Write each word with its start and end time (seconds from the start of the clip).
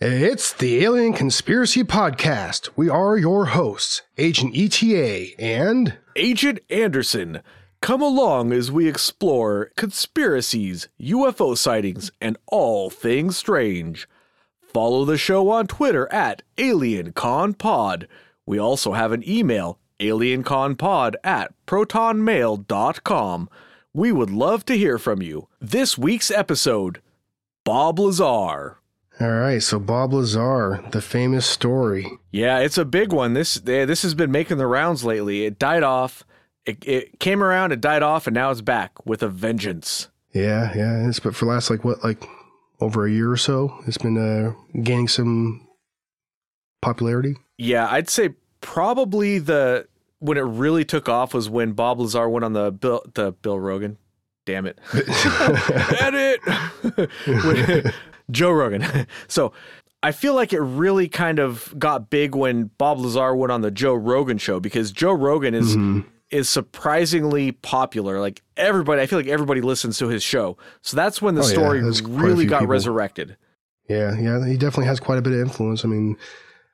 It's 0.00 0.52
the 0.52 0.84
Alien 0.84 1.12
Conspiracy 1.12 1.84
Podcast. 1.84 2.68
We 2.74 2.88
are 2.88 3.16
your 3.16 3.46
hosts, 3.46 4.02
Agent 4.18 4.52
ETA 4.56 5.40
and 5.40 5.98
Agent 6.16 6.58
Anderson. 6.68 7.42
Come 7.80 8.02
along 8.02 8.52
as 8.52 8.72
we 8.72 8.88
explore 8.88 9.70
conspiracies, 9.76 10.88
UFO 11.00 11.56
sightings, 11.56 12.10
and 12.20 12.36
all 12.48 12.90
things 12.90 13.36
strange. 13.36 14.08
Follow 14.72 15.04
the 15.04 15.16
show 15.16 15.48
on 15.50 15.68
Twitter 15.68 16.12
at 16.12 16.42
AlienConPod. 16.56 18.06
We 18.46 18.58
also 18.58 18.94
have 18.94 19.12
an 19.12 19.22
email, 19.28 19.78
alienconpod 20.00 21.14
at 21.22 21.54
protonmail.com. 21.68 23.48
We 23.92 24.10
would 24.10 24.30
love 24.30 24.64
to 24.66 24.76
hear 24.76 24.98
from 24.98 25.22
you. 25.22 25.46
This 25.60 25.96
week's 25.96 26.32
episode 26.32 27.00
Bob 27.64 28.00
Lazar. 28.00 28.78
All 29.20 29.30
right, 29.30 29.62
so 29.62 29.78
Bob 29.78 30.12
Lazar, 30.12 30.82
the 30.90 31.00
famous 31.00 31.46
story. 31.46 32.10
Yeah, 32.32 32.58
it's 32.58 32.78
a 32.78 32.84
big 32.84 33.12
one. 33.12 33.34
This 33.34 33.54
this 33.54 34.02
has 34.02 34.14
been 34.14 34.32
making 34.32 34.58
the 34.58 34.66
rounds 34.66 35.04
lately. 35.04 35.44
It 35.44 35.58
died 35.58 35.84
off. 35.84 36.24
It, 36.66 36.78
it 36.86 37.20
came 37.20 37.42
around, 37.42 37.72
it 37.72 37.80
died 37.80 38.02
off, 38.02 38.26
and 38.26 38.34
now 38.34 38.50
it's 38.50 38.60
back 38.60 39.06
with 39.06 39.22
a 39.22 39.28
vengeance. 39.28 40.08
Yeah, 40.32 40.72
yeah. 40.74 41.08
It's 41.08 41.20
but 41.20 41.36
for 41.36 41.46
last 41.46 41.70
like 41.70 41.84
what 41.84 42.02
like 42.02 42.26
over 42.80 43.06
a 43.06 43.10
year 43.10 43.30
or 43.30 43.36
so, 43.36 43.78
it's 43.86 43.98
been 43.98 44.18
uh, 44.18 44.52
gaining 44.82 45.06
some 45.08 45.68
popularity. 46.82 47.36
Yeah, 47.56 47.86
I'd 47.88 48.08
say 48.10 48.30
probably 48.60 49.38
the 49.38 49.86
when 50.18 50.38
it 50.38 50.42
really 50.42 50.84
took 50.84 51.08
off 51.08 51.34
was 51.34 51.48
when 51.48 51.72
Bob 51.72 52.00
Lazar 52.00 52.28
went 52.28 52.44
on 52.44 52.52
the 52.52 52.72
Bill 52.72 53.04
the 53.14 53.30
Bill 53.30 53.60
Rogan. 53.60 53.96
Damn 54.44 54.66
it. 54.66 54.78
Edit. 56.02 56.40
When- 57.26 57.92
Joe 58.30 58.50
Rogan. 58.52 59.06
so 59.28 59.52
I 60.02 60.12
feel 60.12 60.34
like 60.34 60.52
it 60.52 60.60
really 60.60 61.08
kind 61.08 61.38
of 61.38 61.72
got 61.78 62.10
big 62.10 62.34
when 62.34 62.70
Bob 62.78 62.98
Lazar 62.98 63.34
went 63.34 63.50
on 63.52 63.62
the 63.62 63.70
Joe 63.70 63.94
Rogan 63.94 64.38
show 64.38 64.60
because 64.60 64.92
Joe 64.92 65.12
Rogan 65.12 65.54
is 65.54 65.76
Mhm. 65.76 66.04
is 66.30 66.48
surprisingly 66.48 67.52
popular. 67.52 68.20
Like 68.20 68.42
everybody, 68.56 69.00
I 69.00 69.06
feel 69.06 69.18
like 69.18 69.28
everybody 69.28 69.60
listens 69.60 69.98
to 69.98 70.08
his 70.08 70.22
show. 70.22 70.56
So 70.82 70.96
that's 70.96 71.22
when 71.22 71.34
the 71.36 71.42
Oh, 71.42 71.44
story 71.44 71.80
a 71.80 71.90
really 72.08 72.44
got 72.46 72.60
people. 72.60 72.72
resurrected. 72.72 73.36
Yeah, 73.88 74.18
yeah. 74.18 74.44
He 74.46 74.56
definitely 74.56 74.86
has 74.86 75.00
quite 75.00 75.18
a 75.18 75.22
bit 75.22 75.32
of 75.34 75.38
influence. 75.40 75.84
I 75.84 75.88
mean, 75.88 76.16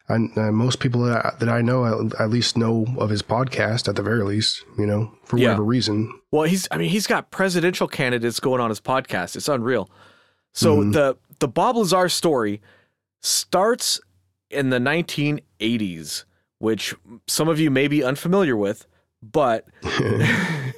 I, 0.08 0.14
uh, 0.36 0.50
most 0.52 0.80
people 0.80 1.02
that 1.02 1.24
I, 1.24 1.33
that 1.41 1.48
I 1.48 1.61
know 1.61 1.84
at, 1.84 2.20
at 2.20 2.30
least 2.30 2.56
know 2.56 2.86
of 2.98 3.11
his 3.11 3.22
podcast 3.22 3.86
at 3.89 3.96
the 3.96 4.02
very 4.02 4.24
least. 4.24 4.64
You 4.78 4.86
know, 4.86 5.12
for 5.24 5.36
Yeah. 5.39 5.48
whatever 5.48 5.64
reason. 5.64 6.12
Well, 6.33 6.44
he's 6.44 6.67
I 6.70 6.78
mean, 6.78 6.91
he's 6.91 7.06
got 7.06 7.30
presidential 7.30 7.86
candidates 7.86 8.41
going 8.41 8.61
on 8.61 8.70
his 8.70 8.80
podcast. 8.80 9.36
It's 9.36 9.48
unreal. 9.48 9.89
So 10.52 10.78
Mhm. 10.78 10.92
the 10.94 11.17
the 11.41 11.48
Bob 11.48 11.77
Lazar 11.77 12.08
story 12.08 12.60
starts 13.22 14.00
in 14.50 14.70
the 14.70 14.78
1980s, 14.78 16.24
which 16.58 16.94
some 17.27 17.48
of 17.48 17.58
you 17.58 17.70
may 17.70 17.88
be 17.88 18.05
unfamiliar 18.05 18.56
with, 18.56 18.86
but 19.22 19.66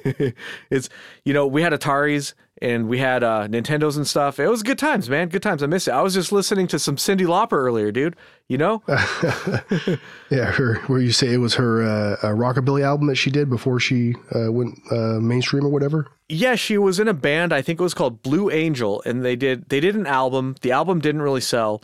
it's 0.69 0.89
you 1.23 1.33
know, 1.33 1.47
we 1.47 1.61
had 1.61 1.73
Ataris 1.73 2.33
and 2.63 2.87
we 2.87 2.97
had 2.97 3.23
uh, 3.23 3.45
Nintendos 3.49 3.97
and 3.97 4.07
stuff. 4.07 4.39
It 4.39 4.47
was 4.47 4.63
good 4.63 4.79
times, 4.79 5.09
man. 5.09 5.27
Good 5.27 5.43
times. 5.43 5.61
I 5.61 5.65
miss 5.65 5.89
it. 5.89 5.91
I 5.91 6.01
was 6.01 6.13
just 6.13 6.31
listening 6.31 6.65
to 6.67 6.79
some 6.79 6.95
Cyndi 6.95 7.27
Lauper 7.27 7.57
earlier, 7.57 7.91
dude. 7.91 8.15
You 8.47 8.57
know? 8.57 8.81
yeah, 8.87 10.45
her 10.45 10.75
where 10.87 11.01
you 11.01 11.11
say 11.11 11.33
it 11.33 11.37
was 11.37 11.55
her 11.55 11.83
uh, 11.83 12.13
a 12.23 12.33
rockabilly 12.33 12.81
album 12.81 13.07
that 13.07 13.15
she 13.15 13.29
did 13.29 13.49
before 13.49 13.81
she 13.81 14.15
uh, 14.33 14.49
went 14.49 14.79
uh, 14.89 15.19
mainstream 15.19 15.65
or 15.65 15.69
whatever. 15.69 16.07
Yeah, 16.29 16.55
she 16.55 16.77
was 16.77 17.01
in 17.01 17.09
a 17.09 17.13
band. 17.13 17.51
I 17.51 17.61
think 17.61 17.81
it 17.81 17.83
was 17.83 17.93
called 17.93 18.23
Blue 18.23 18.49
Angel, 18.49 19.03
and 19.05 19.25
they 19.25 19.35
did 19.35 19.67
they 19.67 19.81
did 19.81 19.95
an 19.95 20.07
album. 20.07 20.55
The 20.61 20.71
album 20.71 20.99
didn't 20.99 21.21
really 21.21 21.41
sell, 21.41 21.83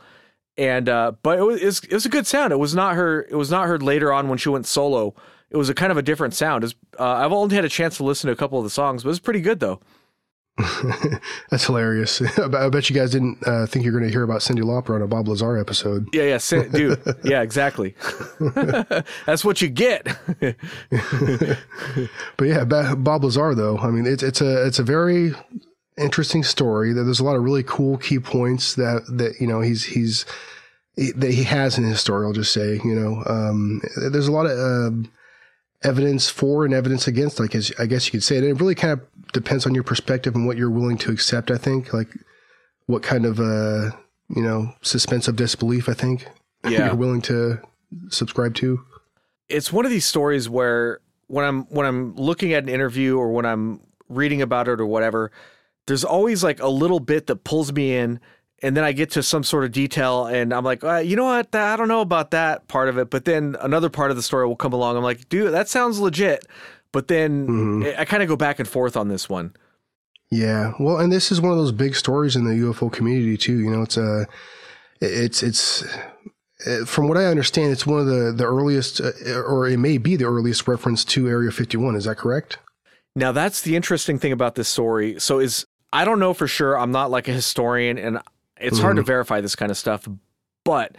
and 0.57 0.87
uh, 0.87 1.11
but 1.23 1.39
it 1.39 1.43
was, 1.43 1.61
it 1.61 1.65
was 1.65 1.79
it 1.83 1.93
was 1.93 2.05
a 2.05 2.09
good 2.09 2.25
sound. 2.25 2.53
It 2.53 2.59
was 2.59 2.73
not 2.73 2.95
her. 2.95 3.23
It 3.23 3.35
was 3.35 3.51
not 3.51 3.67
heard 3.67 3.83
later 3.83 4.13
on 4.13 4.29
when 4.29 4.37
she 4.37 4.47
went 4.47 4.65
solo. 4.65 5.13
It 5.49 5.57
was 5.57 5.67
a 5.67 5.73
kind 5.73 5.91
of 5.91 5.97
a 5.97 6.03
different 6.03 6.35
sound. 6.35 6.63
It's, 6.63 6.75
uh, 6.97 7.03
I've 7.03 7.33
only 7.33 7.55
had 7.55 7.65
a 7.65 7.69
chance 7.69 7.97
to 7.97 8.03
listen 8.03 8.27
to 8.27 8.33
a 8.33 8.35
couple 8.37 8.59
of 8.59 8.63
the 8.63 8.69
songs, 8.69 9.03
but 9.03 9.09
it's 9.09 9.19
pretty 9.19 9.41
good 9.41 9.59
though. 9.59 9.81
That's 11.49 11.65
hilarious. 11.65 12.21
I 12.37 12.69
bet- 12.69 12.89
you 12.89 12.95
guys 12.95 13.11
didn't 13.11 13.37
uh, 13.47 13.65
think 13.65 13.83
you're 13.85 13.93
going 13.93 14.03
to 14.05 14.09
hear 14.11 14.23
about 14.23 14.41
Cyndi 14.41 14.61
Lauper 14.61 14.95
on 14.95 15.01
a 15.01 15.07
Bob 15.07 15.27
Lazar 15.27 15.57
episode. 15.57 16.07
Yeah, 16.13 16.23
yeah, 16.23 16.37
Cin- 16.37 16.71
dude. 16.73 17.01
Yeah, 17.23 17.41
exactly. 17.41 17.95
That's 19.25 19.45
what 19.45 19.61
you 19.61 19.69
get. 19.69 20.05
But 22.37 22.45
yeah, 22.47 22.65
Bob 22.65 23.23
Lazar 23.23 23.55
though. 23.55 23.77
I 23.77 23.89
mean, 23.91 24.05
it's 24.05 24.23
it's 24.23 24.41
a 24.41 24.65
it's 24.65 24.79
a 24.79 24.83
very 24.83 25.33
interesting 25.97 26.43
story. 26.43 26.93
That 26.93 27.03
There's 27.03 27.19
a 27.19 27.23
lot 27.25 27.35
of 27.35 27.43
really 27.43 27.63
cool 27.63 27.97
key 27.97 28.19
points 28.19 28.75
that 28.75 29.03
that 29.17 29.35
you 29.39 29.47
know 29.47 29.61
he's 29.61 29.83
he's 29.83 30.25
he- 30.95 31.11
that 31.13 31.31
he 31.31 31.43
has 31.43 31.77
in 31.77 31.83
his 31.83 31.99
story. 31.99 32.25
I'll 32.25 32.33
just 32.33 32.53
say, 32.53 32.79
you 32.83 32.95
know, 32.95 33.23
um, 33.25 33.81
there's 34.11 34.27
a 34.27 34.31
lot 34.31 34.45
of 34.45 34.57
um 34.57 35.11
evidence 35.83 36.29
for 36.29 36.65
and 36.65 36.73
evidence 36.73 37.07
against. 37.07 37.39
Like 37.39 37.55
as 37.55 37.71
I 37.79 37.85
guess 37.85 38.05
you 38.05 38.11
could 38.11 38.23
say, 38.23 38.37
and 38.37 38.45
it 38.45 38.53
really 38.59 38.75
kind 38.75 38.93
of 38.93 39.01
depends 39.33 39.65
on 39.65 39.73
your 39.75 39.83
perspective 39.83 40.35
and 40.35 40.45
what 40.45 40.57
you're 40.57 40.69
willing 40.69 40.97
to 40.99 41.11
accept. 41.11 41.51
I 41.51 41.57
think, 41.57 41.93
like 41.93 42.09
what 42.87 43.03
kind 43.03 43.25
of 43.25 43.39
uh 43.39 43.91
you 44.35 44.41
know 44.43 44.73
suspense 44.81 45.27
of 45.27 45.35
disbelief. 45.35 45.87
I 45.89 45.93
think 45.93 46.27
Yeah. 46.63 46.87
you're 46.87 46.95
willing 46.95 47.21
to 47.23 47.59
subscribe 48.09 48.55
to. 48.55 48.83
it's 49.47 49.71
one 49.73 49.85
of 49.85 49.91
these 49.91 50.05
stories 50.05 50.47
where 50.49 50.99
when 51.27 51.45
I'm 51.45 51.63
when 51.65 51.85
I'm 51.85 52.15
looking 52.15 52.53
at 52.53 52.63
an 52.63 52.69
interview 52.69 53.17
or 53.17 53.31
when 53.31 53.45
I'm 53.45 53.79
reading 54.09 54.41
about 54.41 54.67
it 54.67 54.79
or 54.81 54.85
whatever, 54.85 55.31
there's 55.87 56.03
always 56.03 56.43
like 56.43 56.59
a 56.61 56.67
little 56.67 56.99
bit 56.99 57.27
that 57.27 57.43
pulls 57.43 57.71
me 57.71 57.95
in, 57.95 58.19
and 58.61 58.75
then 58.75 58.83
I 58.83 58.91
get 58.91 59.11
to 59.11 59.23
some 59.23 59.43
sort 59.43 59.63
of 59.65 59.71
detail, 59.71 60.25
and 60.25 60.53
I'm 60.53 60.63
like, 60.63 60.83
uh, 60.83 60.97
you 60.97 61.15
know 61.15 61.25
what? 61.25 61.53
I 61.55 61.75
don't 61.75 61.87
know 61.87 62.01
about 62.01 62.31
that 62.31 62.67
part 62.67 62.89
of 62.89 62.97
it, 62.97 63.09
but 63.09 63.25
then 63.25 63.55
another 63.61 63.89
part 63.89 64.11
of 64.11 64.17
the 64.17 64.23
story 64.23 64.47
will 64.47 64.55
come 64.55 64.73
along. 64.73 64.97
I'm 64.97 65.03
like, 65.03 65.29
dude, 65.29 65.53
that 65.53 65.69
sounds 65.69 65.99
legit, 65.99 66.45
but 66.91 67.07
then 67.07 67.47
Mhm. 67.47 67.99
I, 67.99 68.05
kind 68.05 68.21
of 68.23 68.29
go 68.29 68.35
back 68.35 68.59
and 68.59 68.67
forth 68.67 68.95
on 68.97 69.07
this 69.07 69.29
one. 69.29 69.53
Yeah, 70.31 70.73
well, 70.79 70.97
and 70.97 71.11
this 71.11 71.31
is 71.31 71.41
one 71.41 71.51
of 71.51 71.57
those 71.57 71.71
big 71.71 71.95
stories 71.95 72.35
in 72.35 72.43
the 72.45 72.53
UFO 72.55 72.91
community 72.91 73.35
too. 73.37 73.59
You 73.59 73.71
know, 73.71 73.81
it's 73.81 73.97
a, 73.97 74.27
it's 75.01 75.41
it's 75.41 75.83
uh, 76.67 76.85
from 76.85 77.07
what 77.07 77.17
I 77.17 77.25
understand, 77.25 77.71
it's 77.71 77.87
one 77.87 77.99
of 77.99 78.05
the 78.05 78.31
the 78.35 78.45
earliest, 78.45 79.01
uh, 79.01 79.11
or 79.47 79.67
it 79.67 79.77
may 79.79 79.97
be 79.97 80.15
the 80.15 80.25
earliest 80.25 80.67
reference 80.67 81.03
to 81.05 81.27
Area 81.27 81.51
51. 81.51 81.95
Is 81.95 82.05
that 82.05 82.17
correct? 82.17 82.59
Now 83.15 83.31
that's 83.31 83.61
the 83.61 83.75
interesting 83.75 84.19
thing 84.19 84.31
about 84.31 84.53
this 84.55 84.67
story. 84.67 85.19
So 85.19 85.39
is 85.39 85.65
I 85.91 86.05
don't 86.05 86.19
know 86.19 86.35
for 86.35 86.47
sure. 86.47 86.77
I'm 86.77 86.91
not 86.91 87.09
like 87.09 87.27
a 87.27 87.31
historian 87.33 87.97
and 87.97 88.19
it's 88.59 88.79
hard 88.79 88.97
to 88.97 89.03
verify 89.03 89.41
this 89.41 89.55
kind 89.55 89.71
of 89.71 89.77
stuff, 89.77 90.07
but 90.63 90.95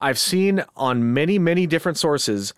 I've 0.00 0.18
seen 0.18 0.64
on 0.76 1.14
many 1.14 1.38
many 1.38 1.66
different 1.66 1.98
sources 1.98 2.54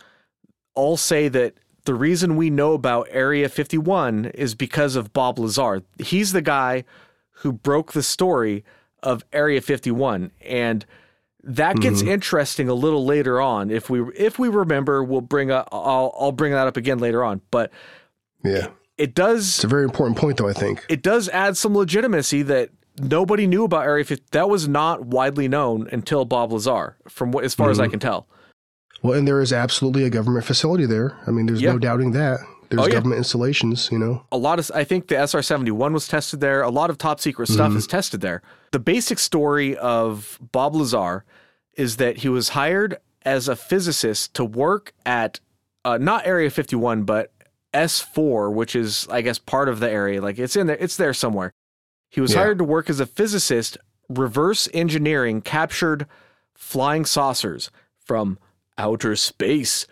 all 0.75 0.97
say 0.97 1.28
that 1.28 1.55
the 1.84 1.94
reason 1.94 2.37
we 2.37 2.50
know 2.50 2.72
about 2.72 3.09
Area 3.11 3.49
51 3.49 4.27
is 4.34 4.55
because 4.55 4.97
of 4.97 5.12
Bob 5.12 5.39
Lazar. 5.39 5.83
He's 5.99 6.33
the 6.33 6.43
guy 6.43 6.84
who 7.31 7.53
broke 7.53 7.93
the 7.93 8.03
story 8.03 8.65
of 9.03 9.25
Area 9.33 9.61
51 9.61 10.33
and 10.41 10.84
that 11.44 11.77
gets 11.77 12.00
mm-hmm. 12.00 12.09
interesting 12.09 12.69
a 12.69 12.75
little 12.75 13.05
later 13.05 13.41
on 13.41 13.71
if 13.71 13.88
we 13.88 14.03
if 14.17 14.37
we 14.37 14.49
remember 14.49 15.05
we'll 15.05 15.21
bring 15.21 15.50
up 15.50 15.69
I'll 15.71 16.12
I'll 16.19 16.33
bring 16.33 16.53
that 16.53 16.67
up 16.67 16.77
again 16.77 16.99
later 16.99 17.23
on 17.23 17.41
but 17.53 17.71
Yeah, 18.43 18.69
it 18.99 19.15
does 19.15 19.47
it's 19.56 19.65
a 19.65 19.69
very 19.69 19.84
important 19.84 20.19
point, 20.19 20.38
though. 20.38 20.49
I 20.49 20.55
think. 20.55 20.84
it 20.88 21.03
does 21.03 21.28
add 21.28 21.56
some 21.56 21.77
legitimacy 21.77 22.43
that 22.43 22.71
nobody 22.98 23.46
knew 23.46 23.64
about 23.64 23.84
Area 23.84 24.04
50. 24.04 24.24
That 24.32 24.48
was 24.48 24.66
not 24.68 25.06
widely 25.06 25.48
known 25.48 25.88
until 25.92 26.24
Bob 26.24 26.52
Lazar, 26.52 26.96
from 27.08 27.32
what, 27.32 27.44
as 27.44 27.54
far 27.54 27.70
as 27.70 27.78
I 27.80 27.88
can 27.88 27.98
tell. 28.00 28.26
Well, 29.02 29.18
and 29.18 29.26
there 29.28 29.40
is 29.40 29.52
absolutely 29.52 30.04
a 30.04 30.10
government 30.10 30.44
facility 30.44 30.86
there. 30.86 31.16
I 31.26 31.30
mean, 31.30 31.46
there's 31.46 31.60
Yeah. 31.62 31.72
no 31.72 31.78
doubting 31.78 32.12
that. 32.12 32.40
There's 32.68 32.82
Oh, 32.82 32.86
yeah. 32.86 32.94
government 32.94 33.18
installations. 33.18 33.88
You 33.92 33.98
know. 33.98 34.22
A 34.32 34.36
lot 34.36 34.58
of, 34.58 34.70
I 34.74 34.82
think 34.84 35.06
the 35.08 35.16
SR 35.16 35.42
71 35.42 35.92
was 35.92 36.08
tested 36.08 36.40
there. 36.40 36.62
A 36.62 36.70
lot 36.70 36.90
of 36.90 36.98
top 36.98 37.20
secret 37.20 37.48
stuff 37.48 37.76
is 37.76 37.86
tested 37.86 38.20
there. 38.22 38.42
The 38.72 38.80
basic 38.80 39.18
story 39.20 39.76
of 39.76 40.38
Bob 40.52 40.74
Lazar 40.74 41.24
is 41.74 41.99
that 41.99 42.19
he 42.19 42.28
was 42.28 42.50
hired 42.50 42.96
as 43.22 43.46
a 43.49 43.54
physicist 43.54 44.34
to 44.34 44.44
work 44.44 44.92
at 45.04 45.38
uh, 45.84 45.99
not 45.99 46.26
Area 46.26 46.50
51, 46.50 47.04
but 47.04 47.31
S4, 47.72 48.52
which 48.52 48.75
is, 48.75 49.06
I 49.10 49.20
guess, 49.20 49.38
part 49.38 49.69
of 49.69 49.78
the 49.78 49.88
area. 49.90 50.20
Like 50.20 50.38
it's 50.38 50.56
in 50.56 50.66
there, 50.66 50.76
it's 50.81 50.96
there 50.96 51.14
somewhere. 51.14 51.52
He 52.08 52.20
was 52.20 52.32
Yeah. 52.32 52.41
hired 52.41 52.58
to 52.58 52.64
work 52.64 52.88
as 52.91 53.00
a 53.00 53.06
physicist, 53.06 53.76
reverse 54.08 54.69
engineering 54.73 55.41
captured 55.43 56.06
flying 56.55 57.05
saucers 57.05 57.70
from 57.99 58.38
outer 58.79 59.17
space. 59.17 59.87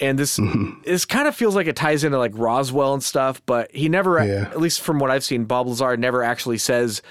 And 0.00 0.18
this 0.18 0.38
this 0.84 1.04
kind 1.04 1.26
of 1.28 1.34
feels 1.34 1.54
like 1.56 1.66
it 1.66 1.76
ties 1.76 2.04
into 2.04 2.18
like 2.18 2.32
Roswell 2.34 2.94
and 2.94 3.02
stuff, 3.02 3.42
but 3.46 3.70
he 3.74 3.88
never, 3.88 4.24
Yeah. 4.24 4.42
at 4.50 4.60
least 4.60 4.80
from 4.80 4.98
what 4.98 5.10
I've 5.10 5.24
seen, 5.24 5.44
Bob 5.44 5.66
Lazar 5.66 5.96
never 5.96 6.22
actually 6.22 6.58
says 6.58 7.02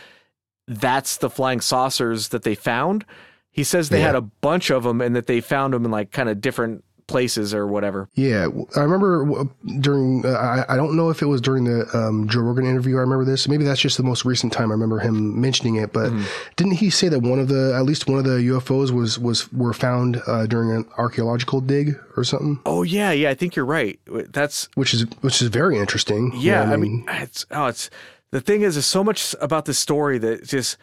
that's 0.68 1.18
the 1.18 1.30
flying 1.30 1.62
saucers 1.62 2.30
that 2.30 2.44
they 2.44 2.56
found. 2.56 3.06
He 3.52 3.64
says 3.64 3.90
they 3.90 4.00
Yeah. 4.00 4.08
had 4.08 4.16
a 4.16 4.22
bunch 4.22 4.70
of 4.70 4.84
them 4.84 5.02
and 5.02 5.16
that 5.16 5.28
they 5.28 5.42
found 5.42 5.74
them 5.74 5.86
in 5.86 5.92
like 5.92 6.12
kind 6.12 6.30
of 6.30 6.42
different 6.42 6.84
places 7.08 7.54
or 7.54 7.66
whatever. 7.66 8.10
Yeah, 8.14 8.48
I 8.76 8.82
remember 8.82 9.46
during. 9.80 10.26
Uh, 10.26 10.30
I, 10.30 10.74
I 10.74 10.78
don't 10.78 10.96
know 10.96 11.10
if 11.10 11.22
it 11.22 11.26
was 11.26 11.42
during 11.42 11.64
the 11.64 11.88
um, 11.98 12.28
Joe 12.28 12.42
Rogan 12.42 12.66
interview. 12.66 12.98
I 12.98 13.02
remember 13.02 13.26
this. 13.26 13.48
Maybe 13.48 13.64
that's 13.64 13.82
just 13.82 13.98
the 13.98 14.04
most 14.04 14.26
recent 14.26 14.54
time 14.54 14.72
I 14.72 14.74
remember 14.74 15.00
him 15.00 15.40
mentioning 15.40 15.76
it. 15.76 15.94
But 15.94 16.12
mm-hmm. 16.12 16.24
didn't 16.56 16.74
he 16.74 16.90
say 16.90 17.10
that 17.10 17.20
one 17.20 17.40
of 17.40 17.48
the, 17.48 17.74
at 17.76 17.84
least 17.84 18.08
one 18.08 18.20
of 18.20 18.26
the 18.26 18.38
UFOs 18.50 18.92
was 18.92 19.18
was 19.18 19.52
were 19.52 19.74
found 19.74 20.22
uh, 20.28 20.46
during 20.46 20.72
an 20.72 20.86
archaeological 20.98 21.62
dig 21.62 22.00
or 22.16 22.24
something? 22.24 22.60
Oh 22.66 22.84
yeah, 22.84 23.12
yeah. 23.12 23.30
I 23.30 23.34
think 23.34 23.56
you're 23.56 23.66
right. 23.66 24.00
That's 24.06 24.70
which 24.76 24.94
is 24.94 25.04
which 25.22 25.42
is 25.42 25.48
very 25.48 25.78
interesting. 25.78 26.32
Yeah, 26.36 26.62
you 26.64 26.68
know 26.68 26.74
I, 26.74 26.78
mean, 26.78 27.06
I 27.08 27.14
mean, 27.14 27.22
it's 27.24 27.46
oh, 27.52 27.66
it's 27.68 27.90
the 28.32 28.42
thing 28.42 28.62
is, 28.62 28.76
there's 28.76 28.86
so 28.86 29.04
much 29.04 29.36
about 29.40 29.66
this 29.66 29.80
story 29.80 30.18
that 30.20 30.46
just 30.46 30.78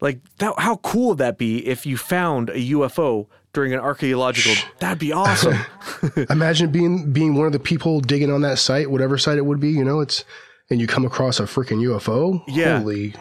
like 0.00 0.20
that, 0.38 0.54
how 0.58 0.76
cool 0.76 1.10
would 1.10 1.18
that 1.18 1.38
be 1.38 1.66
if 1.66 1.86
you 1.86 1.96
found 1.96 2.50
a 2.50 2.70
UFO 2.72 3.26
during 3.52 3.72
an 3.72 3.80
archaeological? 3.80 4.54
That'd 4.78 4.98
be 4.98 5.12
awesome. 5.12 5.58
Imagine 6.30 6.70
being 6.70 7.12
being 7.12 7.34
one 7.34 7.46
of 7.46 7.52
the 7.52 7.60
people 7.60 8.00
digging 8.00 8.32
on 8.32 8.42
that 8.42 8.58
site, 8.58 8.90
whatever 8.90 9.18
site 9.18 9.38
it 9.38 9.46
would 9.46 9.60
be. 9.60 9.70
You 9.70 9.84
know, 9.84 10.00
it's 10.00 10.24
and 10.70 10.80
you 10.80 10.86
come 10.86 11.04
across 11.04 11.40
a 11.40 11.44
freaking 11.44 11.84
UFO. 11.86 12.42
Yeah. 12.46 12.78
Holy 12.78 13.14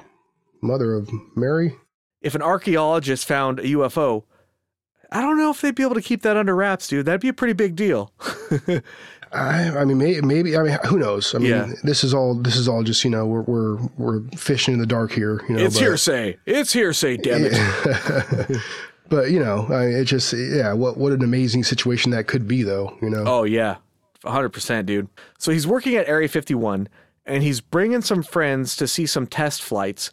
mother 0.62 0.96
of 0.96 1.10
Mary! 1.36 1.76
If 2.22 2.36
an 2.36 2.42
archaeologist 2.42 3.26
found 3.26 3.60
a 3.60 3.64
UFO, 3.64 4.24
I 5.12 5.22
don't 5.22 5.38
know 5.38 5.52
if 5.52 5.62
they'd 5.62 5.76
be 5.76 5.84
able 5.84 5.96
to 5.96 6.02
keep 6.02 6.22
that 6.24 6.38
under 6.38 6.56
wraps, 6.56 6.88
dude. 6.88 7.06
That'd 7.06 7.22
be 7.22 7.30
a 7.30 7.34
pretty 7.34 7.54
big 7.54 7.76
deal. 7.76 8.14
I, 9.32 9.70
I 9.78 9.86
mean, 9.86 10.00
maybe, 10.00 10.22
maybe, 10.22 10.58
I 10.58 10.64
mean, 10.64 10.78
who 10.88 10.98
knows? 10.98 11.36
I 11.36 11.38
mean, 11.38 11.52
yeah. 11.52 11.72
this 11.84 12.04
is 12.04 12.14
all, 12.14 12.36
this 12.36 12.56
is 12.56 12.68
all 12.68 12.84
just, 12.84 13.04
you 13.04 13.12
know, 13.12 13.28
we're, 13.28 13.42
we're, 13.44 13.78
we're 13.98 14.22
fishing 14.36 14.74
in 14.74 14.80
the 14.80 14.88
dark 14.88 15.12
here. 15.12 15.42
You 15.48 15.56
know, 15.56 15.64
it's 15.64 15.76
but, 15.76 15.84
hearsay. 15.84 16.38
It's 16.46 16.74
hearsay, 16.74 17.18
damn 17.18 17.42
it. 17.46 18.62
but 19.10 19.32
you 19.32 19.40
know, 19.40 19.68
I 19.70 19.86
it 19.86 20.06
just, 20.06 20.34
yeah, 20.34 20.74
what, 20.74 20.98
what 20.98 21.12
an 21.12 21.24
amazing 21.24 21.64
situation 21.64 22.12
that 22.12 22.28
could 22.28 22.48
be 22.48 22.64
though, 22.64 22.98
you 23.02 23.10
know? 23.10 23.24
Oh 23.26 23.44
yeah. 23.44 23.78
hundred 24.24 24.50
percent, 24.50 24.88
dude. 24.88 25.08
So 25.38 25.52
he's 25.52 25.68
working 25.68 25.96
at 25.96 26.08
Area 26.08 26.28
51 26.28 26.88
and 27.26 27.44
he's 27.44 27.62
bringing 27.62 28.02
some 28.02 28.24
friends 28.24 28.76
to 28.78 28.88
see 28.88 29.06
some 29.06 29.28
test 29.28 29.62
flights. 29.62 30.12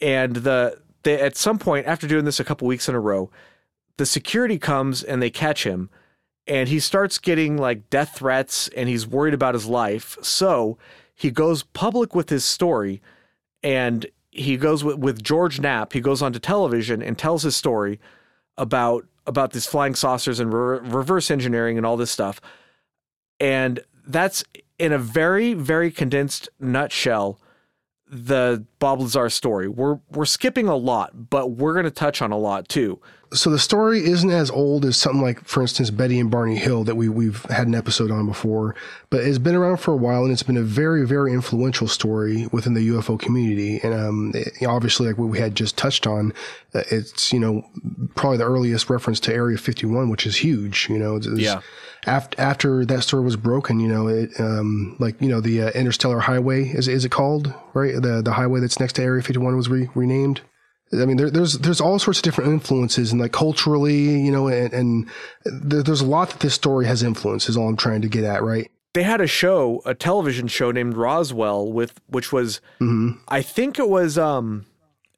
And 0.00 0.36
the, 0.36 0.80
they, 1.02 1.20
at 1.20 1.36
some 1.36 1.58
point 1.58 1.86
after 1.86 2.06
doing 2.06 2.24
this 2.24 2.40
a 2.40 2.44
couple 2.44 2.66
weeks 2.66 2.88
in 2.88 2.94
a 2.94 3.00
row, 3.00 3.30
the 3.96 4.06
security 4.06 4.58
comes 4.58 5.02
and 5.02 5.20
they 5.22 5.30
catch 5.30 5.64
him 5.64 5.90
and 6.46 6.68
he 6.68 6.80
starts 6.80 7.18
getting 7.18 7.56
like 7.56 7.90
death 7.90 8.16
threats 8.16 8.68
and 8.68 8.88
he's 8.88 9.06
worried 9.06 9.34
about 9.34 9.54
his 9.54 9.66
life. 9.66 10.16
So 10.22 10.78
he 11.14 11.30
goes 11.30 11.62
public 11.62 12.14
with 12.14 12.30
his 12.30 12.44
story 12.44 13.02
and 13.62 14.06
he 14.30 14.56
goes 14.56 14.82
with, 14.82 14.98
with 14.98 15.22
George 15.22 15.60
Knapp. 15.60 15.92
He 15.92 16.00
goes 16.00 16.22
onto 16.22 16.38
television 16.38 17.02
and 17.02 17.18
tells 17.18 17.42
his 17.42 17.56
story 17.56 18.00
about 18.56 19.06
about 19.26 19.52
these 19.52 19.66
flying 19.66 19.94
saucers 19.94 20.40
and 20.40 20.52
re- 20.52 20.80
reverse 20.80 21.30
engineering 21.30 21.76
and 21.76 21.86
all 21.86 21.96
this 21.96 22.10
stuff. 22.10 22.40
And 23.38 23.80
that's 24.06 24.44
in 24.78 24.92
a 24.92 24.98
very 24.98 25.54
very 25.54 25.90
condensed 25.90 26.48
nutshell 26.58 27.40
the 28.06 28.64
Bob 28.80 29.00
Lazar 29.00 29.30
story. 29.30 29.68
We're 29.68 30.00
we're 30.10 30.24
skipping 30.24 30.68
a 30.68 30.76
lot, 30.76 31.30
but 31.30 31.52
we're 31.52 31.74
going 31.74 31.84
to 31.84 31.90
touch 31.90 32.20
on 32.22 32.32
a 32.32 32.38
lot 32.38 32.68
too 32.68 33.00
so 33.32 33.50
the 33.50 33.58
story 33.58 34.04
isn't 34.04 34.30
as 34.30 34.50
old 34.50 34.84
as 34.84 34.96
something 34.96 35.22
like, 35.22 35.44
for 35.44 35.60
instance, 35.60 35.90
Betty 35.90 36.18
and 36.18 36.30
Barney 36.30 36.56
Hill 36.56 36.84
that 36.84 36.96
we 36.96 37.08
we've 37.08 37.42
had 37.44 37.68
an 37.68 37.74
episode 37.74 38.10
on 38.10 38.26
before, 38.26 38.74
but 39.08 39.20
it's 39.22 39.38
been 39.38 39.54
around 39.54 39.76
for 39.76 39.92
a 39.92 39.96
while 39.96 40.24
and 40.24 40.32
it's 40.32 40.42
been 40.42 40.56
a 40.56 40.62
very 40.62 41.06
very 41.06 41.32
influential 41.32 41.86
story 41.86 42.48
within 42.50 42.74
the 42.74 42.88
UFO 42.88 43.18
community. 43.18 43.80
And 43.82 43.94
um, 43.94 44.32
it, 44.34 44.66
obviously, 44.66 45.06
like 45.06 45.18
what 45.18 45.28
we 45.28 45.38
had 45.38 45.54
just 45.54 45.76
touched 45.76 46.06
on, 46.06 46.32
uh, 46.74 46.82
it's 46.90 47.32
you 47.32 47.38
know 47.38 47.64
probably 48.16 48.38
the 48.38 48.46
earliest 48.46 48.90
reference 48.90 49.20
to 49.20 49.34
Area 49.34 49.58
51, 49.58 50.08
which 50.08 50.26
is 50.26 50.36
huge. 50.36 50.88
You 50.90 50.98
know, 50.98 51.16
it's, 51.16 51.26
yeah. 51.26 51.60
After 52.06 52.40
after 52.40 52.84
that 52.86 53.02
story 53.02 53.22
was 53.22 53.36
broken, 53.36 53.78
you 53.78 53.88
know, 53.88 54.08
it 54.08 54.30
um, 54.40 54.96
like 54.98 55.20
you 55.20 55.28
know 55.28 55.40
the 55.40 55.62
uh, 55.62 55.70
Interstellar 55.70 56.20
Highway 56.20 56.64
is 56.64 56.88
is 56.88 57.04
it 57.04 57.10
called 57.10 57.54
right? 57.74 57.94
The 57.94 58.22
the 58.22 58.32
highway 58.32 58.60
that's 58.60 58.80
next 58.80 58.94
to 58.94 59.02
Area 59.02 59.22
51 59.22 59.56
was 59.56 59.68
re- 59.68 59.90
renamed. 59.94 60.40
I 60.92 61.04
mean, 61.04 61.16
there, 61.16 61.30
there's 61.30 61.54
there's 61.58 61.80
all 61.80 61.98
sorts 61.98 62.18
of 62.18 62.24
different 62.24 62.50
influences, 62.50 63.12
and 63.12 63.20
like 63.20 63.32
culturally, 63.32 64.20
you 64.20 64.32
know, 64.32 64.48
and, 64.48 64.72
and 64.72 65.08
there's 65.44 66.00
a 66.00 66.06
lot 66.06 66.30
that 66.30 66.40
this 66.40 66.54
story 66.54 66.86
has 66.86 67.02
influence. 67.02 67.48
Is 67.48 67.56
all 67.56 67.68
I'm 67.68 67.76
trying 67.76 68.02
to 68.02 68.08
get 68.08 68.24
at, 68.24 68.42
right? 68.42 68.70
They 68.92 69.04
had 69.04 69.20
a 69.20 69.28
show, 69.28 69.82
a 69.86 69.94
television 69.94 70.48
show 70.48 70.72
named 70.72 70.96
Roswell, 70.96 71.70
with 71.70 72.00
which 72.08 72.32
was, 72.32 72.60
mm-hmm. 72.80 73.20
I 73.28 73.40
think 73.40 73.78
it 73.78 73.88
was, 73.88 74.18
um, 74.18 74.66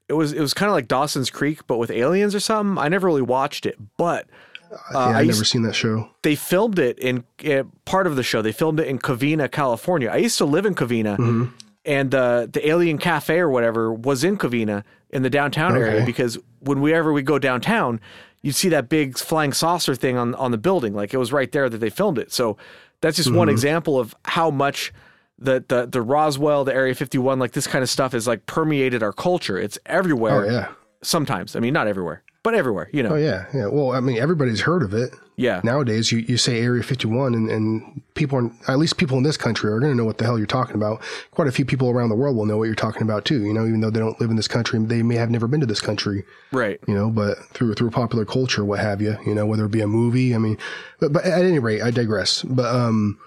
it 0.09 0.13
was 0.13 0.35
it 0.35 0.41
was 0.41 0.53
kind 0.53 0.69
of 0.69 0.75
like 0.75 0.89
Dawson's 0.89 1.31
Creek, 1.31 1.67
but 1.67 1.79
with 1.79 1.91
aliens 1.91 2.35
or 2.35 2.41
something. 2.41 2.77
I 2.77 2.89
never 2.89 3.07
really 3.07 3.23
watched 3.23 3.65
it, 3.65 3.79
but 3.97 4.27
uh, 4.73 4.77
yeah, 4.95 5.19
I've 5.19 5.27
never 5.27 5.45
seen 5.45 5.63
that 5.63 5.75
show. 5.75 6.11
They 6.21 6.35
filmed 6.35 6.79
it 6.79 6.99
in 6.99 7.25
uh, 7.47 7.63
part 7.87 8.07
of 8.07 8.17
the 8.17 8.23
show. 8.23 8.43
They 8.43 8.53
filmed 8.53 8.79
it 8.79 8.89
in 8.89 8.99
Covina, 8.99 9.51
California. 9.51 10.11
I 10.11 10.17
used 10.17 10.37
to 10.37 10.45
live 10.45 10.67
in 10.67 10.75
Covina, 10.75 11.17
mm-hmm. 11.17 11.45
and 11.87 12.11
the 12.11 12.51
the 12.53 12.69
Alien 12.69 12.99
Cafe 12.99 13.39
or 13.39 13.49
whatever 13.49 13.91
was 13.91 14.23
in 14.23 14.37
Covina 14.37 14.85
in 15.13 15.23
the 15.23 15.31
downtown 15.31 15.73
okay. 15.73 15.91
area 15.91 16.07
because 16.07 16.39
whenever 16.61 17.13
we 17.13 17.23
go 17.23 17.39
downtown, 17.39 18.01
you'd 18.43 18.55
see 18.55 18.69
that 18.71 18.89
big 18.89 19.19
flying 19.19 19.53
saucer 19.53 19.95
thing 19.95 20.17
on 20.17 20.35
on 20.37 20.51
the 20.51 20.59
building. 20.59 20.95
Like 20.95 21.13
it 21.15 21.19
was 21.19 21.33
right 21.33 21.51
there 21.53 21.69
that 21.69 21.79
they 21.79 21.91
filmed 21.91 22.19
it. 22.19 22.33
So 22.33 22.57
that's 23.01 23.17
just 23.17 23.29
mm-hmm. 23.29 23.39
one 23.39 23.49
example 23.49 23.99
of 23.99 24.15
how 24.25 24.51
much 24.51 24.93
the, 25.39 25.65
the 25.69 25.87
the 25.87 26.03
Roswell, 26.03 26.65
the 26.65 26.75
Area 26.75 26.95
51, 26.95 27.39
like 27.39 27.53
this 27.53 27.67
kind 27.67 27.83
of 27.83 27.91
stuff 27.91 28.15
is 28.15 28.27
like 28.27 28.47
permeated 28.47 29.03
our 29.03 29.13
culture. 29.13 29.59
It's 29.59 29.79
everywhere. 29.87 30.47
Oh 30.47 30.51
yeah. 30.51 30.69
Sometimes. 31.03 31.57
I 31.57 31.61
mean, 31.61 31.73
not 31.75 31.89
everywhere 31.89 32.23
but 32.43 32.55
everywhere, 32.55 32.89
you 32.93 33.03
know. 33.03 33.11
Oh 33.11 33.17
yeah, 33.17 33.47
yeah. 33.55 33.67
Well, 33.67 33.93
I 33.93 34.01
mean, 34.01 34.19
everybody's 34.19 34.61
heard 34.61 34.83
of 34.83 34.95
it. 34.95 35.15
Yeah. 35.37 35.61
Nowadays, 35.65 36.13
you, 36.13 36.19
you 36.19 36.37
say 36.37 36.61
Area 36.61 36.83
51, 36.83 37.35
and, 37.35 37.51
and 37.51 38.03
people, 38.15 38.39
are, 38.39 38.51
at 38.73 38.79
least 38.79 38.97
people 38.99 39.17
in 39.17 39.23
this 39.23 39.37
country, 39.37 39.71
are 39.71 39.81
going 39.81 39.91
to 39.91 39.97
know 39.97 40.05
what 40.05 40.19
the 40.19 40.25
hell 40.25 40.37
you're 40.37 40.47
talking 40.47 40.77
about. 40.77 41.01
Quite 41.31 41.49
a 41.49 41.53
few 41.53 41.65
people 41.65 41.89
around 41.89 42.11
the 42.11 42.15
world 42.15 42.37
will 42.37 42.47
know 42.47 42.59
what 42.59 42.65
you're 42.65 42.75
talking 42.75 43.03
about 43.03 43.25
too. 43.25 43.45
You 43.45 43.55
know, 43.55 43.67
even 43.67 43.81
though 43.81 43.91
they 43.91 44.01
don't 44.01 44.21
live 44.21 44.31
in 44.31 44.37
this 44.37 44.49
country, 44.49 44.79
they 44.81 45.03
may 45.03 45.17
have 45.17 45.31
never 45.31 45.47
been 45.47 45.61
to 45.61 45.67
this 45.67 45.81
country. 45.81 46.25
Right. 46.53 46.79
You 46.87 46.95
know, 46.95 47.11
but 47.11 47.39
through 47.55 47.75
through 47.75 47.91
popular 47.91 48.25
culture, 48.25 48.65
what 48.65 48.81
have 48.81 49.01
you? 49.01 49.17
You 49.27 49.35
know, 49.35 49.47
whether 49.47 49.65
it 49.65 49.71
be 49.71 49.81
a 49.81 49.87
movie. 49.87 50.35
I 50.35 50.39
mean, 50.39 50.59
but 51.01 51.13
but 51.13 51.25
at 51.25 51.45
any 51.45 51.59
rate, 51.59 51.83
I 51.83 51.91
digress. 51.91 52.43
But 52.43 52.67
um, 52.67 53.19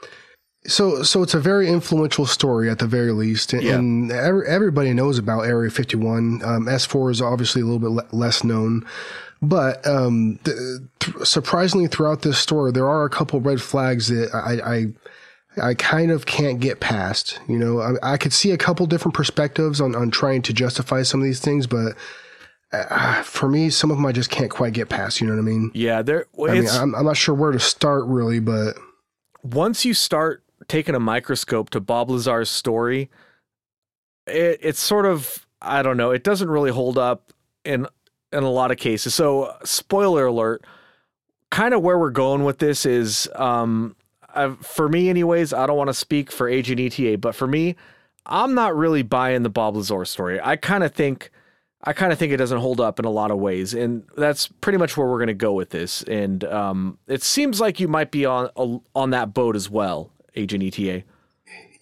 so, 0.67 1.03
so 1.03 1.23
it's 1.23 1.33
a 1.33 1.39
very 1.39 1.67
influential 1.67 2.25
story 2.25 2.69
at 2.69 2.79
the 2.79 2.87
very 2.87 3.11
least, 3.11 3.53
and, 3.53 3.63
yeah. 3.63 3.75
and 3.75 4.11
every, 4.11 4.47
everybody 4.47 4.93
knows 4.93 5.17
about 5.17 5.41
Area 5.41 5.69
51. 5.69 6.41
Um, 6.43 6.65
S4 6.65 7.11
is 7.11 7.21
obviously 7.21 7.61
a 7.61 7.65
little 7.65 7.79
bit 7.79 7.91
le- 7.91 8.17
less 8.17 8.43
known, 8.43 8.85
but 9.41 9.85
um, 9.85 10.39
th- 10.43 10.57
surprisingly, 11.23 11.87
throughout 11.87 12.21
this 12.21 12.39
story, 12.39 12.71
there 12.71 12.87
are 12.87 13.05
a 13.05 13.09
couple 13.09 13.39
red 13.41 13.61
flags 13.61 14.07
that 14.07 14.33
I, 14.33 14.75
I, 15.61 15.69
I 15.69 15.73
kind 15.75 16.11
of 16.11 16.25
can't 16.25 16.59
get 16.59 16.79
past. 16.79 17.39
You 17.47 17.57
know, 17.57 17.79
I, 17.79 18.13
I, 18.13 18.17
could 18.17 18.33
see 18.33 18.51
a 18.51 18.57
couple 18.57 18.85
different 18.87 19.15
perspectives 19.15 19.79
on 19.79 19.95
on 19.95 20.11
trying 20.11 20.41
to 20.43 20.53
justify 20.53 21.03
some 21.03 21.21
of 21.21 21.25
these 21.25 21.39
things, 21.39 21.67
but. 21.67 21.95
Uh, 22.73 23.21
for 23.21 23.47
me, 23.47 23.69
some 23.69 23.89
of 23.89 23.95
them 23.95 24.05
I 24.05 24.11
just 24.11 24.29
can't 24.29 24.49
quite 24.49 24.73
get 24.73 24.89
past. 24.89 25.21
You 25.21 25.27
know 25.27 25.33
what 25.33 25.39
I 25.39 25.43
mean? 25.43 25.71
Yeah, 25.73 26.01
there. 26.01 26.25
Well, 26.33 26.51
I 26.51 26.59
mean, 26.59 26.67
I'm, 26.67 26.93
I'm 26.93 27.05
not 27.05 27.15
sure 27.15 27.33
where 27.33 27.51
to 27.51 27.59
start 27.59 28.03
really, 28.05 28.41
but 28.41 28.75
once 29.43 29.85
you 29.85 29.93
start 29.93 30.43
taken 30.67 30.95
a 30.95 30.99
microscope 30.99 31.69
to 31.71 31.79
Bob 31.79 32.09
Lazar's 32.09 32.49
story, 32.49 33.09
it, 34.27 34.59
it's 34.61 34.79
sort 34.79 35.05
of 35.05 35.45
I 35.61 35.81
don't 35.81 35.97
know. 35.97 36.11
It 36.11 36.23
doesn't 36.23 36.49
really 36.49 36.71
hold 36.71 36.97
up 36.97 37.33
in 37.63 37.87
in 38.31 38.43
a 38.43 38.49
lot 38.49 38.71
of 38.71 38.77
cases. 38.77 39.13
So, 39.13 39.55
spoiler 39.63 40.27
alert. 40.27 40.63
Kind 41.51 41.73
of 41.73 41.81
where 41.81 41.97
we're 41.97 42.09
going 42.09 42.43
with 42.43 42.57
this 42.59 42.85
is, 42.85 43.29
um, 43.35 43.95
I've, 44.33 44.59
for 44.59 44.89
me, 44.89 45.09
anyways. 45.09 45.53
I 45.53 45.65
don't 45.65 45.77
want 45.77 45.89
to 45.89 45.93
speak 45.93 46.31
for 46.31 46.49
Agent 46.49 46.79
ETA, 46.79 47.17
but 47.19 47.33
for 47.33 47.47
me, 47.47 47.75
I'm 48.25 48.53
not 48.53 48.75
really 48.75 49.03
buying 49.03 49.43
the 49.43 49.49
Bob 49.49 49.75
Lazar 49.75 50.03
story. 50.05 50.39
I 50.41 50.57
kind 50.57 50.83
of 50.83 50.93
think, 50.93 51.31
I 51.83 51.93
kind 51.93 52.11
of 52.11 52.19
think 52.19 52.33
it 52.33 52.37
doesn't 52.37 52.59
hold 52.59 52.81
up 52.81 52.99
in 52.99 53.05
a 53.05 53.09
lot 53.11 53.31
of 53.31 53.37
ways, 53.37 53.73
and 53.73 54.03
that's 54.17 54.47
pretty 54.47 54.77
much 54.77 54.97
where 54.97 55.07
we're 55.07 55.19
going 55.19 55.27
to 55.27 55.33
go 55.33 55.53
with 55.53 55.69
this. 55.69 56.03
And 56.03 56.43
um, 56.43 56.97
it 57.07 57.23
seems 57.23 57.61
like 57.61 57.79
you 57.79 57.87
might 57.87 58.11
be 58.11 58.25
on 58.25 58.49
on 58.93 59.11
that 59.11 59.33
boat 59.33 59.55
as 59.55 59.69
well. 59.69 60.11
Agent 60.35 60.63
ETA? 60.63 61.03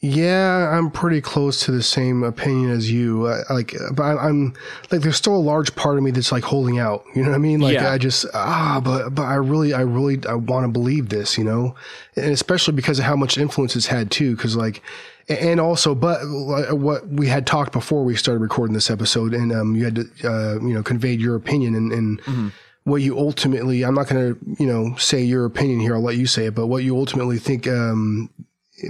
Yeah, 0.06 0.78
I'm 0.78 0.92
pretty 0.92 1.22
close 1.22 1.64
to 1.64 1.72
the 1.72 1.82
same 1.82 2.24
opinion 2.24 2.72
as 2.72 2.92
you. 2.92 3.26
Uh, 3.28 3.44
like, 3.50 3.74
but 3.94 4.04
I, 4.04 4.28
am 4.28 4.54
like, 4.92 5.00
there's 5.00 5.16
still 5.16 5.34
a 5.34 5.38
large 5.38 5.74
part 5.76 5.96
of 5.96 6.04
me 6.04 6.12
that's 6.12 6.30
like 6.30 6.44
holding 6.44 6.78
out. 6.78 7.06
You 7.16 7.24
know 7.24 7.30
what 7.30 7.36
I 7.36 7.40
mean? 7.40 7.62
Like, 7.62 7.76
yeah. 7.76 7.90
I 7.90 7.98
just 7.98 8.26
ah, 8.34 8.82
but 8.84 9.16
but 9.16 9.22
I 9.22 9.36
really, 9.36 9.74
I 9.74 9.80
really, 9.80 10.20
I 10.28 10.34
want 10.34 10.66
to 10.66 10.68
believe 10.68 11.08
this. 11.08 11.38
You 11.38 11.46
know, 11.46 11.76
and 12.18 12.34
especially 12.34 12.74
because 12.74 13.00
of 13.00 13.06
how 13.06 13.16
much 13.16 13.38
influence 13.38 13.78
it's 13.78 13.88
had 13.88 14.12
too. 14.12 14.36
Because 14.36 14.58
like, 14.58 14.82
and 15.30 15.62
also, 15.62 15.96
but 15.96 16.20
what 16.28 17.08
we 17.08 17.28
had 17.28 17.48
talked 17.48 17.72
before 17.72 18.04
we 18.04 18.18
started 18.18 18.42
recording 18.42 18.74
this 18.74 18.90
episode, 18.90 19.34
and 19.34 19.54
um, 19.54 19.74
you 19.74 19.86
had 19.86 19.96
to, 19.96 20.02
uh, 20.26 20.56
you 20.56 20.74
know, 20.74 20.84
conveyed 20.84 21.22
your 21.22 21.38
opinion 21.38 21.76
and. 21.76 21.94
and 21.94 22.22
mm-hmm 22.24 22.48
what 22.84 23.02
you 23.02 23.18
ultimately 23.18 23.84
i'm 23.84 23.96
not 23.96 24.08
going 24.08 24.34
to 24.34 24.40
you 24.60 24.68
know 24.68 24.96
say 24.98 25.22
your 25.22 25.46
opinion 25.46 25.80
here 25.80 25.96
i'll 25.96 26.02
let 26.02 26.18
you 26.18 26.28
say 26.28 26.48
it 26.48 26.56
but 26.56 26.68
what 26.68 26.84
you 26.84 26.98
ultimately 26.98 27.38
think 27.38 27.68
um, 27.68 28.30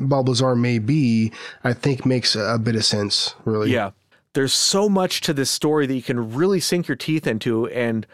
bob 0.02 0.28
lazar 0.28 0.56
may 0.56 0.80
be 0.80 1.32
i 1.64 1.74
think 1.74 2.06
makes 2.06 2.36
a, 2.36 2.42
a 2.42 2.60
bit 2.60 2.76
of 2.76 2.86
sense 2.86 3.36
really 3.46 3.72
yeah 3.72 3.92
there's 4.34 4.54
so 4.54 4.90
much 4.90 5.22
to 5.22 5.34
this 5.34 5.52
story 5.52 5.86
that 5.86 5.94
you 5.94 6.02
can 6.02 6.34
really 6.34 6.60
sink 6.60 6.88
your 6.88 6.98
teeth 6.98 7.28
into 7.28 7.68
and 7.68 8.08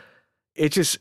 it 0.56 0.70
just 0.70 0.98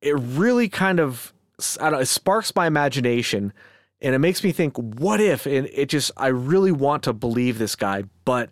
it 0.00 0.16
really 0.18 0.68
kind 0.68 0.98
of 1.00 1.32
I 1.80 1.90
don't, 1.90 2.02
it 2.02 2.06
sparks 2.06 2.54
my 2.54 2.66
imagination 2.66 3.52
and 4.00 4.14
it 4.14 4.18
makes 4.18 4.44
me 4.44 4.52
think, 4.52 4.76
what 4.76 5.20
if? 5.20 5.46
And 5.46 5.68
it 5.72 5.88
just, 5.88 6.10
I 6.16 6.28
really 6.28 6.72
want 6.72 7.02
to 7.04 7.12
believe 7.12 7.58
this 7.58 7.74
guy, 7.76 8.04
but 8.24 8.50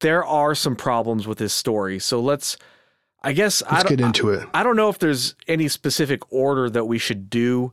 there 0.00 0.24
are 0.24 0.54
some 0.54 0.76
problems 0.76 1.26
with 1.26 1.38
his 1.38 1.52
story. 1.52 1.98
So 1.98 2.20
let's, 2.20 2.56
I 3.22 3.32
guess, 3.32 3.62
let's 3.70 3.84
I 3.84 3.88
get 3.88 4.00
into 4.00 4.30
it. 4.30 4.48
I 4.54 4.62
don't 4.62 4.76
know 4.76 4.88
if 4.88 4.98
there's 4.98 5.34
any 5.46 5.68
specific 5.68 6.32
order 6.32 6.70
that 6.70 6.86
we 6.86 6.98
should 6.98 7.28
do. 7.28 7.72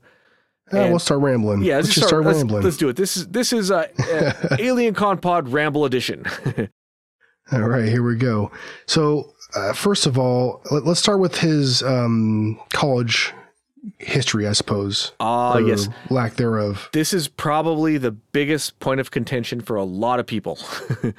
Yeah, 0.73 0.81
and, 0.81 0.89
we'll 0.89 0.99
start 0.99 1.21
rambling. 1.21 1.61
Yeah, 1.61 1.77
let's, 1.77 1.87
let's 1.87 1.95
just 1.95 2.07
start, 2.07 2.23
start 2.23 2.25
let's, 2.25 2.37
rambling. 2.39 2.63
Let's 2.63 2.77
do 2.77 2.89
it. 2.89 2.95
This 2.97 3.15
is 3.15 3.27
this 3.29 3.53
is 3.53 3.71
uh, 3.71 3.87
uh, 4.11 4.57
Alien 4.59 4.93
Con 4.93 5.19
Pod 5.19 5.47
Ramble 5.47 5.85
Edition. 5.85 6.25
all 7.51 7.61
right, 7.61 7.87
here 7.87 8.03
we 8.03 8.17
go. 8.17 8.51
So 8.85 9.33
uh, 9.55 9.71
first 9.71 10.05
of 10.05 10.17
all, 10.17 10.61
let, 10.71 10.85
us 10.85 10.99
start 10.99 11.19
with 11.19 11.37
his 11.37 11.81
um, 11.83 12.59
college 12.73 13.33
history, 13.99 14.47
I 14.47 14.53
suppose. 14.53 15.13
Ah, 15.19 15.53
uh, 15.53 15.57
yes, 15.59 15.87
lack 16.09 16.33
thereof. 16.33 16.89
This 16.91 17.13
is 17.13 17.27
probably 17.27 17.97
the 17.97 18.11
biggest 18.11 18.79
point 18.79 18.99
of 18.99 19.11
contention 19.11 19.61
for 19.61 19.77
a 19.77 19.83
lot 19.83 20.19
of 20.19 20.27
people. 20.27 20.59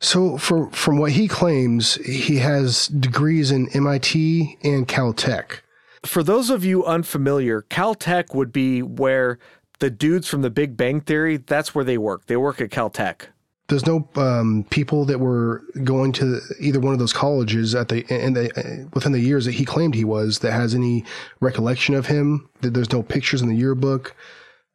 so, 0.00 0.38
for, 0.38 0.70
from 0.70 0.98
what 0.98 1.12
he 1.12 1.28
claims, 1.28 1.96
he 1.96 2.36
has 2.36 2.86
degrees 2.88 3.50
in 3.50 3.68
MIT 3.68 4.58
and 4.64 4.88
Caltech. 4.88 5.60
For 6.06 6.22
those 6.22 6.48
of 6.48 6.64
you 6.64 6.84
unfamiliar, 6.86 7.62
Caltech 7.68 8.34
would 8.34 8.50
be 8.50 8.80
where 8.80 9.38
the 9.80 9.90
dudes 9.90 10.26
from 10.26 10.40
the 10.40 10.48
Big 10.48 10.74
Bang 10.76 11.02
Theory, 11.02 11.36
that's 11.36 11.74
where 11.74 11.84
they 11.84 11.98
work. 11.98 12.26
They 12.26 12.38
work 12.38 12.62
at 12.62 12.70
Caltech. 12.70 13.26
There's 13.68 13.86
no 13.86 14.08
um, 14.16 14.64
people 14.70 15.04
that 15.04 15.20
were 15.20 15.62
going 15.84 16.12
to 16.12 16.40
either 16.58 16.80
one 16.80 16.94
of 16.94 16.98
those 16.98 17.12
colleges 17.12 17.74
at 17.74 17.88
the 17.88 18.04
in 18.12 18.32
the 18.32 18.88
within 18.94 19.12
the 19.12 19.20
years 19.20 19.44
that 19.44 19.52
he 19.52 19.64
claimed 19.64 19.94
he 19.94 20.04
was 20.04 20.40
that 20.40 20.52
has 20.52 20.74
any 20.74 21.04
recollection 21.40 21.94
of 21.94 22.06
him. 22.06 22.48
That 22.62 22.74
there's 22.74 22.90
no 22.90 23.02
pictures 23.02 23.42
in 23.42 23.48
the 23.48 23.54
yearbook. 23.54 24.16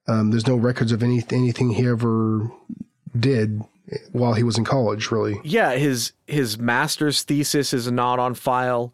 Um, 0.08 0.32
there's 0.32 0.48
no 0.48 0.56
records 0.56 0.94
of 0.94 1.04
any 1.04 1.24
anything 1.32 1.72
he 1.72 1.86
ever 1.88 2.50
did 3.20 3.62
while 4.12 4.34
he 4.34 4.44
was 4.44 4.58
in 4.58 4.66
college. 4.66 5.12
Really, 5.12 5.40
yeah. 5.44 5.76
His 5.76 6.14
his 6.28 6.58
master's 6.58 7.24
thesis 7.24 7.74
is 7.74 7.92
not 7.92 8.20
on 8.20 8.34
file. 8.34 8.94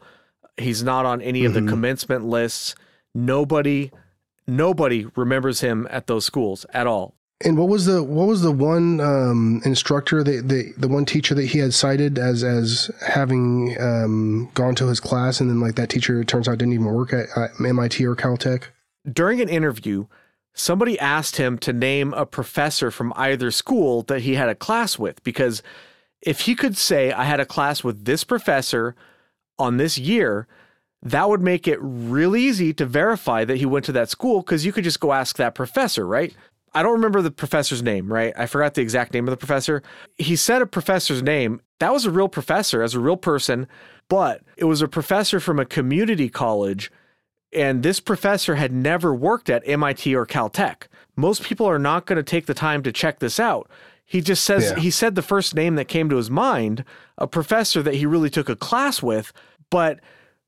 He's 0.57 0.83
not 0.83 1.05
on 1.05 1.21
any 1.21 1.45
of 1.45 1.53
the 1.53 1.59
mm-hmm. 1.59 1.69
commencement 1.69 2.25
lists. 2.25 2.75
Nobody 3.13 3.91
nobody 4.47 5.07
remembers 5.15 5.61
him 5.61 5.87
at 5.89 6.07
those 6.07 6.25
schools 6.25 6.65
at 6.73 6.87
all. 6.87 7.15
And 7.43 7.57
what 7.57 7.69
was 7.69 7.87
the 7.87 8.03
what 8.03 8.27
was 8.27 8.41
the 8.41 8.51
one 8.51 8.99
um, 8.99 9.61
instructor 9.65 10.23
that 10.23 10.47
the 10.47 10.73
the 10.77 10.87
one 10.87 11.05
teacher 11.05 11.33
that 11.33 11.45
he 11.45 11.59
had 11.59 11.73
cited 11.73 12.19
as 12.19 12.43
as 12.43 12.91
having 13.05 13.75
um, 13.79 14.51
gone 14.53 14.75
to 14.75 14.87
his 14.87 14.99
class 14.99 15.41
and 15.41 15.49
then 15.49 15.59
like 15.59 15.75
that 15.75 15.89
teacher 15.89 16.21
it 16.21 16.27
turns 16.27 16.47
out 16.47 16.59
didn't 16.59 16.73
even 16.73 16.85
work 16.85 17.13
at, 17.13 17.35
at 17.35 17.51
MIT 17.59 18.05
or 18.05 18.15
Caltech? 18.15 18.65
During 19.11 19.41
an 19.41 19.49
interview, 19.49 20.05
somebody 20.53 20.99
asked 20.99 21.37
him 21.37 21.57
to 21.59 21.73
name 21.73 22.13
a 22.13 22.25
professor 22.25 22.91
from 22.91 23.13
either 23.15 23.51
school 23.51 24.03
that 24.03 24.21
he 24.21 24.35
had 24.35 24.49
a 24.49 24.55
class 24.55 24.99
with 24.99 25.23
because 25.23 25.63
if 26.21 26.41
he 26.41 26.55
could 26.55 26.77
say 26.77 27.11
I 27.11 27.23
had 27.23 27.39
a 27.39 27.45
class 27.45 27.83
with 27.83 28.05
this 28.05 28.23
professor 28.23 28.95
on 29.57 29.77
this 29.77 29.97
year, 29.97 30.47
that 31.03 31.29
would 31.29 31.41
make 31.41 31.67
it 31.67 31.79
really 31.81 32.41
easy 32.41 32.73
to 32.73 32.85
verify 32.85 33.43
that 33.45 33.57
he 33.57 33.65
went 33.65 33.85
to 33.85 33.91
that 33.93 34.09
school 34.09 34.41
because 34.41 34.65
you 34.65 34.71
could 34.71 34.83
just 34.83 34.99
go 34.99 35.13
ask 35.13 35.37
that 35.37 35.55
professor, 35.55 36.05
right? 36.05 36.35
I 36.73 36.83
don't 36.83 36.93
remember 36.93 37.21
the 37.21 37.31
professor's 37.31 37.83
name, 37.83 38.11
right? 38.11 38.33
I 38.37 38.45
forgot 38.45 38.75
the 38.75 38.81
exact 38.81 39.13
name 39.13 39.27
of 39.27 39.31
the 39.31 39.37
professor. 39.37 39.81
He 40.17 40.35
said 40.35 40.61
a 40.61 40.65
professor's 40.65 41.21
name. 41.21 41.59
That 41.79 41.91
was 41.91 42.05
a 42.05 42.11
real 42.11 42.29
professor 42.29 42.81
as 42.81 42.93
a 42.93 42.99
real 42.99 43.17
person, 43.17 43.67
but 44.07 44.41
it 44.57 44.65
was 44.65 44.81
a 44.81 44.87
professor 44.87 45.39
from 45.39 45.59
a 45.59 45.65
community 45.65 46.29
college. 46.29 46.91
And 47.53 47.83
this 47.83 47.99
professor 47.99 48.55
had 48.55 48.71
never 48.71 49.13
worked 49.13 49.49
at 49.49 49.63
MIT 49.65 50.15
or 50.15 50.25
Caltech. 50.25 50.87
Most 51.15 51.43
people 51.43 51.65
are 51.65 51.79
not 51.79 52.05
going 52.05 52.17
to 52.17 52.23
take 52.23 52.45
the 52.45 52.53
time 52.53 52.81
to 52.83 52.91
check 52.91 53.19
this 53.19 53.39
out. 53.39 53.69
He 54.05 54.21
just 54.21 54.43
says, 54.43 54.71
yeah. 54.71 54.79
he 54.79 54.91
said 54.91 55.15
the 55.15 55.21
first 55.21 55.55
name 55.55 55.75
that 55.75 55.87
came 55.87 56.09
to 56.09 56.17
his 56.17 56.29
mind, 56.29 56.83
a 57.17 57.27
professor 57.27 57.81
that 57.81 57.95
he 57.95 58.05
really 58.05 58.29
took 58.29 58.49
a 58.49 58.55
class 58.55 59.01
with, 59.01 59.31
but 59.69 59.99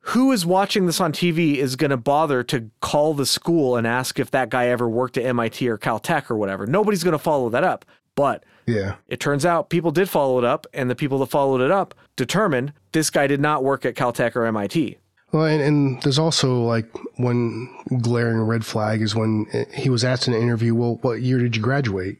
who 0.08 0.34
is 0.34 0.46
watching 0.46 0.86
this 0.86 1.00
on 1.00 1.14
TV 1.14 1.56
is 1.56 1.78
going 1.78 1.92
to 1.92 1.98
bother 1.98 2.44
to 2.44 2.70
call 2.82 3.14
the 3.14 3.26
school 3.26 3.78
and 3.78 3.88
ask 3.88 4.20
if 4.20 4.32
that 4.32 4.50
guy 4.50 4.68
ever 4.68 4.90
worked 4.90 5.18
at 5.18 5.24
MIT 5.24 5.66
or 5.70 5.78
Caltech 5.78 6.30
or 6.30 6.36
whatever. 6.36 6.66
Nobody's 6.68 7.06
going 7.06 7.14
to 7.14 7.20
follow 7.20 7.50
that 7.50 7.64
up. 7.64 7.86
But 8.16 8.44
yeah, 8.66 8.96
it 9.08 9.20
turns 9.20 9.46
out 9.46 9.70
people 9.70 9.92
did 9.92 10.10
follow 10.10 10.38
it 10.38 10.46
up, 10.46 10.68
and 10.74 10.90
the 10.90 10.96
people 10.96 11.20
that 11.20 11.28
followed 11.28 11.62
it 11.62 11.72
up 11.72 11.96
determined 12.16 12.74
this 12.92 13.10
guy 13.10 13.28
did 13.28 13.42
not 13.42 13.64
work 13.64 13.86
at 13.86 13.96
Caltech 13.96 14.36
or 14.36 14.46
MIT. 14.46 14.98
Well, 15.34 15.46
and, 15.46 15.62
and 15.62 16.02
there's 16.04 16.20
also 16.20 16.62
like 16.62 16.88
one 17.18 17.76
glaring 18.02 18.40
red 18.40 18.66
flag 18.66 19.02
is 19.02 19.16
when 19.16 19.48
eh, 19.52 19.66
he 19.74 19.90
was 19.90 20.06
asked 20.06 20.28
in 20.28 20.34
an 20.34 20.42
interview, 20.42 20.74
"Well, 20.76 21.00
what 21.02 21.22
year 21.22 21.40
did 21.40 21.56
you 21.56 21.62
graduate?" 21.62 22.20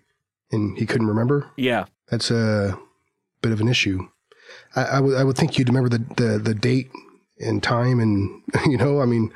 and 0.52 0.78
he 0.78 0.86
couldn't 0.86 1.08
remember. 1.08 1.50
Yeah, 1.56 1.86
that's 2.10 2.32
a 2.32 2.78
bit 3.42 3.52
of 3.52 3.62
an 3.62 3.70
issue. 3.70 4.08
I, 4.76 4.84
I 4.84 5.00
would 5.00 5.16
I 5.16 5.24
would 5.24 5.38
think 5.38 5.58
you'd 5.58 5.70
remember 5.70 5.90
the, 5.90 6.04
the 6.18 6.40
the 6.40 6.56
date 6.56 6.90
and 7.40 7.62
time 7.62 8.00
and 8.00 8.42
you 8.66 8.78
know 8.78 9.02
i 9.02 9.06
mean 9.06 9.32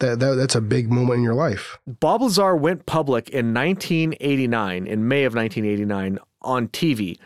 that, 0.00 0.18
that 0.18 0.34
that's 0.34 0.54
a 0.54 0.60
big 0.60 0.90
moment 0.90 1.18
in 1.18 1.22
your 1.22 1.34
life 1.34 1.78
bob 1.86 2.22
lazar 2.22 2.56
went 2.56 2.86
public 2.86 3.28
in 3.28 3.54
1989 3.54 4.86
in 4.86 5.08
may 5.08 5.24
of 5.24 5.34
1989 5.34 6.18
on 6.42 6.68
tv 6.68 7.18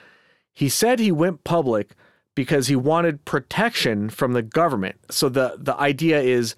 he 0.52 0.68
said 0.68 0.98
he 0.98 1.12
went 1.12 1.44
public 1.44 1.94
because 2.38 2.68
he 2.68 2.76
wanted 2.76 3.24
protection 3.24 4.08
from 4.08 4.32
the 4.32 4.42
government 4.42 4.96
so 5.10 5.28
the 5.28 5.56
the 5.58 5.76
idea 5.80 6.20
is 6.20 6.54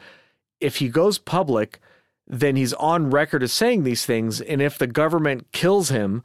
if 0.61 0.77
he 0.77 0.89
goes 0.89 1.19
public 1.19 1.81
then 2.27 2.55
he's 2.55 2.75
on 2.75 3.11
record 3.11 3.43
as 3.43 3.53
saying 3.53 3.83
these 3.83 4.05
things 4.05 4.41
and 4.41 4.61
if 4.61 4.77
the 4.77 4.87
government 4.87 5.51
kills 5.53 5.89
him 5.89 6.23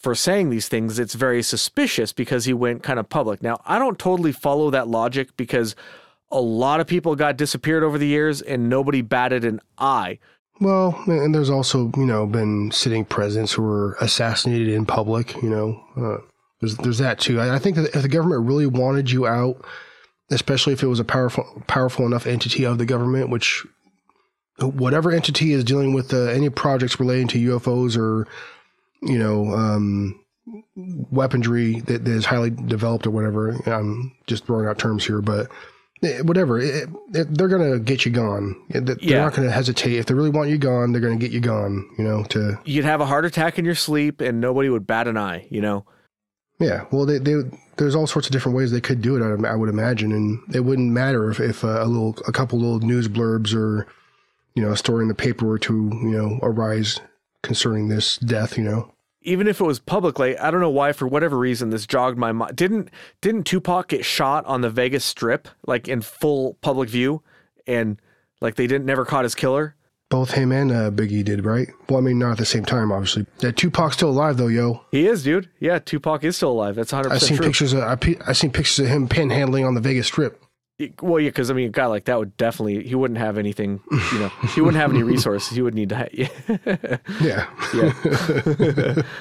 for 0.00 0.14
saying 0.14 0.48
these 0.48 0.66
things, 0.66 0.98
it's 0.98 1.14
very 1.14 1.42
suspicious 1.42 2.12
because 2.12 2.46
he 2.46 2.54
went 2.54 2.82
kind 2.82 2.98
of 2.98 3.08
public. 3.10 3.42
Now, 3.42 3.60
I 3.66 3.78
don't 3.78 3.98
totally 3.98 4.32
follow 4.32 4.70
that 4.70 4.88
logic 4.88 5.36
because 5.36 5.76
a 6.30 6.40
lot 6.40 6.80
of 6.80 6.86
people 6.86 7.16
got 7.16 7.36
disappeared 7.36 7.82
over 7.82 7.98
the 7.98 8.06
years 8.06 8.40
and 8.40 8.70
nobody 8.70 9.02
batted 9.02 9.44
an 9.44 9.60
eye. 9.76 10.18
Well, 10.58 10.98
and 11.06 11.34
there's 11.34 11.50
also, 11.50 11.90
you 11.96 12.06
know, 12.06 12.26
been 12.26 12.70
sitting 12.70 13.04
presidents 13.04 13.52
who 13.52 13.62
were 13.62 13.96
assassinated 14.00 14.68
in 14.68 14.86
public, 14.86 15.34
you 15.42 15.50
know. 15.50 15.84
Uh, 15.96 16.26
there's, 16.60 16.76
there's 16.76 16.98
that 16.98 17.18
too. 17.18 17.40
I, 17.40 17.56
I 17.56 17.58
think 17.58 17.76
that 17.76 17.94
if 17.94 18.02
the 18.02 18.08
government 18.08 18.46
really 18.46 18.66
wanted 18.66 19.10
you 19.10 19.26
out, 19.26 19.64
especially 20.30 20.72
if 20.72 20.82
it 20.82 20.86
was 20.86 21.00
a 21.00 21.04
powerful 21.04 21.62
powerful 21.66 22.06
enough 22.06 22.26
entity 22.26 22.64
of 22.64 22.78
the 22.78 22.86
government, 22.86 23.30
which 23.30 23.66
whatever 24.58 25.10
entity 25.10 25.52
is 25.52 25.64
dealing 25.64 25.94
with 25.94 26.12
uh, 26.12 26.24
any 26.24 26.50
projects 26.50 27.00
relating 27.00 27.28
to 27.28 27.58
UFOs 27.58 27.96
or, 27.96 28.28
you 29.02 29.18
know, 29.18 29.52
um, 29.54 30.20
weaponry 30.76 31.80
that, 31.80 32.04
that 32.04 32.10
is 32.10 32.26
highly 32.26 32.50
developed 32.50 33.06
or 33.06 33.10
whatever. 33.10 33.56
I'm 33.66 34.12
just 34.26 34.44
throwing 34.44 34.66
out 34.66 34.78
terms 34.78 35.06
here, 35.06 35.22
but 35.22 35.50
Eh, 36.02 36.20
whatever. 36.22 36.58
It, 36.58 36.88
it, 37.12 37.36
they're 37.36 37.48
going 37.48 37.72
to 37.72 37.78
get 37.78 38.04
you 38.04 38.12
gone. 38.12 38.56
They're 38.70 38.96
yeah. 39.00 39.22
not 39.22 39.34
going 39.34 39.46
to 39.46 39.52
hesitate. 39.52 39.96
If 39.96 40.06
they 40.06 40.14
really 40.14 40.30
want 40.30 40.48
you 40.48 40.56
gone, 40.56 40.92
they're 40.92 41.00
going 41.00 41.18
to 41.18 41.24
get 41.24 41.32
you 41.32 41.40
gone, 41.40 41.88
you 41.98 42.04
know, 42.04 42.24
to. 42.24 42.58
You'd 42.64 42.84
have 42.84 43.00
a 43.00 43.06
heart 43.06 43.24
attack 43.24 43.58
in 43.58 43.64
your 43.64 43.74
sleep 43.74 44.20
and 44.20 44.40
nobody 44.40 44.70
would 44.70 44.86
bat 44.86 45.08
an 45.08 45.18
eye, 45.18 45.46
you 45.50 45.60
know? 45.60 45.84
Yeah. 46.60 46.84
Well, 46.90 47.06
they, 47.06 47.18
they, 47.18 47.42
there's 47.76 47.94
all 47.94 48.06
sorts 48.06 48.28
of 48.28 48.32
different 48.32 48.56
ways 48.56 48.70
they 48.70 48.80
could 48.80 49.02
do 49.02 49.16
it, 49.16 49.22
I, 49.22 49.48
I 49.48 49.56
would 49.56 49.68
imagine. 49.68 50.12
And 50.12 50.54
it 50.54 50.60
wouldn't 50.60 50.92
matter 50.92 51.30
if, 51.30 51.40
if 51.40 51.64
a, 51.64 51.84
little, 51.84 52.16
a 52.28 52.32
couple 52.32 52.58
of 52.58 52.62
little 52.62 52.80
news 52.80 53.08
blurbs 53.08 53.54
or, 53.54 53.86
you 54.54 54.62
know, 54.62 54.70
a 54.70 54.76
story 54.76 55.02
in 55.02 55.08
the 55.08 55.14
paper 55.14 55.50
or 55.50 55.58
two, 55.58 55.90
you 56.02 56.10
know, 56.10 56.38
arise 56.42 57.00
concerning 57.42 57.88
this 57.88 58.18
death, 58.18 58.56
you 58.58 58.64
know? 58.64 58.92
even 59.22 59.46
if 59.46 59.60
it 59.60 59.64
was 59.64 59.78
publicly, 59.78 60.36
I 60.38 60.50
don't 60.50 60.60
know 60.60 60.70
why 60.70 60.92
for 60.92 61.06
whatever 61.06 61.38
reason 61.38 61.70
this 61.70 61.86
jogged 61.86 62.18
my 62.18 62.32
mind. 62.32 62.56
Didn't 62.56 62.90
didn't 63.20 63.44
Tupac 63.44 63.88
get 63.88 64.04
shot 64.04 64.44
on 64.46 64.62
the 64.62 64.70
Vegas 64.70 65.04
Strip 65.04 65.48
like 65.66 65.88
in 65.88 66.00
full 66.00 66.54
public 66.62 66.88
view, 66.88 67.22
and 67.66 68.00
like 68.40 68.54
they 68.54 68.66
didn't 68.66 68.86
never 68.86 69.04
caught 69.04 69.24
his 69.24 69.34
killer? 69.34 69.76
Both 70.10 70.32
him 70.32 70.50
and 70.50 70.72
uh, 70.72 70.90
Biggie 70.90 71.24
did, 71.24 71.44
right? 71.44 71.68
Well, 71.88 71.98
I 71.98 72.00
mean, 72.02 72.18
not 72.18 72.32
at 72.32 72.38
the 72.38 72.44
same 72.44 72.64
time, 72.64 72.90
obviously. 72.90 73.26
Yeah, 73.38 73.52
Tupac's 73.52 73.94
still 73.94 74.10
alive 74.10 74.36
though, 74.36 74.48
yo. 74.48 74.84
He 74.90 75.06
is, 75.06 75.22
dude. 75.22 75.48
Yeah, 75.60 75.78
Tupac 75.78 76.24
is 76.24 76.36
still 76.36 76.50
alive. 76.50 76.74
That's 76.74 76.90
hundred 76.90 77.10
percent. 77.10 77.22
I've 77.22 77.28
seen 77.28 77.36
true. 77.36 77.46
pictures. 77.46 77.72
Of, 77.72 77.82
I 77.84 78.16
I 78.26 78.32
seen 78.32 78.50
pictures 78.50 78.80
of 78.80 78.86
him 78.88 79.08
panhandling 79.08 79.66
on 79.66 79.74
the 79.74 79.80
Vegas 79.80 80.08
Strip. 80.08 80.42
Well, 81.00 81.20
yeah, 81.20 81.28
because 81.28 81.50
I 81.50 81.54
mean, 81.54 81.68
a 81.68 81.70
guy 81.70 81.86
like 81.86 82.06
that 82.06 82.18
would 82.18 82.36
definitely 82.36 82.82
he 82.82 82.94
wouldn't 82.94 83.18
have 83.18 83.38
anything. 83.38 83.80
You 84.12 84.18
know, 84.18 84.28
he 84.54 84.60
wouldn't 84.60 84.80
have 84.80 84.90
any 84.90 85.02
resources. 85.04 85.54
He 85.54 85.62
would 85.62 85.74
need 85.74 85.90
to. 85.90 85.96
Ha- 85.96 86.08
yeah. 87.20 87.46
yeah. 87.74 89.02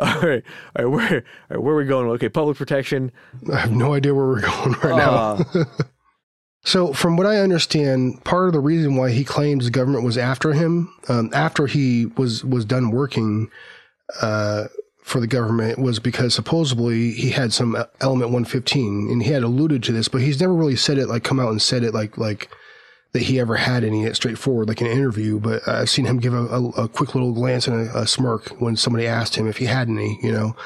All 0.00 0.20
right, 0.20 0.44
all 0.78 0.84
right, 0.84 0.86
where, 0.86 1.02
all 1.02 1.20
right, 1.50 1.60
where 1.60 1.74
are 1.74 1.78
we 1.78 1.84
going? 1.84 2.06
Okay, 2.10 2.28
public 2.28 2.56
protection. 2.56 3.10
I 3.52 3.56
have 3.56 3.72
no 3.72 3.94
idea 3.94 4.14
where 4.14 4.28
we're 4.28 4.42
going 4.42 4.72
right 4.74 4.92
uh, 4.92 5.42
now. 5.42 5.64
So, 6.68 6.92
from 6.92 7.16
what 7.16 7.26
I 7.26 7.38
understand, 7.38 8.22
part 8.24 8.48
of 8.48 8.52
the 8.52 8.60
reason 8.60 8.94
why 8.94 9.10
he 9.10 9.24
claims 9.24 9.64
the 9.64 9.70
government 9.70 10.04
was 10.04 10.18
after 10.18 10.52
him 10.52 10.92
um, 11.08 11.30
after 11.32 11.66
he 11.66 12.04
was 12.04 12.44
was 12.44 12.66
done 12.66 12.90
working 12.90 13.50
uh, 14.20 14.64
for 15.02 15.18
the 15.18 15.26
government 15.26 15.78
was 15.78 15.98
because 15.98 16.34
supposedly 16.34 17.12
he 17.12 17.30
had 17.30 17.54
some 17.54 17.74
element 18.02 18.32
115, 18.32 19.08
and 19.10 19.22
he 19.22 19.32
had 19.32 19.44
alluded 19.44 19.82
to 19.84 19.92
this, 19.92 20.08
but 20.08 20.20
he's 20.20 20.42
never 20.42 20.52
really 20.52 20.76
said 20.76 20.98
it 20.98 21.08
like 21.08 21.24
come 21.24 21.40
out 21.40 21.48
and 21.48 21.62
said 21.62 21.84
it 21.84 21.94
like 21.94 22.18
like 22.18 22.50
that 23.12 23.22
he 23.22 23.40
ever 23.40 23.56
had 23.56 23.82
any 23.82 24.12
straightforward 24.12 24.68
like 24.68 24.82
an 24.82 24.88
interview. 24.88 25.40
But 25.40 25.66
I've 25.66 25.88
seen 25.88 26.04
him 26.04 26.18
give 26.18 26.34
a, 26.34 26.44
a, 26.44 26.68
a 26.70 26.88
quick 26.88 27.14
little 27.14 27.32
glance 27.32 27.66
and 27.66 27.88
a, 27.88 28.00
a, 28.00 28.06
smirk 28.06 28.50
when 28.60 28.76
somebody 28.76 29.06
asked 29.06 29.36
him 29.36 29.48
if 29.48 29.56
he 29.56 29.64
had 29.64 29.88
any. 29.88 30.20
You 30.22 30.32
know. 30.32 30.56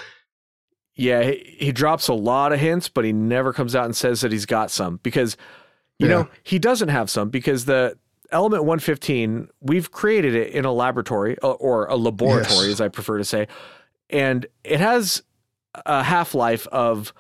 Yeah, 0.97 1.23
he, 1.23 1.57
he 1.61 1.71
drops 1.71 2.09
a 2.09 2.15
lot 2.15 2.53
of 2.53 2.59
hints, 2.59 2.89
but 2.89 3.05
he 3.05 3.13
never 3.13 3.53
comes 3.53 3.77
out 3.77 3.85
and 3.85 3.95
says 3.95 4.23
that 4.23 4.33
he's 4.33 4.47
got 4.47 4.73
some 4.73 4.99
because 5.05 5.37
you 5.99 6.09
yeah. 6.09 6.15
know 6.15 6.29
he 6.43 6.59
doesn't 6.59 6.89
have 6.89 7.11
some 7.11 7.31
because 7.31 7.65
the 7.65 7.97
element 8.31 8.65
115 8.65 9.49
we've 9.61 9.91
created 9.91 10.35
it 10.35 10.53
in 10.53 10.65
a 10.65 10.73
laboratory 10.73 11.37
uh, 11.43 11.51
or 11.53 11.87
a 11.87 11.97
laboratory 11.97 12.67
yes. 12.67 12.75
as 12.75 12.81
i 12.81 12.89
prefer 12.89 13.19
to 13.19 13.25
say 13.25 13.47
and 14.11 14.47
it 14.65 14.81
has 14.81 15.23
a 15.87 16.03
half-life 16.03 16.67
of 16.69 17.13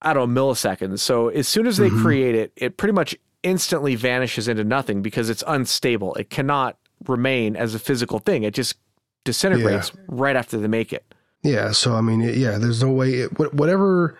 i 0.00 0.12
don't 0.12 0.32
know 0.32 0.40
milliseconds 0.40 1.00
so 1.00 1.28
as 1.28 1.48
soon 1.48 1.66
as 1.66 1.76
they 1.76 1.88
mm-hmm. 1.88 2.02
create 2.02 2.34
it 2.34 2.52
it 2.56 2.76
pretty 2.76 2.92
much 2.92 3.16
instantly 3.42 3.96
vanishes 3.96 4.46
into 4.46 4.62
nothing 4.62 5.02
because 5.02 5.28
it's 5.28 5.42
unstable 5.46 6.14
it 6.14 6.30
cannot 6.30 6.78
remain 7.06 7.56
as 7.56 7.74
a 7.74 7.78
physical 7.78 8.20
thing 8.20 8.44
it 8.44 8.54
just 8.54 8.76
disintegrates 9.24 9.92
yeah. 9.94 10.00
right 10.08 10.36
after 10.36 10.58
they 10.58 10.68
make 10.68 10.92
it 10.92 11.12
yeah 11.42 11.72
so 11.72 11.94
i 11.94 12.00
mean 12.00 12.20
yeah 12.20 12.56
there's 12.58 12.82
no 12.82 12.90
way 12.90 13.10
it, 13.14 13.54
whatever 13.54 14.16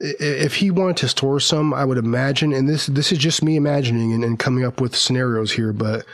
if 0.00 0.56
he 0.56 0.70
wanted 0.70 0.96
to 0.98 1.08
store 1.08 1.40
some, 1.40 1.74
I 1.74 1.84
would 1.84 1.98
imagine, 1.98 2.52
and 2.52 2.68
this 2.68 2.86
this 2.86 3.12
is 3.12 3.18
just 3.18 3.42
me 3.42 3.56
imagining 3.56 4.12
and, 4.12 4.24
and, 4.24 4.38
coming 4.38 4.64
up 4.64 4.80
with 4.80 4.96
scenarios 4.96 5.52
here, 5.52 5.72
but 5.72 6.06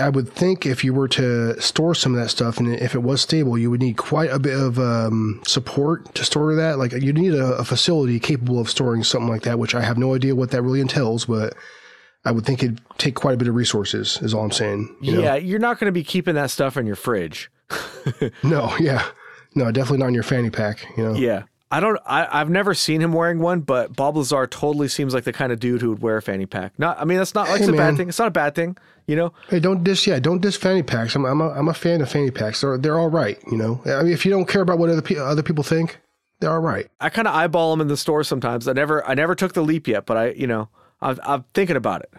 I 0.00 0.08
would 0.08 0.28
think 0.28 0.64
if 0.64 0.84
you 0.84 0.94
were 0.94 1.08
to 1.08 1.60
store 1.60 1.94
some 1.94 2.14
of 2.14 2.20
that 2.20 2.30
stuff 2.30 2.58
and 2.58 2.74
if 2.74 2.94
it 2.94 3.02
was 3.02 3.20
stable, 3.20 3.58
you 3.58 3.70
would 3.70 3.80
need 3.80 3.96
quite 3.96 4.30
a 4.30 4.38
bit 4.38 4.58
of 4.58 4.78
um, 4.78 5.42
support 5.46 6.14
to 6.14 6.24
store 6.24 6.54
that. 6.54 6.78
Like 6.78 6.92
you 6.92 7.12
need 7.12 7.34
a, 7.34 7.56
a, 7.56 7.64
facility 7.64 8.18
capable 8.18 8.58
of 8.58 8.70
storing 8.70 9.04
something 9.04 9.28
like 9.28 9.42
that, 9.42 9.58
which 9.58 9.74
I 9.74 9.82
have 9.82 9.98
no 9.98 10.14
idea 10.14 10.34
what 10.34 10.50
that 10.52 10.62
really 10.62 10.80
entails, 10.80 11.26
but 11.26 11.54
I 12.24 12.32
would 12.32 12.46
think 12.46 12.62
it'd 12.62 12.80
take 12.96 13.16
quite 13.16 13.34
a 13.34 13.36
bit 13.36 13.48
of 13.48 13.54
resources. 13.54 14.18
Is 14.22 14.32
all 14.32 14.44
I'm 14.44 14.50
saying. 14.50 14.96
You 15.02 15.20
yeah, 15.20 15.32
know? 15.32 15.34
you're 15.36 15.58
not 15.58 15.78
going 15.78 15.88
to 15.88 15.92
be 15.92 16.04
keeping 16.04 16.34
that 16.36 16.50
stuff 16.50 16.78
in 16.78 16.86
your 16.86 16.96
fridge. 16.96 17.50
no, 18.42 18.74
yeah, 18.80 19.06
no, 19.54 19.70
definitely 19.70 19.98
not 19.98 20.08
in 20.08 20.14
your 20.14 20.22
fanny 20.22 20.50
pack. 20.50 20.86
You 20.96 21.04
know. 21.04 21.14
Yeah. 21.14 21.42
I 21.70 21.80
don't. 21.80 21.98
I, 22.06 22.38
have 22.38 22.50
never 22.50 22.74
seen 22.74 23.00
him 23.00 23.12
wearing 23.12 23.40
one, 23.40 23.60
but 23.60 23.96
Bob 23.96 24.16
Lazar 24.16 24.46
totally 24.46 24.86
seems 24.86 25.12
like 25.12 25.24
the 25.24 25.32
kind 25.32 25.50
of 25.50 25.58
dude 25.58 25.82
who 25.82 25.90
would 25.90 26.00
wear 26.00 26.16
a 26.16 26.22
fanny 26.22 26.46
pack. 26.46 26.78
Not. 26.78 27.00
I 27.00 27.04
mean, 27.04 27.18
that's 27.18 27.34
not 27.34 27.48
like 27.48 27.58
hey, 27.58 27.64
it's 27.64 27.72
a 27.72 27.76
bad 27.76 27.96
thing. 27.96 28.08
It's 28.08 28.18
not 28.18 28.28
a 28.28 28.32
bad 28.32 28.54
thing, 28.54 28.76
you 29.06 29.16
know. 29.16 29.32
Hey, 29.48 29.58
don't 29.58 29.82
diss. 29.82 30.06
Yeah, 30.06 30.20
don't 30.20 30.40
diss 30.40 30.56
fanny 30.56 30.84
packs. 30.84 31.16
I'm. 31.16 31.24
I'm 31.24 31.40
a, 31.40 31.50
I'm 31.50 31.68
a 31.68 31.74
fan 31.74 32.00
of 32.00 32.10
fanny 32.10 32.30
packs. 32.30 32.60
They're 32.60 32.78
they're 32.78 32.98
all 32.98 33.10
right. 33.10 33.38
You 33.50 33.58
know. 33.58 33.80
I 33.84 34.04
mean, 34.04 34.12
if 34.12 34.24
you 34.24 34.30
don't 34.30 34.46
care 34.46 34.62
about 34.62 34.78
what 34.78 34.90
other 34.90 35.02
pe- 35.02 35.16
other 35.16 35.42
people 35.42 35.64
think, 35.64 35.98
they're 36.38 36.52
all 36.52 36.60
right. 36.60 36.88
I 37.00 37.08
kind 37.08 37.26
of 37.26 37.34
eyeball 37.34 37.72
them 37.72 37.80
in 37.80 37.88
the 37.88 37.96
store 37.96 38.22
sometimes. 38.22 38.68
I 38.68 38.72
never. 38.72 39.04
I 39.04 39.14
never 39.14 39.34
took 39.34 39.52
the 39.54 39.62
leap 39.62 39.88
yet, 39.88 40.06
but 40.06 40.16
I. 40.16 40.30
You 40.30 40.46
know. 40.46 40.68
I'm, 41.00 41.18
I'm 41.24 41.44
thinking 41.54 41.76
about 41.76 42.02
it. 42.02 42.10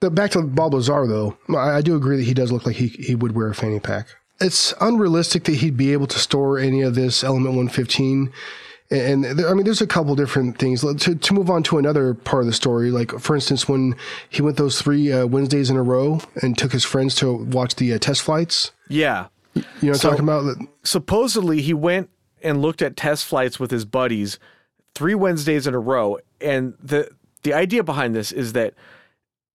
But 0.00 0.14
back 0.14 0.30
to 0.32 0.42
Bob 0.42 0.74
Lazar 0.74 1.06
though, 1.06 1.36
I, 1.50 1.78
I 1.78 1.80
do 1.80 1.96
agree 1.96 2.16
that 2.16 2.24
he 2.24 2.34
does 2.34 2.52
look 2.52 2.66
like 2.66 2.76
he 2.76 2.88
he 2.88 3.14
would 3.14 3.32
wear 3.34 3.48
a 3.48 3.54
fanny 3.54 3.80
pack. 3.80 4.08
It's 4.40 4.74
unrealistic 4.80 5.44
that 5.44 5.56
he'd 5.56 5.76
be 5.76 5.92
able 5.92 6.06
to 6.08 6.18
store 6.18 6.58
any 6.58 6.82
of 6.82 6.94
this 6.94 7.24
Element 7.24 7.56
115 7.56 8.30
and 8.90 9.24
there, 9.24 9.48
I 9.48 9.54
mean, 9.54 9.64
there's 9.64 9.80
a 9.80 9.86
couple 9.86 10.14
different 10.14 10.58
things. 10.58 10.82
To, 10.82 11.14
to 11.14 11.34
move 11.34 11.50
on 11.50 11.62
to 11.64 11.78
another 11.78 12.14
part 12.14 12.42
of 12.42 12.46
the 12.46 12.52
story, 12.52 12.90
like 12.90 13.18
for 13.18 13.34
instance, 13.34 13.68
when 13.68 13.96
he 14.28 14.42
went 14.42 14.56
those 14.56 14.80
three 14.80 15.12
uh, 15.12 15.26
Wednesdays 15.26 15.70
in 15.70 15.76
a 15.76 15.82
row 15.82 16.20
and 16.42 16.56
took 16.56 16.72
his 16.72 16.84
friends 16.84 17.14
to 17.16 17.32
watch 17.32 17.76
the 17.76 17.92
uh, 17.92 17.98
test 17.98 18.22
flights. 18.22 18.72
Yeah, 18.88 19.26
you 19.54 19.64
know, 19.82 19.92
so, 19.94 20.10
talking 20.10 20.24
about. 20.24 20.56
Supposedly, 20.84 21.62
he 21.62 21.74
went 21.74 22.10
and 22.42 22.62
looked 22.62 22.82
at 22.82 22.96
test 22.96 23.24
flights 23.24 23.58
with 23.58 23.70
his 23.70 23.84
buddies 23.84 24.38
three 24.94 25.14
Wednesdays 25.14 25.66
in 25.66 25.74
a 25.74 25.78
row, 25.78 26.18
and 26.40 26.74
the 26.82 27.10
the 27.42 27.52
idea 27.52 27.84
behind 27.84 28.14
this 28.14 28.32
is 28.32 28.52
that 28.54 28.74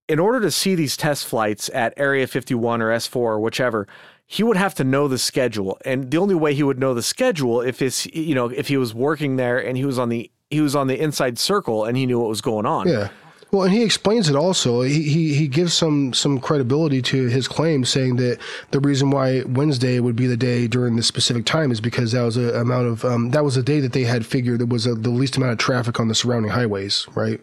in 0.07 0.19
order 0.19 0.41
to 0.41 0.51
see 0.51 0.75
these 0.75 0.97
test 0.97 1.25
flights 1.25 1.69
at 1.73 1.93
Area 1.97 2.27
51 2.27 2.81
or 2.81 2.89
S4 2.89 3.15
or 3.15 3.39
whichever, 3.39 3.87
he 4.31 4.43
would 4.43 4.55
have 4.55 4.73
to 4.75 4.85
know 4.85 5.09
the 5.09 5.17
schedule, 5.17 5.77
and 5.83 6.09
the 6.09 6.17
only 6.17 6.35
way 6.35 6.53
he 6.53 6.63
would 6.63 6.79
know 6.79 6.93
the 6.93 7.03
schedule 7.03 7.59
if 7.59 7.81
it's 7.81 8.05
you 8.05 8.33
know 8.33 8.47
if 8.47 8.69
he 8.69 8.77
was 8.77 8.93
working 8.93 9.35
there 9.35 9.57
and 9.57 9.75
he 9.75 9.83
was 9.83 9.99
on 9.99 10.07
the 10.07 10.31
he 10.49 10.61
was 10.61 10.73
on 10.73 10.87
the 10.87 10.97
inside 10.97 11.37
circle 11.37 11.83
and 11.83 11.97
he 11.97 12.05
knew 12.05 12.17
what 12.17 12.29
was 12.29 12.39
going 12.39 12.65
on. 12.65 12.87
Yeah. 12.87 13.09
Well, 13.51 13.63
and 13.63 13.73
he 13.73 13.83
explains 13.83 14.29
it 14.29 14.35
also. 14.37 14.83
He, 14.83 15.03
he 15.03 15.33
he 15.33 15.49
gives 15.49 15.73
some 15.73 16.13
some 16.13 16.39
credibility 16.39 17.01
to 17.01 17.27
his 17.27 17.49
claim, 17.49 17.83
saying 17.83 18.15
that 18.15 18.37
the 18.71 18.79
reason 18.79 19.11
why 19.11 19.43
Wednesday 19.45 19.99
would 19.99 20.15
be 20.15 20.27
the 20.27 20.37
day 20.37 20.65
during 20.65 20.95
this 20.95 21.07
specific 21.07 21.45
time 21.45 21.69
is 21.69 21.81
because 21.81 22.13
that 22.13 22.23
was 22.23 22.37
a 22.37 22.53
amount 22.53 22.87
of 22.87 23.03
um, 23.03 23.31
that 23.31 23.43
was 23.43 23.57
a 23.57 23.63
day 23.63 23.81
that 23.81 23.91
they 23.91 24.05
had 24.05 24.25
figured 24.25 24.61
there 24.61 24.65
was 24.65 24.85
a, 24.85 24.95
the 24.95 25.09
least 25.09 25.35
amount 25.35 25.51
of 25.51 25.57
traffic 25.57 25.99
on 25.99 26.07
the 26.07 26.15
surrounding 26.15 26.51
highways, 26.51 27.05
right? 27.15 27.41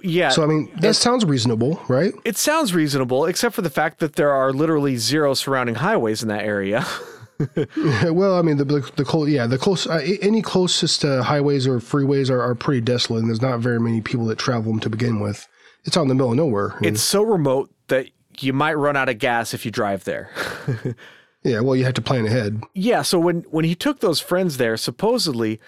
Yeah. 0.00 0.30
So 0.30 0.42
I 0.42 0.46
mean, 0.46 0.70
that 0.80 0.94
sounds 0.94 1.24
reasonable, 1.24 1.80
right? 1.88 2.12
It 2.24 2.36
sounds 2.36 2.74
reasonable, 2.74 3.26
except 3.26 3.54
for 3.54 3.62
the 3.62 3.70
fact 3.70 3.98
that 4.00 4.16
there 4.16 4.30
are 4.30 4.52
literally 4.52 4.96
zero 4.96 5.34
surrounding 5.34 5.76
highways 5.76 6.22
in 6.22 6.28
that 6.28 6.44
area. 6.44 6.86
well, 8.10 8.38
I 8.38 8.42
mean, 8.42 8.56
the 8.56 8.64
the, 8.64 8.90
the 8.96 9.04
close, 9.04 9.28
yeah, 9.28 9.46
the 9.46 9.58
close, 9.58 9.86
uh, 9.86 10.00
any 10.20 10.42
closest 10.42 11.04
uh, 11.04 11.22
highways 11.22 11.66
or 11.66 11.78
freeways 11.78 12.30
are, 12.30 12.40
are 12.40 12.54
pretty 12.54 12.80
desolate, 12.80 13.20
and 13.20 13.28
there's 13.28 13.42
not 13.42 13.60
very 13.60 13.80
many 13.80 14.00
people 14.00 14.26
that 14.26 14.38
travel 14.38 14.72
them 14.72 14.80
to 14.80 14.90
begin 14.90 15.20
with. 15.20 15.46
It's 15.84 15.96
out 15.96 16.02
in 16.02 16.08
the 16.08 16.14
middle 16.14 16.30
of 16.30 16.36
nowhere. 16.36 16.78
It's 16.82 17.02
so 17.02 17.22
remote 17.22 17.70
that 17.88 18.08
you 18.38 18.52
might 18.52 18.74
run 18.74 18.96
out 18.96 19.08
of 19.08 19.18
gas 19.18 19.52
if 19.52 19.64
you 19.64 19.70
drive 19.70 20.04
there. 20.04 20.30
yeah, 21.42 21.60
well, 21.60 21.74
you 21.74 21.84
have 21.84 21.94
to 21.94 22.02
plan 22.02 22.26
ahead. 22.26 22.62
Yeah, 22.74 23.02
so 23.02 23.18
when 23.18 23.42
when 23.50 23.64
he 23.64 23.74
took 23.74 24.00
those 24.00 24.20
friends 24.20 24.56
there, 24.56 24.76
supposedly 24.76 25.60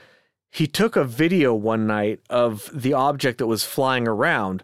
he 0.55 0.69
took 0.69 0.95
a 0.95 1.03
video 1.03 1.53
one 1.53 1.85
night 1.85 2.21
of 2.31 2.71
the 2.73 2.93
object 2.93 3.39
that 3.39 3.49
was 3.49 3.65
flying 3.65 4.07
around. 4.07 4.63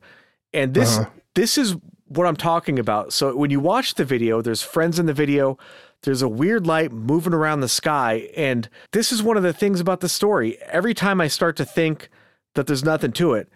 And 0.53 0.73
this 0.73 0.99
uh-huh. 0.99 1.11
this 1.35 1.59
is 1.59 1.75
what 2.07 2.29
I'm 2.29 2.37
talking 2.37 2.79
about. 2.79 3.13
So 3.13 3.37
when 3.37 3.51
you 3.51 3.59
watch 3.59 3.95
the 3.95 4.05
video, 4.05 4.41
there's 4.41 4.63
friends 4.63 5.01
in 5.01 5.07
the 5.07 5.13
video, 5.13 5.59
there's 6.03 6.23
a 6.23 6.29
weird 6.29 6.65
light 6.65 6.93
moving 6.93 7.35
around 7.35 7.61
the 7.61 7.69
sky, 7.69 8.29
and 8.37 8.69
this 8.93 9.11
is 9.11 9.21
one 9.21 9.37
of 9.37 9.43
the 9.43 9.53
things 9.53 9.81
about 9.81 9.99
the 9.99 10.09
story. 10.09 10.59
Every 10.63 10.95
time 10.95 11.21
I 11.21 11.27
start 11.27 11.57
to 11.57 11.65
think 11.65 12.09
that 12.55 12.69
there's 12.69 12.85
nothing 12.85 13.11
to 13.13 13.35
it, 13.35 13.49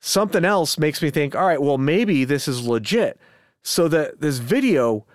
something 0.00 0.44
else 0.44 0.78
makes 0.78 1.02
me 1.02 1.10
think, 1.10 1.34
all 1.34 1.46
right, 1.46 1.60
well 1.60 1.78
maybe 1.78 2.24
this 2.24 2.46
is 2.46 2.68
legit. 2.68 3.18
So 3.64 3.88
that 3.88 4.20
this 4.20 4.38
video 4.38 5.06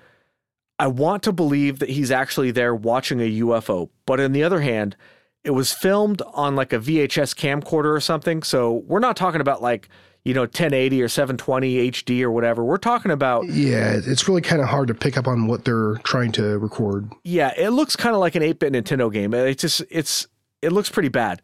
I 0.78 0.88
want 0.88 1.24
to 1.24 1.32
believe 1.32 1.80
that 1.80 1.90
he's 1.90 2.12
actually 2.12 2.52
there 2.52 2.76
watching 2.76 3.22
a 3.22 3.40
UFO. 3.40 3.90
But 4.06 4.20
on 4.20 4.34
the 4.34 4.44
other 4.44 4.60
hand, 4.60 4.98
it 5.46 5.52
was 5.52 5.72
filmed 5.72 6.24
on 6.34 6.56
like 6.56 6.74
a 6.74 6.80
VHS 6.80 7.36
camcorder 7.36 7.96
or 7.96 8.00
something. 8.00 8.42
So 8.42 8.84
we're 8.88 9.00
not 9.00 9.16
talking 9.16 9.42
about 9.42 9.62
like, 9.62 9.88
you 10.24 10.34
know, 10.34 10.42
1080 10.42 11.04
or 11.04 11.08
720 11.08 11.92
HD 11.92 12.24
or 12.24 12.32
whatever. 12.32 12.64
We're 12.64 12.78
talking 12.78 13.12
about. 13.12 13.48
Yeah, 13.48 13.94
it's 14.04 14.28
really 14.28 14.42
kind 14.42 14.60
of 14.60 14.68
hard 14.68 14.88
to 14.88 14.96
pick 14.96 15.18
up 15.18 15.28
on 15.28 15.46
what 15.46 15.64
they're 15.64 15.96
trying 16.04 16.32
to 16.34 16.58
record. 16.58 17.12
Yeah, 17.24 17.54
it 17.56 17.70
looks 17.70 17.96
kind 17.96 18.16
of 18.16 18.20
like 18.20 18.34
an 18.34 18.42
8 18.42 18.58
bit 18.58 18.74
Nintendo 18.74 19.14
game. 19.14 19.36
It 19.36 19.60
just, 19.60 19.84
it's, 19.92 20.28
it 20.64 20.72
looks 20.72 20.90
pretty 20.90 21.10
bad. 21.10 21.44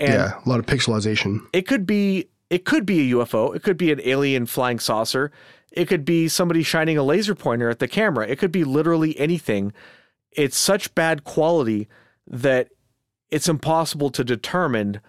And 0.00 0.14
yeah, 0.14 0.40
a 0.44 0.48
lot 0.48 0.58
of 0.58 0.64
pixelization. 0.64 1.40
It 1.52 1.68
could 1.68 1.86
be, 1.86 2.30
it 2.48 2.64
could 2.64 2.86
be 2.86 3.12
a 3.12 3.16
UFO. 3.16 3.54
It 3.54 3.62
could 3.62 3.76
be 3.76 3.92
an 3.92 4.00
alien 4.02 4.46
flying 4.46 4.78
saucer. 4.78 5.30
It 5.70 5.88
could 5.88 6.06
be 6.06 6.26
somebody 6.28 6.62
shining 6.62 6.96
a 6.96 7.02
laser 7.02 7.34
pointer 7.34 7.68
at 7.68 7.80
the 7.80 7.88
camera. 7.88 8.26
It 8.26 8.38
could 8.38 8.52
be 8.52 8.64
literally 8.64 9.18
anything. 9.18 9.74
It's 10.30 10.56
such 10.56 10.94
bad 10.94 11.24
quality 11.24 11.86
that 12.26 12.70
it's 13.32 13.48
impossible 13.48 14.10
to 14.10 14.22
determine 14.22 15.00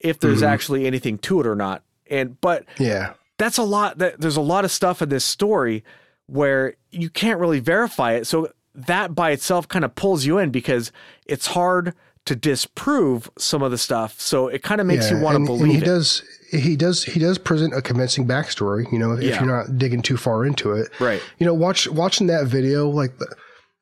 if 0.00 0.18
there's 0.18 0.38
mm-hmm. 0.38 0.52
actually 0.52 0.86
anything 0.86 1.16
to 1.18 1.40
it 1.40 1.46
or 1.46 1.54
not. 1.54 1.82
And 2.10 2.38
but 2.40 2.64
yeah, 2.78 3.14
that's 3.38 3.56
a 3.56 3.62
lot. 3.62 3.98
That 3.98 4.20
there's 4.20 4.36
a 4.36 4.42
lot 4.42 4.64
of 4.64 4.70
stuff 4.70 5.00
in 5.00 5.08
this 5.08 5.24
story 5.24 5.84
where 6.26 6.74
you 6.90 7.08
can't 7.08 7.38
really 7.38 7.60
verify 7.60 8.12
it. 8.12 8.26
So 8.26 8.52
that 8.74 9.14
by 9.14 9.30
itself 9.30 9.68
kind 9.68 9.84
of 9.84 9.94
pulls 9.94 10.26
you 10.26 10.38
in 10.38 10.50
because 10.50 10.92
it's 11.24 11.46
hard 11.48 11.94
to 12.24 12.36
disprove 12.36 13.30
some 13.38 13.62
of 13.62 13.70
the 13.70 13.78
stuff. 13.78 14.20
So 14.20 14.48
it 14.48 14.62
kind 14.62 14.80
of 14.80 14.86
makes 14.86 15.10
yeah, 15.10 15.18
you 15.18 15.24
want 15.24 15.38
to 15.38 15.44
believe. 15.44 15.72
he 15.72 15.78
it. 15.78 15.84
does. 15.84 16.22
He 16.50 16.76
does. 16.76 17.04
He 17.04 17.20
does 17.20 17.38
present 17.38 17.74
a 17.74 17.80
convincing 17.80 18.26
backstory. 18.26 18.90
You 18.90 18.98
know, 18.98 19.12
if, 19.12 19.22
yeah. 19.22 19.34
if, 19.34 19.40
you're 19.40 19.56
not 19.56 19.78
digging 19.78 20.02
too 20.02 20.16
far 20.16 20.44
into 20.44 20.72
it, 20.72 20.88
right? 21.00 21.22
You 21.38 21.46
know, 21.46 21.54
watch 21.54 21.86
watching 21.86 22.26
that 22.26 22.46
video 22.48 22.88
like. 22.88 23.18
The, 23.18 23.34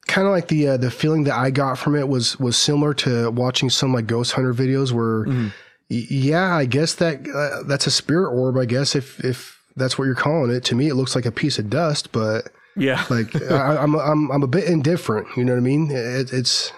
kind 0.07 0.27
of 0.27 0.33
like 0.33 0.49
the 0.49 0.69
uh, 0.69 0.77
the 0.77 0.90
feeling 0.90 1.25
that 1.25 1.37
I 1.37 1.51
got 1.51 1.79
from 1.79 1.97
it 1.97 2.09
was 2.09 2.38
was 2.38 2.57
similar 2.57 2.95
to 2.95 3.31
watching 3.31 3.71
some 3.71 3.92
like 3.92 4.07
ghost 4.07 4.33
hunter 4.33 4.55
videos 4.55 4.92
where 4.92 5.27
mm. 5.27 5.53
y- 5.90 6.07
yeah 6.09 6.57
I 6.57 6.64
guess 6.64 6.95
that 6.95 7.27
uh, 7.29 7.64
that's 7.64 7.87
a 7.87 7.90
spirit 7.90 8.31
orb 8.31 8.57
I 8.57 8.64
guess 8.64 8.95
if 8.95 9.23
if 9.25 9.61
that's 9.77 9.99
what 9.99 10.05
you're 10.05 10.14
calling 10.14 10.51
it 10.51 10.64
to 10.64 10.75
me 10.75 10.88
it 10.88 10.95
looks 10.95 11.14
like 11.14 11.27
a 11.27 11.33
piece 11.33 11.59
of 11.59 11.69
dust 11.69 12.12
but 12.12 12.51
yeah 12.77 13.05
like 13.11 13.35
I, 13.51 13.83
am 13.83 13.95
I'm, 13.95 14.01
I'm 14.01 14.33
I'm 14.33 14.42
a 14.42 14.49
bit 14.49 14.64
indifferent 14.64 15.29
you 15.37 15.45
know 15.45 15.53
what 15.53 15.59
I 15.59 15.62
mean 15.62 15.90
it, 15.90 16.33
it's 16.33 16.73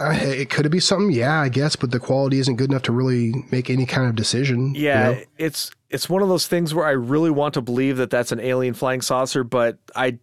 I, 0.00 0.16
it 0.16 0.50
could 0.50 0.68
be 0.70 0.80
something 0.80 1.12
yeah 1.12 1.40
I 1.40 1.48
guess 1.48 1.76
but 1.76 1.92
the 1.92 2.00
quality 2.00 2.40
isn't 2.40 2.56
good 2.56 2.70
enough 2.70 2.82
to 2.82 2.92
really 2.92 3.32
make 3.52 3.70
any 3.70 3.86
kind 3.86 4.08
of 4.08 4.16
decision 4.16 4.74
yeah 4.74 5.10
you 5.10 5.14
know? 5.14 5.22
it's 5.38 5.70
it's 5.88 6.08
one 6.08 6.22
of 6.22 6.28
those 6.28 6.46
things 6.46 6.74
where 6.74 6.86
I 6.86 6.92
really 6.92 7.30
want 7.30 7.54
to 7.54 7.60
believe 7.60 7.98
that 7.98 8.10
that's 8.10 8.32
an 8.32 8.40
alien 8.40 8.74
flying 8.74 9.02
saucer 9.02 9.44
but 9.44 9.78
I 9.94 10.18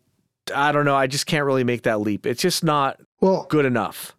I 0.51 0.71
don't 0.71 0.85
know. 0.85 0.95
I 0.95 1.07
just 1.07 1.25
can't 1.25 1.45
really 1.45 1.63
make 1.63 1.83
that 1.83 2.01
leap. 2.01 2.25
It's 2.25 2.41
just 2.41 2.63
not 2.63 2.99
well 3.21 3.45
good 3.49 3.65
enough. 3.65 4.15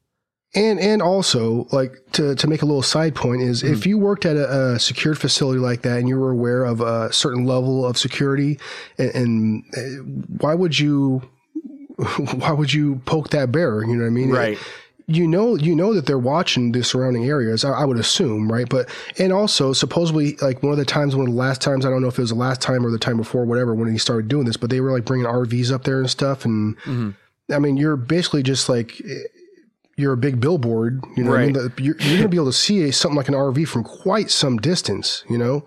And 0.55 0.81
and 0.81 1.01
also 1.01 1.69
like 1.71 1.93
to 2.13 2.35
to 2.35 2.47
make 2.49 2.63
a 2.63 2.67
little 2.67 2.83
side 2.83 3.15
point 3.15 3.43
is 3.43 3.63
if 3.63 3.87
you 3.87 3.99
worked 3.99 4.27
at 4.27 4.37
a, 4.37 4.73
a 4.73 4.81
secured 4.81 5.17
facility 5.17 5.61
like 5.61 5.83
that 5.83 6.01
and 6.01 6.09
you 6.09 6.19
were 6.19 6.33
aware 6.33 6.65
of 6.65 6.81
a 6.81 7.13
certain 7.13 7.47
level 7.47 7.87
of 7.87 7.97
security, 7.97 8.59
and, 8.99 9.15
and 9.15 9.65
uh, 9.77 10.03
why 10.41 10.55
would 10.55 10.77
you 10.77 11.23
why 12.35 12.51
would 12.51 12.73
you 12.73 12.97
poke 13.05 13.31
that 13.31 13.53
bear? 13.53 13.83
You 13.83 13.95
know 13.95 14.03
what 14.03 14.09
I 14.09 14.11
mean? 14.11 14.31
Right. 14.31 14.59
You 15.11 15.27
know 15.27 15.57
you 15.57 15.75
know 15.75 15.93
that 15.93 16.07
they're 16.07 16.19
watching 16.19 16.71
the 16.71 16.85
surrounding 16.85 17.25
areas 17.25 17.65
I, 17.65 17.71
I 17.73 17.85
would 17.85 17.99
assume 17.99 18.51
right 18.51 18.69
but 18.69 18.89
and 19.19 19.33
also 19.33 19.73
supposedly 19.73 20.37
like 20.37 20.63
one 20.63 20.73
of 20.73 20.79
the 20.79 20.85
times 20.85 21.17
one 21.17 21.27
of 21.27 21.33
the 21.33 21.39
last 21.39 21.61
times 21.61 21.85
i 21.85 21.91
don't 21.91 22.01
know 22.01 22.09
if 22.09 22.19
it 22.19 22.23
was 22.23 22.31
the 22.31 22.37
last 22.37 22.63
time 22.63 22.87
or 22.87 22.91
the 22.91 22.99
time 22.99 23.17
before 23.17 23.45
whatever 23.45 23.75
when 23.75 23.91
he 23.91 23.99
started 23.99 24.29
doing 24.29 24.45
this 24.45 24.57
but 24.57 24.71
they 24.71 24.81
were 24.81 24.93
like 24.93 25.05
bringing 25.05 25.27
rvs 25.27 25.73
up 25.73 25.83
there 25.83 25.99
and 25.99 26.09
stuff 26.09 26.45
and 26.45 26.77
mm-hmm. 26.79 27.11
i 27.53 27.59
mean 27.59 27.77
you're 27.77 27.97
basically 27.97 28.43
just 28.43 28.69
like 28.69 29.03
you're 29.97 30.13
a 30.13 30.19
big 30.19 30.41
billboard 30.41 31.05
you 31.17 31.25
know 31.25 31.31
what 31.31 31.41
I 31.41 31.47
mean? 31.47 31.57
Right. 31.57 31.77
The- 31.77 31.83
you're, 31.83 31.97
you're 31.99 32.19
gonna 32.19 32.29
be 32.29 32.37
able 32.37 32.47
to 32.47 32.53
see 32.53 32.89
something 32.93 33.17
like 33.17 33.29
an 33.29 33.35
rv 33.35 33.67
from 33.67 33.83
quite 33.83 34.31
some 34.31 34.59
distance 34.59 35.25
you 35.29 35.39
know 35.39 35.67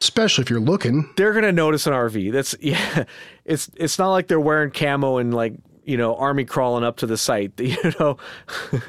especially 0.00 0.42
if 0.42 0.50
you're 0.50 0.60
looking 0.60 1.10
They're 1.16 1.32
gonna 1.32 1.52
notice 1.52 1.86
an 1.86 1.92
RV. 1.94 2.32
That's 2.32 2.54
yeah. 2.60 3.04
It's 3.44 3.70
it's 3.76 3.98
not 3.98 4.10
like 4.10 4.28
they're 4.28 4.40
wearing 4.40 4.70
camo 4.70 5.18
and 5.18 5.32
like 5.32 5.54
you 5.86 5.96
know 5.96 6.16
army 6.16 6.44
crawling 6.44 6.84
up 6.84 6.96
to 6.98 7.06
the 7.06 7.16
site. 7.16 7.52
You 7.60 7.92
know. 7.98 8.18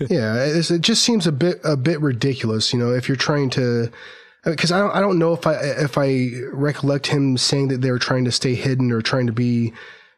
yeah, 0.10 0.44
it 0.44 0.82
just 0.82 1.04
seems 1.04 1.28
a 1.28 1.32
bit 1.32 1.60
a 1.64 1.78
bit 1.78 2.02
ridiculous, 2.02 2.74
you 2.74 2.80
know, 2.80 2.94
if 2.94 3.08
you're 3.08 3.18
trying 3.18 3.50
to 3.52 3.90
because 4.46 4.72
I 4.72 4.80
don't 4.80 4.92
I 4.92 5.00
don't 5.00 5.20
know 5.20 5.34
if 5.34 5.46
I 5.46 5.54
if 5.56 5.98
I 5.98 6.32
recollect 6.52 7.08
him 7.08 7.38
saying 7.38 7.70
that 7.70 7.82
they 7.82 7.92
were 7.92 8.00
trying 8.00 8.26
to 8.26 8.32
stay 8.32 8.56
hidden 8.56 8.92
or 8.92 9.02
trying 9.02 9.28
to 9.28 9.34
be, 9.34 9.74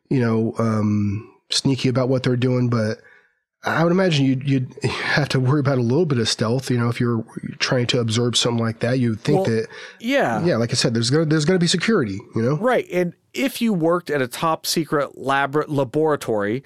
you 0.09 0.19
know, 0.19 0.53
um, 0.57 1.31
sneaky 1.49 1.89
about 1.89 2.09
what 2.09 2.23
they're 2.23 2.35
doing, 2.35 2.69
but 2.69 2.99
I 3.63 3.83
would 3.83 3.91
imagine 3.91 4.25
you'd 4.25 4.47
you'd 4.49 4.73
have 4.83 5.29
to 5.29 5.39
worry 5.39 5.59
about 5.59 5.77
a 5.77 5.81
little 5.81 6.05
bit 6.05 6.17
of 6.17 6.29
stealth, 6.29 6.69
you 6.69 6.77
know, 6.77 6.89
if 6.89 6.99
you're 6.99 7.25
trying 7.59 7.87
to 7.87 7.99
observe 7.99 8.37
something 8.37 8.63
like 8.63 8.79
that. 8.79 8.99
You'd 8.99 9.19
think 9.21 9.47
Well, 9.47 9.55
that 9.55 9.67
Yeah. 9.99 10.43
yeah, 10.45 10.55
like 10.57 10.71
I 10.71 10.75
said, 10.75 10.93
there's 10.93 11.09
gonna 11.09 11.25
there's 11.25 11.45
gonna 11.45 11.59
be 11.59 11.67
security, 11.67 12.19
you 12.35 12.41
know. 12.41 12.55
Right. 12.57 12.87
And 12.91 13.13
if 13.33 13.61
you 13.61 13.73
worked 13.73 14.09
at 14.09 14.21
a 14.21 14.27
top 14.27 14.65
secret 14.65 15.17
lab 15.17 15.55
laboratory, 15.67 16.63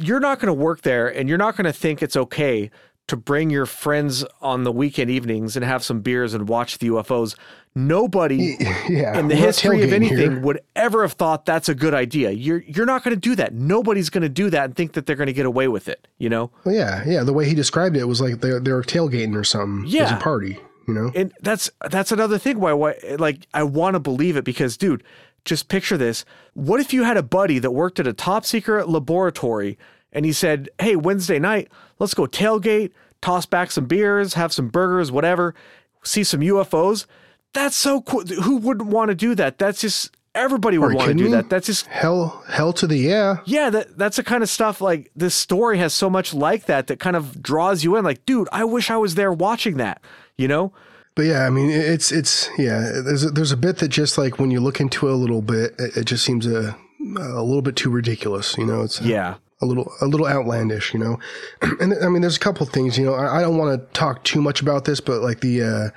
you're 0.00 0.20
not 0.20 0.40
going 0.40 0.46
to 0.48 0.54
work 0.54 0.82
there 0.82 1.08
and 1.08 1.28
you're 1.28 1.38
not 1.38 1.56
going 1.56 1.64
to 1.66 1.72
think 1.72 2.02
it's 2.02 2.16
okay 2.16 2.70
to 3.08 3.16
bring 3.16 3.50
your 3.50 3.66
friends 3.66 4.24
on 4.40 4.64
the 4.64 4.72
weekend 4.72 5.10
evenings 5.10 5.56
and 5.56 5.64
have 5.64 5.82
some 5.82 6.00
beers 6.00 6.32
and 6.32 6.48
watch 6.48 6.78
the 6.78 6.88
UFOs. 6.88 7.34
Nobody 7.74 8.56
Yeah, 8.88 9.18
in 9.18 9.28
the 9.28 9.36
history 9.36 9.82
of 9.82 9.92
anything 9.92 10.16
here. 10.32 10.40
would 10.40 10.60
ever 10.74 11.02
have 11.02 11.12
thought 11.12 11.46
that's 11.46 11.68
a 11.68 11.74
good 11.74 11.94
idea. 11.94 12.30
You're 12.32 12.62
you're 12.62 12.86
not 12.86 13.04
going 13.04 13.14
to 13.14 13.20
do 13.20 13.36
that. 13.36 13.54
Nobody's 13.54 14.10
going 14.10 14.22
to 14.22 14.28
do 14.28 14.50
that 14.50 14.64
and 14.64 14.74
think 14.76 14.92
that 14.94 15.06
they're 15.06 15.14
going 15.16 15.28
to 15.28 15.32
get 15.32 15.46
away 15.46 15.68
with 15.68 15.88
it, 15.88 16.08
you 16.18 16.28
know? 16.28 16.50
Well, 16.64 16.74
yeah, 16.74 17.04
yeah. 17.06 17.22
The 17.22 17.32
way 17.32 17.46
he 17.48 17.54
described 17.54 17.96
it 17.96 18.04
was 18.06 18.20
like 18.20 18.40
they're 18.40 18.58
they're 18.58 18.82
tailgating 18.82 19.36
or 19.36 19.44
something. 19.44 19.88
Yeah. 19.88 20.16
a 20.16 20.20
party, 20.20 20.58
you 20.88 20.94
know. 20.94 21.12
and 21.14 21.32
that's 21.42 21.70
that's 21.90 22.10
another 22.10 22.38
thing 22.38 22.58
why 22.58 22.72
why 22.72 22.96
like 23.18 23.46
I 23.54 23.62
want 23.62 23.94
to 23.94 24.00
believe 24.00 24.36
it 24.36 24.44
because 24.44 24.76
dude, 24.76 25.04
just 25.44 25.68
picture 25.68 25.96
this. 25.96 26.24
What 26.54 26.80
if 26.80 26.92
you 26.92 27.04
had 27.04 27.16
a 27.16 27.22
buddy 27.22 27.60
that 27.60 27.70
worked 27.70 28.00
at 28.00 28.06
a 28.08 28.12
top 28.12 28.44
secret 28.44 28.88
laboratory 28.88 29.78
and 30.12 30.24
he 30.24 30.32
said, 30.32 30.70
"Hey, 30.80 30.96
Wednesday 30.96 31.38
night, 31.38 31.68
let's 32.00 32.14
go 32.14 32.24
tailgate, 32.26 32.90
toss 33.22 33.46
back 33.46 33.70
some 33.70 33.86
beers, 33.86 34.34
have 34.34 34.52
some 34.52 34.66
burgers, 34.70 35.12
whatever, 35.12 35.54
see 36.02 36.24
some 36.24 36.40
UFOs." 36.40 37.06
That's 37.52 37.76
so 37.76 38.00
cool. 38.02 38.24
Who 38.26 38.56
wouldn't 38.58 38.88
want 38.90 39.08
to 39.10 39.14
do 39.14 39.34
that? 39.34 39.58
That's 39.58 39.80
just 39.80 40.16
everybody 40.34 40.78
would 40.78 40.94
want 40.94 41.08
to 41.08 41.14
do 41.14 41.30
that. 41.30 41.50
That's 41.50 41.66
just 41.66 41.86
Hell, 41.86 42.44
hell 42.48 42.72
to 42.74 42.86
the 42.86 42.96
yeah. 42.96 43.38
yeah, 43.44 43.70
that 43.70 43.98
that's 43.98 44.16
the 44.16 44.22
kind 44.22 44.42
of 44.42 44.48
stuff 44.48 44.80
like 44.80 45.10
this 45.16 45.34
story 45.34 45.78
has 45.78 45.92
so 45.92 46.08
much 46.08 46.32
like 46.32 46.66
that 46.66 46.86
that 46.86 47.00
kind 47.00 47.16
of 47.16 47.42
draws 47.42 47.82
you 47.82 47.96
in 47.96 48.04
like, 48.04 48.24
dude, 48.26 48.48
I 48.52 48.64
wish 48.64 48.90
I 48.90 48.96
was 48.96 49.16
there 49.16 49.32
watching 49.32 49.76
that, 49.78 50.00
you 50.36 50.46
know? 50.46 50.72
But 51.16 51.22
yeah, 51.22 51.44
I 51.44 51.50
mean, 51.50 51.70
it's 51.70 52.12
it's 52.12 52.48
yeah. 52.56 52.78
There's 53.04 53.24
a, 53.24 53.30
there's 53.30 53.50
a 53.52 53.56
bit 53.56 53.78
that 53.78 53.88
just 53.88 54.16
like 54.16 54.38
when 54.38 54.52
you 54.52 54.60
look 54.60 54.80
into 54.80 55.08
it 55.08 55.12
a 55.12 55.16
little 55.16 55.42
bit, 55.42 55.74
it, 55.78 55.96
it 55.96 56.04
just 56.04 56.24
seems 56.24 56.46
a 56.46 56.76
a 57.00 57.42
little 57.42 57.62
bit 57.62 57.74
too 57.74 57.90
ridiculous. 57.90 58.56
You 58.56 58.64
know, 58.66 58.82
it's 58.82 59.00
Yeah. 59.00 59.34
a 59.60 59.66
little 59.66 59.92
a 60.00 60.06
little 60.06 60.28
outlandish. 60.28 60.94
You 60.94 61.00
know, 61.00 61.18
and 61.80 61.94
I 62.02 62.08
mean, 62.08 62.22
there's 62.22 62.36
a 62.36 62.40
couple 62.40 62.64
things. 62.66 62.96
You 62.96 63.06
know, 63.06 63.14
I, 63.14 63.38
I 63.38 63.42
don't 63.42 63.58
want 63.58 63.78
to 63.80 63.84
talk 63.92 64.22
too 64.22 64.40
much 64.40 64.62
about 64.62 64.84
this, 64.84 65.00
but 65.00 65.20
like 65.20 65.40
the 65.40 65.62
uh, 65.62 65.90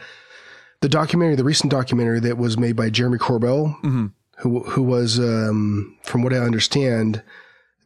the 0.84 0.90
documentary, 0.90 1.36
the 1.36 1.46
recent 1.46 1.72
documentary 1.72 2.20
that 2.20 2.38
was 2.38 2.58
made 2.58 2.76
by 2.76 2.90
Jeremy 2.90 3.18
Corbell, 3.18 3.82
who 4.40 4.60
who 4.64 4.84
was 4.84 5.18
um, 5.18 5.98
from 6.04 6.24
what 6.24 6.34
I 6.34 6.40
understand, 6.40 7.24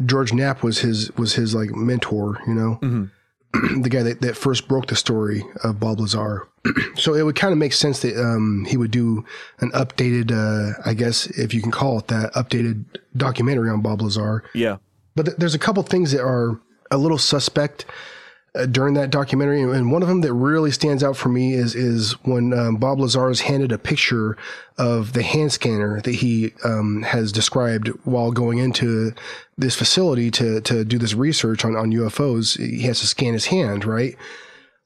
George 0.04 0.34
Knapp 0.34 0.64
was 0.64 0.80
his 0.80 1.12
was 1.16 1.36
his 1.36 1.54
like 1.54 1.70
mentor. 1.70 2.40
You 2.48 2.56
know. 2.56 3.10
the 3.82 3.90
guy 3.90 4.04
that, 4.04 4.20
that 4.20 4.36
first 4.36 4.68
broke 4.68 4.88
the 4.88 4.96
story 4.96 5.42
of 5.64 5.80
Bob 5.80 6.02
Lazar. 6.02 6.48
so 6.96 7.14
it 7.14 7.24
would 7.24 7.38
kind 7.38 7.54
of 7.54 7.58
make 7.58 7.72
sense 7.72 8.02
that 8.02 8.20
um, 8.20 8.66
he 8.68 8.76
would 8.76 8.92
do 8.92 9.24
an 9.60 9.72
updated, 9.72 10.32
uh, 10.32 10.80
I 10.86 10.94
guess, 10.94 11.28
if 11.28 11.54
you 11.54 11.62
can 11.62 11.72
call 11.72 11.98
it 11.98 12.08
that, 12.10 12.34
updated 12.34 12.84
documentary 13.16 13.70
on 13.70 13.82
Bob 13.82 14.02
Lazar. 14.02 14.44
Yeah. 14.54 14.78
But 15.16 15.28
th- 15.28 15.38
there's 15.38 15.56
a 15.56 15.60
couple 15.60 15.82
things 15.84 16.12
that 16.12 16.22
are 16.22 16.60
a 16.92 16.98
little 16.98 17.18
suspect 17.18 17.86
uh, 18.56 18.66
during 18.66 18.94
that 18.96 19.10
documentary, 19.10 19.62
and 19.62 19.92
one 19.92 20.02
of 20.02 20.08
them 20.08 20.22
that 20.22 20.34
really 20.34 20.72
stands 20.72 21.04
out 21.04 21.18
for 21.18 21.30
me 21.30 21.54
is 21.54 21.76
is 21.76 22.14
when 22.24 22.54
um, 22.54 22.78
Bob 22.78 23.00
Lazar 23.00 23.30
is 23.30 23.42
handed 23.42 23.72
a 23.72 23.78
picture 23.78 24.38
of 24.78 25.14
the 25.14 25.24
hand 25.24 25.52
scanner 25.52 26.02
that 26.02 26.16
he 26.16 26.54
um, 26.64 27.04
has 27.04 27.32
described 27.32 27.90
while 28.06 28.32
going 28.32 28.58
into 28.58 29.14
this 29.58 29.76
facility 29.76 30.32
to 30.32 30.62
to 30.62 30.84
do 30.86 30.98
this 30.98 31.14
research 31.14 31.66
on 31.66 31.76
on 31.76 31.92
UFOs. 31.92 32.58
He 32.58 32.84
has 32.84 33.00
to 33.02 33.08
scan 33.08 33.34
his 33.34 33.48
hand, 33.48 33.86
right? 33.86 34.16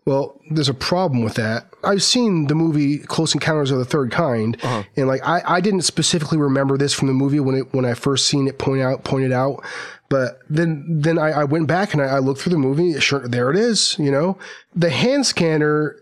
Well, 0.04 0.42
there's 0.50 0.70
a 0.70 0.74
problem 0.74 1.24
with 1.24 1.36
that. 1.36 1.68
I've 1.84 2.02
seen 2.02 2.48
the 2.48 2.56
movie 2.56 2.98
Close 2.98 3.36
Encounters 3.36 3.70
of 3.70 3.78
the 3.78 3.86
Third 3.86 4.12
Kind, 4.12 4.58
and 4.98 5.08
like 5.08 5.22
I, 5.24 5.44
I 5.46 5.62
didn't 5.62 5.84
specifically 5.84 6.40
remember 6.40 6.76
this 6.76 6.94
from 6.94 7.08
the 7.08 7.14
movie 7.14 7.40
when 7.40 7.56
it 7.56 7.74
when 7.74 7.86
I 7.86 7.94
first 7.94 8.26
seen 8.26 8.48
it 8.48 8.58
point 8.58 8.82
out 8.82 9.04
pointed 9.04 9.32
out. 9.32 9.64
But 10.12 10.40
then 10.48 10.86
then 10.88 11.18
I, 11.18 11.32
I 11.32 11.44
went 11.46 11.68
back 11.68 11.94
and 11.94 12.04
I, 12.04 12.18
I 12.18 12.20
looked 12.20 12.42
through 12.42 12.52
the 12.52 12.60
movie. 12.60 13.00
Sure, 13.00 13.28
there 13.28 13.50
it 13.50 13.56
is. 13.56 13.96
You 13.98 14.12
know, 14.12 14.38
the 14.76 14.92
hand 14.92 15.26
scanner 15.26 15.96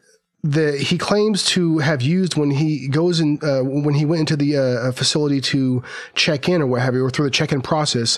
that 0.44 0.80
he 0.80 0.98
claims 0.98 1.46
to 1.46 1.78
have 1.80 2.02
used 2.02 2.36
when 2.36 2.50
he 2.50 2.88
goes 2.88 3.20
in 3.20 3.40
uh, 3.44 3.62
when 3.62 3.94
he 3.94 4.06
went 4.06 4.22
into 4.22 4.36
the 4.36 4.58
uh, 4.58 4.92
facility 4.92 5.40
to 5.42 5.84
check 6.16 6.50
in 6.50 6.62
or 6.62 6.68
what 6.68 6.82
have 6.82 6.96
you, 6.96 7.06
or 7.06 7.10
through 7.10 7.26
the 7.26 7.32
check 7.32 7.52
in 7.52 7.62
process 7.62 8.18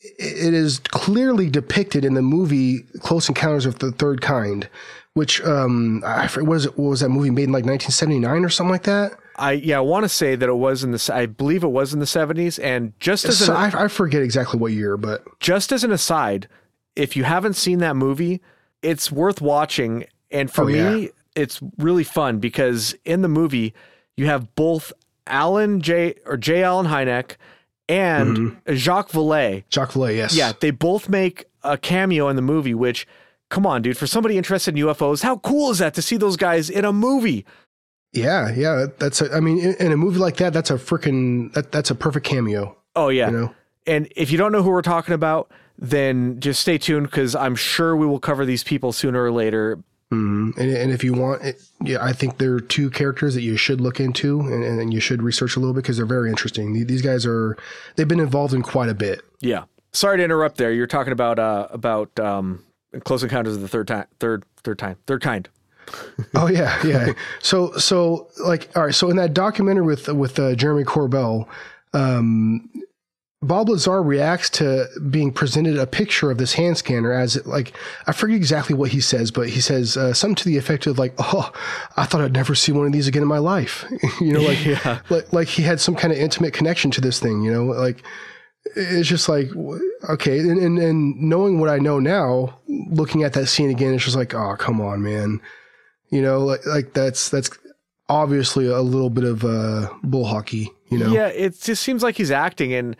it 0.00 0.54
is 0.54 0.78
clearly 0.78 1.50
depicted 1.50 2.04
in 2.04 2.14
the 2.14 2.22
movie 2.22 2.80
Close 3.00 3.28
Encounters 3.28 3.66
of 3.66 3.78
the 3.80 3.92
Third 3.92 4.20
Kind, 4.20 4.68
which 5.14 5.42
um, 5.42 6.02
I 6.06 6.28
forget, 6.28 6.48
what, 6.48 6.56
is 6.56 6.66
it, 6.66 6.78
what 6.78 6.90
was 6.90 7.00
that 7.00 7.08
movie 7.08 7.30
made 7.30 7.44
in 7.44 7.52
like 7.52 7.64
1979 7.64 8.44
or 8.44 8.48
something 8.48 8.70
like 8.70 8.84
that? 8.84 9.12
I 9.38 9.52
yeah, 9.52 9.78
I 9.78 9.80
want 9.80 10.04
to 10.04 10.08
say 10.08 10.34
that 10.36 10.48
it 10.48 10.56
was 10.56 10.82
in 10.84 10.90
the 10.90 11.10
I 11.14 11.26
believe 11.26 11.62
it 11.64 11.68
was 11.68 11.94
in 11.94 12.00
the 12.00 12.06
70s 12.06 12.62
and 12.62 12.92
just 13.00 13.24
as 13.24 13.48
an, 13.48 13.54
I, 13.56 13.84
I 13.84 13.88
forget 13.88 14.22
exactly 14.22 14.58
what 14.58 14.72
year, 14.72 14.96
but 14.96 15.22
just 15.40 15.70
as 15.72 15.84
an 15.84 15.92
aside, 15.92 16.48
if 16.96 17.16
you 17.16 17.24
haven't 17.24 17.54
seen 17.54 17.78
that 17.78 17.94
movie, 17.96 18.40
it's 18.82 19.12
worth 19.12 19.40
watching 19.40 20.04
and 20.30 20.50
for 20.50 20.62
Oh, 20.64 20.66
me 20.66 21.02
yeah. 21.04 21.08
it's 21.36 21.60
really 21.78 22.04
fun 22.04 22.38
because 22.38 22.94
in 23.04 23.22
the 23.22 23.28
movie 23.28 23.74
you 24.16 24.26
have 24.26 24.54
both 24.56 24.92
Alan 25.26 25.80
J 25.80 26.14
or 26.26 26.36
J 26.36 26.62
Allen 26.64 26.86
Hynek 26.86 27.36
and 27.88 28.36
Mm-hmm. 28.36 28.74
Jacques 28.74 29.10
Vallée. 29.10 29.64
Jacques 29.70 29.92
Vallée, 29.92 30.16
yes. 30.16 30.34
Yeah, 30.34 30.52
they 30.60 30.70
both 30.70 31.08
make 31.08 31.44
a 31.62 31.78
cameo 31.78 32.28
in 32.28 32.36
the 32.36 32.42
movie 32.42 32.74
which 32.74 33.06
come 33.50 33.64
on 33.66 33.80
dude, 33.82 33.96
for 33.96 34.06
somebody 34.06 34.36
interested 34.36 34.76
in 34.76 34.84
UFOs, 34.84 35.22
how 35.22 35.36
cool 35.38 35.70
is 35.70 35.78
that 35.78 35.94
to 35.94 36.02
see 36.02 36.16
those 36.16 36.36
guys 36.36 36.68
in 36.68 36.84
a 36.84 36.92
movie? 36.92 37.46
Yeah, 38.12 38.52
yeah. 38.54 38.86
That's 38.98 39.20
a, 39.20 39.32
I 39.34 39.40
mean, 39.40 39.58
in, 39.78 39.92
a 39.92 39.96
movie 39.96 40.18
like 40.18 40.36
that, 40.38 40.52
that's 40.52 40.70
a 40.70 40.74
freaking, 40.74 41.52
that, 41.52 41.72
that's 41.72 41.90
a 41.90 41.94
perfect 41.94 42.24
cameo, 42.26 42.76
Oh 42.96 43.08
yeah. 43.08 43.30
you 43.30 43.36
know? 43.36 43.54
And 43.86 44.10
if 44.16 44.30
you 44.30 44.38
don't 44.38 44.52
know 44.52 44.62
who 44.62 44.70
we're 44.70 44.82
talking 44.82 45.14
about, 45.14 45.50
then 45.78 46.40
just 46.40 46.60
stay 46.60 46.78
tuned 46.78 47.06
because 47.06 47.34
I'm 47.34 47.54
sure 47.54 47.96
we 47.96 48.06
will 48.06 48.18
cover 48.20 48.44
these 48.44 48.64
people 48.64 48.92
sooner 48.92 49.22
or 49.24 49.30
later. 49.30 49.78
Mhm. 50.12 50.56
And, 50.56 50.70
and 50.70 50.90
if 50.90 51.04
you 51.04 51.12
want, 51.12 51.42
it, 51.42 51.62
yeah, 51.82 52.02
I 52.02 52.12
think 52.14 52.38
there 52.38 52.54
are 52.54 52.60
two 52.60 52.88
characters 52.90 53.34
that 53.34 53.42
you 53.42 53.56
should 53.56 53.80
look 53.80 54.00
into 54.00 54.40
and, 54.40 54.64
and 54.64 54.92
you 54.92 55.00
should 55.00 55.22
research 55.22 55.56
a 55.56 55.60
little 55.60 55.74
bit 55.74 55.82
because 55.82 55.98
they're 55.98 56.06
very 56.06 56.30
interesting. 56.30 56.72
These- 56.72 56.86
These 56.86 57.02
guys 57.02 57.26
are, 57.26 57.56
they've 57.96 58.08
been 58.08 58.20
involved 58.20 58.54
in 58.54 58.62
quite 58.62 58.88
a 58.88 58.94
bit. 58.94 59.20
Yeah. 59.40 59.64
Sorry 59.92 60.16
to 60.18 60.24
interrupt 60.24 60.56
there. 60.56 60.72
You're 60.72 60.86
talking 60.86 61.12
about 61.12 61.38
uh 61.38 61.68
about 61.70 62.18
um 62.20 62.62
Close 63.04 63.22
Encounters 63.22 63.56
of 63.56 63.62
the 63.62 63.68
Third 63.68 63.88
Time 63.88 64.04
Third 64.20 64.44
Third 64.62 64.78
Time 64.78 64.96
Third 65.06 65.22
Kind. 65.22 65.48
Oh 66.34 66.48
yeah, 66.48 66.78
yeah. 66.86 67.12
so 67.40 67.72
so 67.76 68.28
like 68.42 68.68
all 68.76 68.84
right. 68.86 68.94
So 68.94 69.10
in 69.10 69.16
that 69.16 69.34
documentary 69.34 69.84
with 69.86 70.08
with 70.08 70.38
uh, 70.38 70.54
Jeremy 70.54 70.84
Corbell, 70.84 71.46
um, 71.92 72.68
Bob 73.40 73.68
Lazar 73.68 74.02
reacts 74.02 74.50
to 74.50 74.86
being 75.10 75.32
presented 75.32 75.78
a 75.78 75.86
picture 75.86 76.30
of 76.30 76.38
this 76.38 76.54
hand 76.54 76.76
scanner 76.76 77.12
as 77.12 77.44
like 77.46 77.72
I 78.06 78.12
forget 78.12 78.36
exactly 78.36 78.74
what 78.74 78.90
he 78.90 79.00
says, 79.00 79.30
but 79.30 79.48
he 79.48 79.60
says 79.60 79.96
uh, 79.96 80.12
something 80.12 80.34
to 80.36 80.44
the 80.44 80.56
effect 80.56 80.86
of 80.86 80.98
like, 80.98 81.14
"Oh, 81.18 81.52
I 81.96 82.04
thought 82.04 82.20
I'd 82.20 82.32
never 82.32 82.54
see 82.56 82.72
one 82.72 82.86
of 82.86 82.92
these 82.92 83.06
again 83.06 83.22
in 83.22 83.28
my 83.28 83.38
life." 83.38 83.84
you 84.20 84.32
know, 84.32 84.40
like 84.40 84.64
Yeah. 84.64 85.00
like 85.08 85.32
like 85.32 85.48
he 85.48 85.62
had 85.62 85.80
some 85.80 85.94
kind 85.94 86.12
of 86.12 86.18
intimate 86.18 86.52
connection 86.52 86.90
to 86.92 87.00
this 87.00 87.20
thing. 87.20 87.42
You 87.42 87.52
know, 87.52 87.64
like 87.66 88.02
it's 88.74 89.08
just 89.08 89.28
like 89.28 89.48
okay, 90.10 90.40
and, 90.40 90.58
and 90.58 90.78
and 90.78 91.22
knowing 91.22 91.60
what 91.60 91.68
I 91.70 91.78
know 91.78 92.00
now, 92.00 92.58
looking 92.66 93.22
at 93.22 93.34
that 93.34 93.46
scene 93.46 93.70
again, 93.70 93.94
it's 93.94 94.04
just 94.04 94.16
like, 94.16 94.34
oh 94.34 94.56
come 94.58 94.80
on, 94.80 95.00
man, 95.00 95.40
you 96.10 96.22
know, 96.22 96.40
like 96.40 96.64
like 96.66 96.92
that's 96.92 97.28
that's 97.28 97.50
obviously 98.08 98.66
a 98.66 98.80
little 98.80 99.10
bit 99.10 99.24
of 99.24 99.44
uh, 99.44 99.88
bull 100.02 100.24
hockey, 100.24 100.70
you 100.88 100.98
know. 100.98 101.12
Yeah, 101.12 101.28
it 101.28 101.60
just 101.60 101.82
seems 101.82 102.02
like 102.02 102.16
he's 102.16 102.30
acting, 102.30 102.72
and 102.72 102.96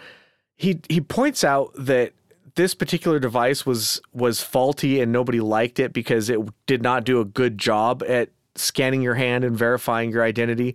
he 0.56 0.80
he 0.88 1.00
points 1.00 1.44
out 1.44 1.72
that 1.76 2.12
this 2.58 2.74
particular 2.74 3.18
device 3.18 3.64
was 3.64 4.02
was 4.12 4.42
faulty 4.42 5.00
and 5.00 5.12
nobody 5.12 5.40
liked 5.40 5.78
it 5.78 5.92
because 5.92 6.28
it 6.28 6.40
did 6.66 6.82
not 6.82 7.04
do 7.04 7.20
a 7.20 7.24
good 7.24 7.56
job 7.56 8.02
at 8.06 8.30
scanning 8.56 9.00
your 9.00 9.14
hand 9.14 9.44
and 9.44 9.56
verifying 9.56 10.10
your 10.10 10.24
identity. 10.24 10.74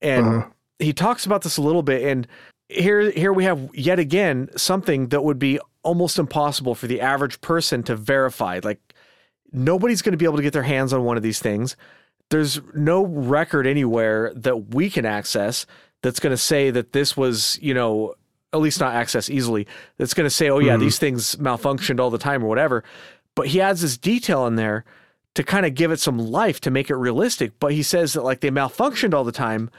And 0.00 0.26
uh-huh. 0.26 0.48
he 0.78 0.92
talks 0.92 1.26
about 1.26 1.42
this 1.42 1.56
a 1.56 1.62
little 1.62 1.82
bit 1.82 2.04
and 2.04 2.28
here 2.68 3.10
here 3.10 3.32
we 3.32 3.42
have 3.42 3.68
yet 3.74 3.98
again 3.98 4.48
something 4.56 5.08
that 5.08 5.24
would 5.24 5.40
be 5.40 5.58
almost 5.82 6.16
impossible 6.16 6.76
for 6.76 6.86
the 6.86 7.00
average 7.00 7.40
person 7.40 7.82
to 7.82 7.96
verify. 7.96 8.60
Like 8.62 8.89
nobody's 9.52 10.02
going 10.02 10.12
to 10.12 10.18
be 10.18 10.24
able 10.24 10.36
to 10.36 10.42
get 10.42 10.52
their 10.52 10.62
hands 10.62 10.92
on 10.92 11.04
one 11.04 11.16
of 11.16 11.22
these 11.22 11.38
things. 11.38 11.76
There's 12.30 12.60
no 12.74 13.04
record 13.04 13.66
anywhere 13.66 14.32
that 14.34 14.74
we 14.74 14.90
can 14.90 15.04
access 15.04 15.66
that's 16.02 16.20
going 16.20 16.32
to 16.32 16.38
say 16.38 16.70
that 16.70 16.92
this 16.92 17.16
was, 17.16 17.58
you 17.60 17.74
know, 17.74 18.14
at 18.52 18.60
least 18.60 18.80
not 18.80 18.94
access 18.94 19.30
easily, 19.30 19.66
that's 19.96 20.14
going 20.14 20.26
to 20.26 20.34
say, 20.34 20.48
oh, 20.48 20.58
yeah, 20.58 20.72
mm-hmm. 20.72 20.80
these 20.80 20.98
things 20.98 21.36
malfunctioned 21.36 22.00
all 22.00 22.10
the 22.10 22.18
time 22.18 22.42
or 22.42 22.48
whatever. 22.48 22.84
But 23.34 23.48
he 23.48 23.60
adds 23.60 23.82
this 23.82 23.96
detail 23.96 24.46
in 24.46 24.56
there 24.56 24.84
to 25.34 25.44
kind 25.44 25.64
of 25.66 25.74
give 25.74 25.92
it 25.92 26.00
some 26.00 26.18
life 26.18 26.60
to 26.62 26.70
make 26.70 26.90
it 26.90 26.96
realistic. 26.96 27.52
But 27.60 27.72
he 27.72 27.82
says 27.82 28.14
that 28.14 28.22
like 28.22 28.40
they 28.40 28.50
malfunctioned 28.50 29.14
all 29.14 29.24
the 29.24 29.32
time 29.32 29.70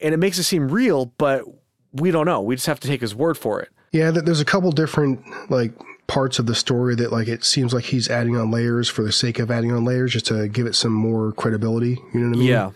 and 0.00 0.14
it 0.14 0.18
makes 0.18 0.38
it 0.38 0.44
seem 0.44 0.68
real, 0.68 1.06
but 1.18 1.44
we 1.92 2.10
don't 2.10 2.26
know. 2.26 2.40
We 2.40 2.56
just 2.56 2.66
have 2.66 2.80
to 2.80 2.88
take 2.88 3.00
his 3.00 3.14
word 3.14 3.36
for 3.36 3.60
it. 3.60 3.68
Yeah, 3.92 4.10
there's 4.10 4.40
a 4.40 4.44
couple 4.44 4.70
different 4.72 5.22
like 5.50 5.72
parts 6.06 6.38
of 6.38 6.46
the 6.46 6.54
story 6.54 6.94
that 6.94 7.12
like 7.12 7.28
it 7.28 7.44
seems 7.44 7.74
like 7.74 7.84
he's 7.84 8.08
adding 8.08 8.36
on 8.36 8.50
layers 8.50 8.88
for 8.88 9.02
the 9.02 9.12
sake 9.12 9.38
of 9.38 9.50
adding 9.50 9.72
on 9.72 9.84
layers 9.84 10.12
just 10.12 10.26
to 10.26 10.48
give 10.48 10.66
it 10.66 10.74
some 10.74 10.92
more 10.92 11.32
credibility. 11.32 11.98
You 12.14 12.20
know 12.20 12.28
what 12.28 12.36
I 12.36 12.38
mean? 12.38 12.48
Yeah. 12.48 12.70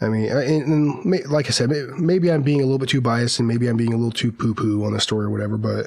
I 0.00 0.08
mean, 0.08 0.30
and, 0.30 1.04
and, 1.04 1.30
like 1.30 1.46
I 1.46 1.50
said, 1.50 1.70
maybe 1.98 2.30
I'm 2.30 2.42
being 2.42 2.60
a 2.60 2.64
little 2.64 2.78
bit 2.78 2.88
too 2.88 3.00
biased, 3.00 3.40
and 3.40 3.48
maybe 3.48 3.66
I'm 3.66 3.76
being 3.76 3.92
a 3.92 3.96
little 3.96 4.12
too 4.12 4.30
poo 4.30 4.54
poo 4.54 4.84
on 4.84 4.92
the 4.92 5.00
story 5.00 5.26
or 5.26 5.30
whatever. 5.30 5.58
But 5.58 5.86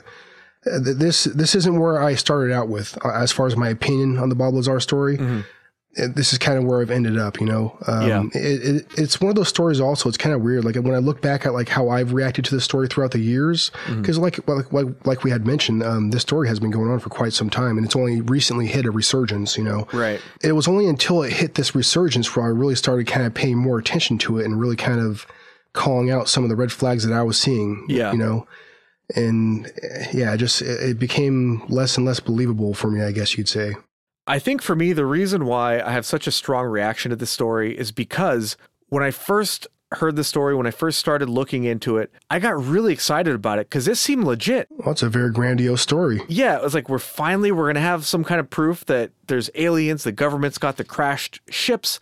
uh, 0.69 0.79
this 0.81 1.23
this 1.23 1.55
isn't 1.55 1.79
where 1.79 2.03
I 2.03 2.15
started 2.15 2.53
out 2.53 2.67
with 2.67 2.97
uh, 3.05 3.11
as 3.11 3.31
far 3.31 3.47
as 3.47 3.55
my 3.55 3.69
opinion 3.69 4.17
on 4.17 4.27
the 4.27 4.35
Bob 4.35 4.53
Lazar 4.53 4.79
story. 4.81 5.17
Mm-hmm 5.17 5.41
this 5.95 6.31
is 6.31 6.39
kind 6.39 6.57
of 6.57 6.63
where 6.63 6.81
I've 6.81 6.89
ended 6.89 7.17
up, 7.17 7.41
you 7.41 7.45
know. 7.45 7.77
Um, 7.85 8.07
yeah. 8.07 8.23
It, 8.33 8.63
it, 8.63 8.85
it's 8.97 9.19
one 9.19 9.29
of 9.29 9.35
those 9.35 9.49
stories. 9.49 9.81
Also, 9.81 10.07
it's 10.07 10.17
kind 10.17 10.33
of 10.33 10.41
weird. 10.41 10.63
Like 10.63 10.75
when 10.75 10.95
I 10.95 10.99
look 10.99 11.21
back 11.21 11.45
at 11.45 11.53
like 11.53 11.67
how 11.67 11.89
I've 11.89 12.13
reacted 12.13 12.45
to 12.45 12.55
the 12.55 12.61
story 12.61 12.87
throughout 12.87 13.11
the 13.11 13.19
years, 13.19 13.71
because 13.87 14.17
mm-hmm. 14.17 14.51
like, 14.51 14.71
like 14.71 15.05
like 15.05 15.23
we 15.23 15.31
had 15.31 15.45
mentioned, 15.45 15.83
um, 15.83 16.11
this 16.11 16.21
story 16.21 16.47
has 16.47 16.59
been 16.59 16.71
going 16.71 16.89
on 16.89 16.99
for 16.99 17.09
quite 17.09 17.33
some 17.33 17.49
time, 17.49 17.77
and 17.77 17.85
it's 17.85 17.95
only 17.95 18.21
recently 18.21 18.67
hit 18.67 18.85
a 18.85 18.91
resurgence. 18.91 19.57
You 19.57 19.65
know, 19.65 19.87
right? 19.91 20.21
It 20.41 20.53
was 20.53 20.67
only 20.67 20.87
until 20.87 21.23
it 21.23 21.33
hit 21.33 21.55
this 21.55 21.75
resurgence 21.75 22.35
where 22.35 22.45
I 22.45 22.49
really 22.49 22.75
started 22.75 23.07
kind 23.07 23.25
of 23.25 23.33
paying 23.33 23.57
more 23.57 23.77
attention 23.77 24.17
to 24.19 24.39
it 24.39 24.45
and 24.45 24.59
really 24.59 24.77
kind 24.77 25.01
of 25.01 25.27
calling 25.73 26.09
out 26.09 26.29
some 26.29 26.43
of 26.43 26.49
the 26.49 26.55
red 26.55 26.71
flags 26.71 27.05
that 27.05 27.13
I 27.13 27.23
was 27.23 27.37
seeing. 27.37 27.85
Yeah, 27.89 28.13
you 28.13 28.17
know. 28.17 28.47
And 29.13 29.69
yeah, 30.13 30.37
just 30.37 30.61
it 30.61 30.97
became 30.97 31.63
less 31.67 31.97
and 31.97 32.05
less 32.05 32.21
believable 32.21 32.73
for 32.73 32.89
me, 32.89 33.01
I 33.01 33.11
guess 33.11 33.37
you'd 33.37 33.49
say. 33.49 33.75
I 34.31 34.39
think 34.39 34.61
for 34.61 34.77
me, 34.77 34.93
the 34.93 35.05
reason 35.05 35.45
why 35.45 35.81
I 35.81 35.91
have 35.91 36.05
such 36.05 36.25
a 36.25 36.31
strong 36.31 36.65
reaction 36.67 37.09
to 37.09 37.17
this 37.17 37.29
story 37.29 37.77
is 37.77 37.91
because 37.91 38.55
when 38.87 39.03
I 39.03 39.11
first 39.11 39.67
heard 39.91 40.15
the 40.15 40.23
story, 40.23 40.55
when 40.55 40.65
I 40.65 40.71
first 40.71 40.99
started 40.99 41.27
looking 41.27 41.65
into 41.65 41.97
it, 41.97 42.13
I 42.29 42.39
got 42.39 42.63
really 42.63 42.93
excited 42.93 43.35
about 43.35 43.59
it 43.59 43.67
because 43.67 43.83
this 43.83 43.99
seemed 43.99 44.23
legit. 44.23 44.69
Well, 44.69 44.91
it's 44.91 45.03
a 45.03 45.09
very 45.09 45.31
grandiose 45.31 45.81
story. 45.81 46.21
Yeah, 46.29 46.55
it 46.55 46.63
was 46.63 46.73
like 46.73 46.87
we're 46.87 46.97
finally 46.97 47.51
we're 47.51 47.67
gonna 47.67 47.81
have 47.81 48.07
some 48.07 48.23
kind 48.23 48.39
of 48.39 48.49
proof 48.49 48.85
that 48.85 49.11
there's 49.27 49.49
aliens. 49.53 50.05
The 50.05 50.13
government's 50.13 50.57
got 50.57 50.77
the 50.77 50.85
crashed 50.85 51.41
ships, 51.49 51.99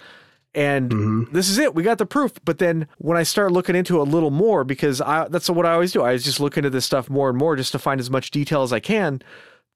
and 0.54 0.92
mm-hmm. 0.92 1.34
this 1.34 1.50
is 1.50 1.58
it. 1.58 1.74
We 1.74 1.82
got 1.82 1.98
the 1.98 2.06
proof. 2.06 2.34
But 2.46 2.60
then 2.60 2.88
when 3.00 3.18
I 3.18 3.24
start 3.24 3.52
looking 3.52 3.76
into 3.76 3.98
it 3.98 4.08
a 4.08 4.12
little 4.12 4.30
more, 4.30 4.64
because 4.64 5.02
I, 5.02 5.28
that's 5.30 5.50
what 5.50 5.66
I 5.66 5.74
always 5.74 5.94
do. 5.94 6.04
I 6.04 6.16
just 6.18 6.40
look 6.40 6.58
into 6.58 6.70
this 6.70 6.86
stuff 6.86 7.10
more 7.10 7.28
and 7.28 7.40
more 7.40 7.56
just 7.56 7.72
to 7.72 7.80
find 7.80 8.00
as 8.00 8.12
much 8.12 8.30
detail 8.30 8.62
as 8.62 8.72
I 8.72 8.80
can. 8.80 9.24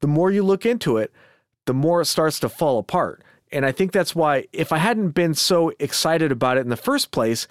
The 0.02 0.08
more 0.08 0.30
you 0.30 0.44
look 0.44 0.68
into 0.68 0.98
it, 0.98 1.12
the 1.66 1.74
more 1.74 2.02
it 2.02 2.06
starts 2.06 2.40
to 2.42 2.50
fall 2.50 2.80
apart. 2.80 3.24
And 3.52 3.66
I 3.66 3.72
think 3.72 3.92
that's 3.92 4.16
why 4.16 4.48
if 4.52 4.72
I 4.72 4.78
hadn't 4.78 5.10
been 5.10 5.34
so 5.34 5.72
excited 5.80 6.32
about 6.32 6.58
it 6.58 6.62
in 6.62 6.70
the 6.70 6.76
first 6.76 7.12
place, 7.12 7.48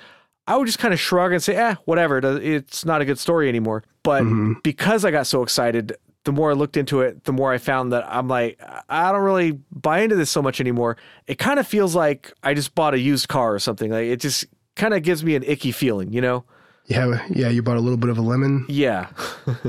I 0.46 0.56
would 0.56 0.66
just 0.66 0.80
kind 0.80 0.92
of 0.92 0.98
shrug 0.98 1.32
and 1.32 1.42
say, 1.42 1.54
eh, 1.54 1.76
whatever. 1.84 2.18
It's 2.18 2.84
not 2.84 3.00
a 3.00 3.04
good 3.04 3.18
story 3.18 3.48
anymore. 3.48 3.84
But 4.02 4.24
mm-hmm. 4.24 4.54
because 4.64 5.04
I 5.04 5.12
got 5.12 5.28
so 5.28 5.42
excited, 5.42 5.96
the 6.24 6.32
more 6.32 6.50
I 6.50 6.54
looked 6.54 6.76
into 6.76 7.00
it, 7.00 7.24
the 7.24 7.32
more 7.32 7.52
I 7.52 7.58
found 7.58 7.92
that 7.92 8.04
I'm 8.08 8.26
like, 8.26 8.60
I 8.88 9.12
don't 9.12 9.22
really 9.22 9.52
buy 9.70 10.00
into 10.00 10.16
this 10.16 10.30
so 10.30 10.42
much 10.42 10.60
anymore. 10.60 10.96
It 11.26 11.38
kind 11.38 11.60
of 11.60 11.66
feels 11.66 11.94
like 11.94 12.32
I 12.42 12.54
just 12.54 12.74
bought 12.74 12.94
a 12.94 12.98
used 12.98 13.28
car 13.28 13.54
or 13.54 13.58
something. 13.60 13.90
Like 13.90 14.06
it 14.06 14.20
just 14.20 14.44
kind 14.74 14.94
of 14.94 15.02
gives 15.02 15.22
me 15.22 15.36
an 15.36 15.44
icky 15.44 15.70
feeling, 15.70 16.12
you 16.12 16.20
know? 16.20 16.44
Yeah, 16.86 17.24
yeah. 17.30 17.48
You 17.48 17.62
bought 17.62 17.76
a 17.76 17.80
little 17.80 17.96
bit 17.96 18.10
of 18.10 18.18
a 18.18 18.22
lemon. 18.22 18.66
Yeah. 18.68 19.08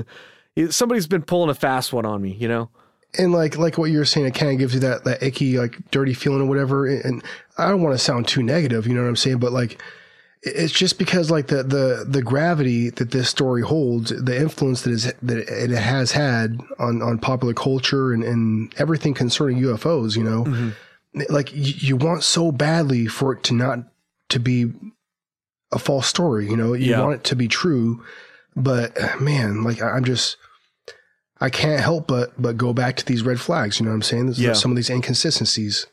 Somebody's 0.69 1.07
been 1.07 1.21
pulling 1.21 1.49
a 1.49 1.55
fast 1.55 1.93
one 1.93 2.05
on 2.05 2.21
me, 2.21 2.31
you 2.31 2.47
know? 2.47 2.69
And 3.17 3.31
like 3.31 3.57
like 3.57 3.77
what 3.77 3.91
you're 3.91 4.05
saying, 4.05 4.27
it 4.27 4.35
kind 4.35 4.51
of 4.51 4.57
gives 4.57 4.73
you 4.73 4.79
that 4.81 5.03
that 5.03 5.21
icky, 5.21 5.57
like 5.57 5.77
dirty 5.91 6.13
feeling 6.13 6.41
or 6.41 6.45
whatever. 6.45 6.87
And 6.87 7.23
I 7.57 7.69
don't 7.69 7.81
want 7.81 7.93
to 7.93 8.03
sound 8.03 8.27
too 8.27 8.43
negative, 8.43 8.87
you 8.87 8.93
know 8.93 9.01
what 9.01 9.09
I'm 9.09 9.15
saying? 9.15 9.37
But 9.37 9.51
like, 9.51 9.81
it's 10.41 10.73
just 10.73 10.97
because 10.97 11.29
like 11.29 11.47
the 11.47 11.63
the 11.63 12.05
the 12.07 12.21
gravity 12.21 12.89
that 12.89 13.11
this 13.11 13.29
story 13.29 13.61
holds, 13.61 14.09
the 14.09 14.35
influence 14.35 14.81
that 14.81 14.91
is 14.91 15.13
that 15.21 15.37
it 15.37 15.69
has 15.69 16.11
had 16.11 16.59
on 16.79 17.01
on 17.01 17.19
popular 17.19 17.53
culture 17.53 18.13
and 18.13 18.23
and 18.23 18.73
everything 18.77 19.13
concerning 19.13 19.61
UFOs. 19.61 20.17
You 20.17 20.23
know, 20.23 20.43
mm-hmm. 20.43 21.21
like 21.29 21.53
you, 21.53 21.73
you 21.77 21.95
want 21.95 22.23
so 22.23 22.51
badly 22.51 23.07
for 23.07 23.33
it 23.33 23.43
to 23.43 23.53
not 23.53 23.79
to 24.29 24.39
be 24.39 24.71
a 25.71 25.79
false 25.79 26.07
story. 26.07 26.49
You 26.49 26.57
know, 26.57 26.73
you 26.73 26.91
yeah. 26.91 27.01
want 27.01 27.15
it 27.15 27.23
to 27.25 27.35
be 27.35 27.47
true, 27.47 28.03
but 28.55 28.97
man, 29.21 29.63
like 29.63 29.81
I'm 29.81 30.03
just 30.03 30.37
I 31.43 31.49
can't 31.49 31.81
help 31.81 32.07
but 32.07 32.41
but 32.41 32.55
go 32.55 32.71
back 32.71 32.95
to 32.95 33.05
these 33.05 33.21
red 33.21 33.37
flags. 33.37 33.77
You 33.77 33.85
know 33.85 33.91
what 33.91 33.95
I'm 33.95 34.01
saying? 34.01 34.25
There's 34.27 34.39
yeah. 34.39 34.53
some 34.53 34.71
of 34.71 34.77
these 34.77 34.89
inconsistencies. 34.89 35.85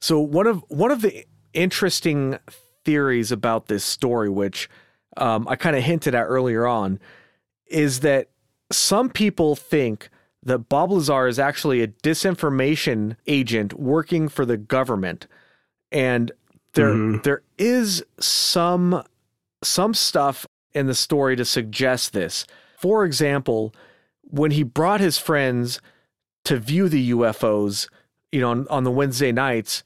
So 0.00 0.20
one 0.20 0.46
of 0.46 0.64
one 0.68 0.92
of 0.92 1.02
the 1.02 1.26
interesting 1.52 2.38
theories 2.84 3.32
about 3.32 3.66
this 3.66 3.82
story, 3.82 4.30
which 4.30 4.70
um, 5.16 5.48
I 5.48 5.56
kind 5.56 5.74
of 5.74 5.82
hinted 5.82 6.14
at 6.14 6.22
earlier 6.22 6.64
on, 6.64 7.00
is 7.66 8.00
that 8.00 8.28
some 8.70 9.10
people 9.10 9.56
think 9.56 10.10
that 10.44 10.68
Bob 10.68 10.92
Lazar 10.92 11.26
is 11.26 11.40
actually 11.40 11.82
a 11.82 11.88
disinformation 11.88 13.16
agent 13.26 13.74
working 13.74 14.28
for 14.28 14.46
the 14.46 14.56
government, 14.56 15.26
and 15.90 16.30
there 16.74 16.90
mm-hmm. 16.90 17.22
there 17.22 17.42
is 17.58 18.04
some 18.20 19.02
some 19.64 19.92
stuff 19.92 20.46
in 20.72 20.86
the 20.86 20.94
story 20.94 21.34
to 21.34 21.44
suggest 21.44 22.12
this. 22.12 22.46
For 22.78 23.04
example, 23.04 23.74
when 24.30 24.50
he 24.50 24.62
brought 24.62 25.00
his 25.00 25.18
friends 25.18 25.80
to 26.44 26.58
view 26.58 26.88
the 26.88 27.10
UFOs, 27.10 27.88
you 28.32 28.40
know, 28.40 28.50
on, 28.50 28.68
on 28.68 28.84
the 28.84 28.90
Wednesday 28.90 29.32
nights, 29.32 29.82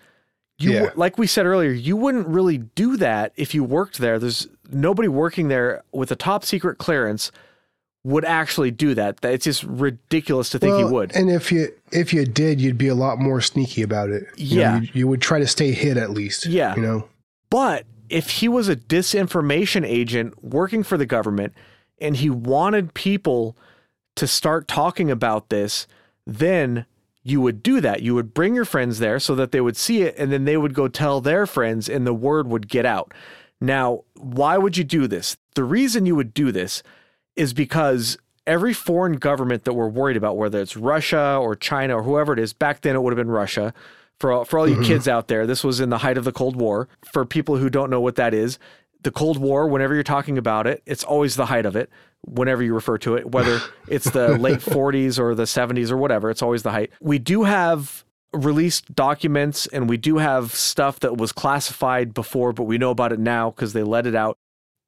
you 0.58 0.72
yeah. 0.72 0.90
like 0.94 1.18
we 1.18 1.26
said 1.26 1.46
earlier, 1.46 1.70
you 1.70 1.96
wouldn't 1.96 2.28
really 2.28 2.58
do 2.58 2.96
that 2.98 3.32
if 3.36 3.54
you 3.54 3.64
worked 3.64 3.98
there. 3.98 4.18
There's 4.18 4.46
nobody 4.70 5.08
working 5.08 5.48
there 5.48 5.82
with 5.92 6.10
a 6.10 6.16
top 6.16 6.44
secret 6.44 6.78
clearance 6.78 7.32
would 8.04 8.24
actually 8.24 8.70
do 8.70 8.94
that. 8.94 9.18
It's 9.22 9.44
just 9.44 9.62
ridiculous 9.64 10.50
to 10.50 10.58
think 10.58 10.72
well, 10.72 10.86
he 10.86 10.92
would. 10.92 11.16
And 11.16 11.30
if 11.30 11.50
you 11.52 11.68
if 11.92 12.12
you 12.12 12.24
did, 12.24 12.60
you'd 12.60 12.78
be 12.78 12.88
a 12.88 12.94
lot 12.94 13.18
more 13.18 13.40
sneaky 13.40 13.82
about 13.82 14.10
it. 14.10 14.24
You 14.36 14.60
yeah, 14.60 14.70
know, 14.70 14.80
you, 14.80 14.88
you, 14.92 15.08
would 15.08 15.20
try 15.20 15.38
to 15.38 15.46
stay 15.46 15.72
hid 15.72 15.96
at 15.96 16.10
least. 16.10 16.46
Yeah, 16.46 16.74
you 16.76 16.82
know. 16.82 17.08
But 17.50 17.86
if 18.08 18.30
he 18.30 18.48
was 18.48 18.68
a 18.68 18.76
disinformation 18.76 19.86
agent 19.86 20.42
working 20.42 20.82
for 20.82 20.96
the 20.96 21.06
government 21.06 21.54
and 22.00 22.16
he 22.16 22.30
wanted 22.30 22.94
people 22.94 23.56
to 24.16 24.26
start 24.26 24.68
talking 24.68 25.10
about 25.10 25.48
this, 25.48 25.86
then 26.26 26.86
you 27.22 27.40
would 27.40 27.62
do 27.62 27.80
that. 27.80 28.02
You 28.02 28.14
would 28.14 28.32
bring 28.34 28.54
your 28.54 28.64
friends 28.64 28.98
there 28.98 29.18
so 29.18 29.34
that 29.34 29.52
they 29.52 29.60
would 29.60 29.76
see 29.76 30.02
it 30.02 30.14
and 30.18 30.32
then 30.32 30.44
they 30.44 30.56
would 30.56 30.74
go 30.74 30.88
tell 30.88 31.20
their 31.20 31.46
friends 31.46 31.88
and 31.88 32.06
the 32.06 32.14
word 32.14 32.48
would 32.48 32.68
get 32.68 32.86
out. 32.86 33.12
Now, 33.60 34.04
why 34.16 34.56
would 34.56 34.76
you 34.76 34.84
do 34.84 35.06
this? 35.06 35.36
The 35.54 35.64
reason 35.64 36.06
you 36.06 36.16
would 36.16 36.32
do 36.32 36.50
this 36.50 36.82
is 37.36 37.52
because 37.52 38.16
every 38.46 38.72
foreign 38.72 39.14
government 39.14 39.64
that 39.64 39.74
we're 39.74 39.88
worried 39.88 40.16
about, 40.16 40.36
whether 40.36 40.60
it's 40.60 40.76
Russia 40.76 41.38
or 41.40 41.54
China 41.54 41.98
or 41.98 42.02
whoever 42.02 42.32
it 42.32 42.38
is, 42.38 42.52
back 42.52 42.80
then 42.80 42.96
it 42.96 43.02
would 43.02 43.12
have 43.12 43.18
been 43.24 43.30
Russia. 43.30 43.74
For 44.18 44.32
all, 44.32 44.44
for 44.44 44.58
all 44.58 44.68
you 44.68 44.74
mm-hmm. 44.74 44.84
kids 44.84 45.08
out 45.08 45.28
there, 45.28 45.46
this 45.46 45.64
was 45.64 45.80
in 45.80 45.88
the 45.88 45.98
height 45.98 46.18
of 46.18 46.24
the 46.24 46.32
Cold 46.32 46.56
War. 46.56 46.88
For 47.10 47.24
people 47.24 47.56
who 47.56 47.70
don't 47.70 47.90
know 47.90 48.00
what 48.00 48.16
that 48.16 48.34
is, 48.34 48.58
the 49.02 49.10
Cold 49.10 49.38
War, 49.38 49.66
whenever 49.66 49.94
you're 49.94 50.02
talking 50.02 50.36
about 50.36 50.66
it, 50.66 50.82
it's 50.84 51.04
always 51.04 51.36
the 51.36 51.46
height 51.46 51.64
of 51.64 51.76
it 51.76 51.90
whenever 52.26 52.62
you 52.62 52.74
refer 52.74 52.98
to 52.98 53.16
it, 53.16 53.30
whether 53.30 53.60
it's 53.88 54.10
the 54.10 54.38
late 54.38 54.60
40s 54.60 55.18
or 55.18 55.34
the 55.34 55.44
70s 55.44 55.90
or 55.90 55.96
whatever, 55.96 56.30
it's 56.30 56.42
always 56.42 56.62
the 56.62 56.70
height. 56.70 56.90
We 57.00 57.18
do 57.18 57.44
have 57.44 58.04
released 58.32 58.94
documents 58.94 59.66
and 59.68 59.88
we 59.88 59.96
do 59.96 60.18
have 60.18 60.54
stuff 60.54 61.00
that 61.00 61.16
was 61.16 61.32
classified 61.32 62.14
before, 62.14 62.52
but 62.52 62.64
we 62.64 62.78
know 62.78 62.90
about 62.90 63.12
it 63.12 63.18
now 63.18 63.50
because 63.50 63.72
they 63.72 63.82
let 63.82 64.06
it 64.06 64.14
out. 64.14 64.38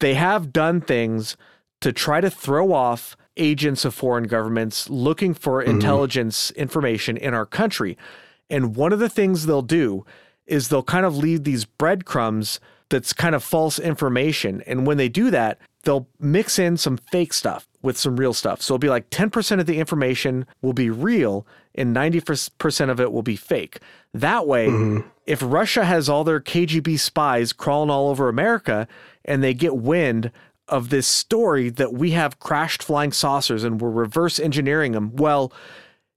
They 0.01 0.14
have 0.14 0.53
done 0.53 0.81
things 0.81 1.37
to 1.81 1.92
try 1.92 2.21
to 2.21 2.31
throw 2.31 2.73
off 2.73 3.16
agents 3.37 3.85
of 3.85 3.95
foreign 3.95 4.25
governments 4.25 4.90
looking 4.90 5.35
for 5.35 5.61
mm-hmm. 5.61 5.71
intelligence 5.71 6.51
information 6.53 7.16
in 7.16 7.35
our 7.35 7.47
country. 7.47 7.97
And 8.51 8.77
one 8.77 8.92
of 8.92 8.99
the 8.99 9.09
things 9.09 9.47
they'll 9.47 9.62
do 9.62 10.05
is 10.53 10.69
they'll 10.69 10.83
kind 10.83 11.07
of 11.07 11.17
leave 11.17 11.45
these 11.45 11.65
breadcrumbs 11.65 12.61
that's 12.91 13.15
kind 13.15 13.35
of 13.35 13.43
false 13.43 13.79
information. 13.79 14.61
And 14.67 14.87
when 14.87 14.99
they 14.99 15.09
do 15.09 15.31
that, 15.31 15.59
they'll 15.85 16.07
mix 16.21 16.59
in 16.59 16.77
some 16.77 16.99
fake 16.99 17.33
stuff 17.33 17.67
with 17.81 17.97
some 17.97 18.17
real 18.17 18.35
stuff. 18.35 18.61
So 18.61 18.75
it'll 18.75 18.81
be 18.81 18.91
like 18.91 19.09
10% 19.09 19.61
of 19.61 19.67
the 19.67 19.79
information 19.79 20.45
will 20.61 20.75
be 20.75 20.91
real 20.91 21.47
and 21.75 21.97
90% 21.97 22.91
of 22.91 23.01
it 23.01 23.12
will 23.12 23.23
be 23.23 23.35
fake. 23.35 23.79
That 24.12 24.47
way, 24.47 24.69
mm-hmm. 24.69 25.09
if 25.27 25.41
Russia 25.43 25.87
has 25.87 26.11
all 26.11 26.23
their 26.23 26.38
KGB 26.38 27.01
spies 27.01 27.55
crawling 27.55 27.88
all 27.88 28.11
over 28.11 28.29
America 28.29 28.87
and 29.25 29.43
they 29.43 29.55
get 29.55 29.75
wind 29.75 30.31
of 30.69 30.91
this 30.91 31.07
story 31.07 31.71
that 31.71 31.95
we 31.95 32.11
have 32.11 32.38
crashed 32.41 32.83
flying 32.83 33.11
saucers 33.11 33.65
and 33.65 33.81
we're 33.81 33.91
reverse 33.91 34.38
engineering 34.38 34.93
them, 34.93 35.17
well, 35.17 35.51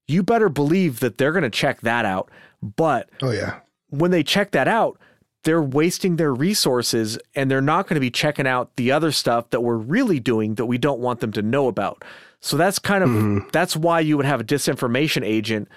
you 0.10 0.24
better 0.24 0.50
believe 0.50 1.00
that 1.00 1.18
they're 1.18 1.32
going 1.32 1.44
to 1.44 1.50
check 1.50 1.80
that 1.82 2.04
out. 2.04 2.30
But 2.62 3.10
Oh 3.22 3.32
yeah. 3.32 3.60
When 3.90 4.12
they 4.12 4.24
check 4.24 4.52
that 4.52 4.68
out, 4.68 5.00
they're 5.44 5.62
wasting 5.62 6.16
their 6.16 6.34
resources 6.34 7.18
and 7.36 7.50
they're 7.50 7.62
not 7.62 7.88
going 7.88 7.96
to 7.96 8.02
be 8.02 8.12
checking 8.12 8.48
out 8.48 8.76
the 8.76 8.92
other 8.92 9.12
stuff 9.12 9.50
that 9.52 9.62
we're 9.62 9.78
really 9.78 10.20
doing 10.20 10.56
that 10.56 10.66
we 10.66 10.78
don't 10.78 11.00
want 11.00 11.20
them 11.20 11.32
to 11.34 11.42
know 11.42 11.68
about. 11.68 12.04
So 12.40 12.58
that's 12.58 12.80
kind 12.80 13.04
of 13.04 13.10
mm-hmm. 13.10 13.48
that's 13.52 13.76
why 13.76 14.00
you 14.00 14.18
would 14.18 14.26
have 14.26 14.42
a 14.42 14.44
disinformation 14.44 15.24
agent 15.24 15.68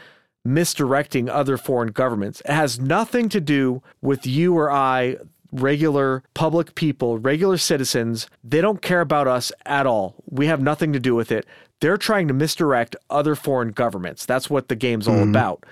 misdirecting 0.44 1.29
other 1.29 1.57
foreign 1.59 1.92
governments. 1.92 2.40
It 2.42 2.53
has 2.53 2.81
nothing 2.81 3.29
to 3.31 3.40
do 3.40 3.83
with 4.01 4.27
you 4.27 4.57
or 4.57 4.71
I, 4.71 5.16
regular 5.53 6.23
public 6.35 6.75
people, 6.75 7.18
regular 7.18 7.59
citizens. 7.59 8.29
They 8.42 8.61
don't 8.61 8.83
care 8.83 9.01
about 9.01 9.29
us 9.29 9.53
at 9.66 9.87
all. 9.87 10.14
We 10.27 10.47
have 10.47 10.61
nothing 10.61 10.92
to 10.94 11.01
do 11.01 11.14
with 11.14 11.31
it. 11.31 11.47
They're 11.81 11.99
trying 11.99 12.29
to 12.29 12.35
misdirect 12.35 12.97
other 13.11 13.35
foreign 13.35 13.71
governments. 13.71 14.27
That's 14.27 14.51
what 14.51 14.68
the 14.68 14.77
game's 14.77 15.07
all 15.07 15.16
mm-hmm. 15.16 15.31
about. 15.31 15.64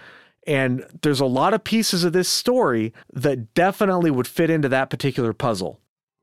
And 0.47 0.87
there's 1.03 1.21
a 1.21 1.27
lot 1.27 1.55
of 1.55 1.65
pieces 1.65 2.05
of 2.05 2.13
this 2.13 2.29
story 2.29 2.93
that 3.13 3.55
definitely 3.55 4.11
would 4.11 4.29
fit 4.29 4.51
into 4.51 4.69
that 4.69 4.91
particular 4.91 5.33
puzzle. 5.33 5.81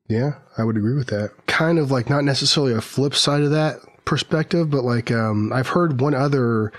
Yeah, 0.07 0.35
I 0.57 0.63
would 0.63 0.77
agree 0.77 0.95
with 0.95 1.07
that. 1.07 1.31
Kind 1.47 1.79
of 1.79 1.91
like 1.91 2.09
not 2.09 2.23
necessarily 2.23 2.73
a 2.73 2.81
flip 2.81 3.15
side 3.15 3.41
of 3.41 3.51
that 3.51 3.77
perspective, 4.05 4.69
but 4.69 4.83
like 4.83 5.11
um, 5.11 5.51
I've 5.53 5.69
heard 5.69 5.99
one 5.99 6.13
other 6.13 6.71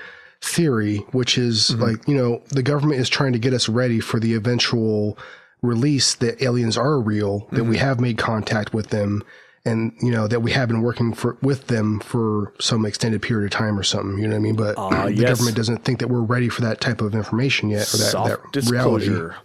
theory, 0.42 0.98
which 1.12 1.38
is 1.38 1.74
like, 1.76 2.06
you 2.06 2.14
know, 2.14 2.42
the 2.50 2.62
government 2.62 3.00
is 3.00 3.08
trying 3.08 3.32
to 3.32 3.38
get 3.38 3.54
us 3.54 3.68
ready 3.68 4.00
for 4.00 4.20
the 4.20 4.34
eventual 4.34 5.18
release 5.62 6.14
that 6.16 6.42
aliens 6.42 6.76
are 6.76 7.00
real, 7.00 7.48
that 7.52 7.64
we 7.64 7.78
have 7.78 7.98
made 7.98 8.18
contact 8.18 8.74
with 8.74 8.88
them, 8.90 9.22
and, 9.64 9.92
you 10.02 10.10
know, 10.10 10.28
that 10.28 10.40
we 10.40 10.50
have 10.52 10.68
been 10.68 10.82
working 10.82 11.14
for 11.14 11.38
with 11.42 11.68
them 11.68 12.00
for 12.00 12.52
some 12.60 12.84
extended 12.84 13.22
period 13.22 13.46
of 13.46 13.50
time 13.50 13.78
or 13.78 13.82
something. 13.82 14.18
You 14.18 14.28
know 14.28 14.34
what 14.34 14.40
I 14.40 14.42
mean? 14.42 14.56
But 14.56 14.74
Ah, 14.78 15.06
the 15.06 15.14
yes. 15.14 15.30
government 15.30 15.56
doesn't 15.56 15.84
think 15.84 16.00
that 16.00 16.08
we're 16.08 16.20
ready 16.22 16.48
for 16.48 16.60
that 16.62 16.80
type 16.80 17.00
of 17.00 17.14
information 17.14 17.70
yet, 17.70 17.92
or 17.94 17.96
that, 17.96 18.10
Soft 18.10 18.28
that 18.52 18.64
reality. 18.70 19.06
disclosure. 19.06 19.36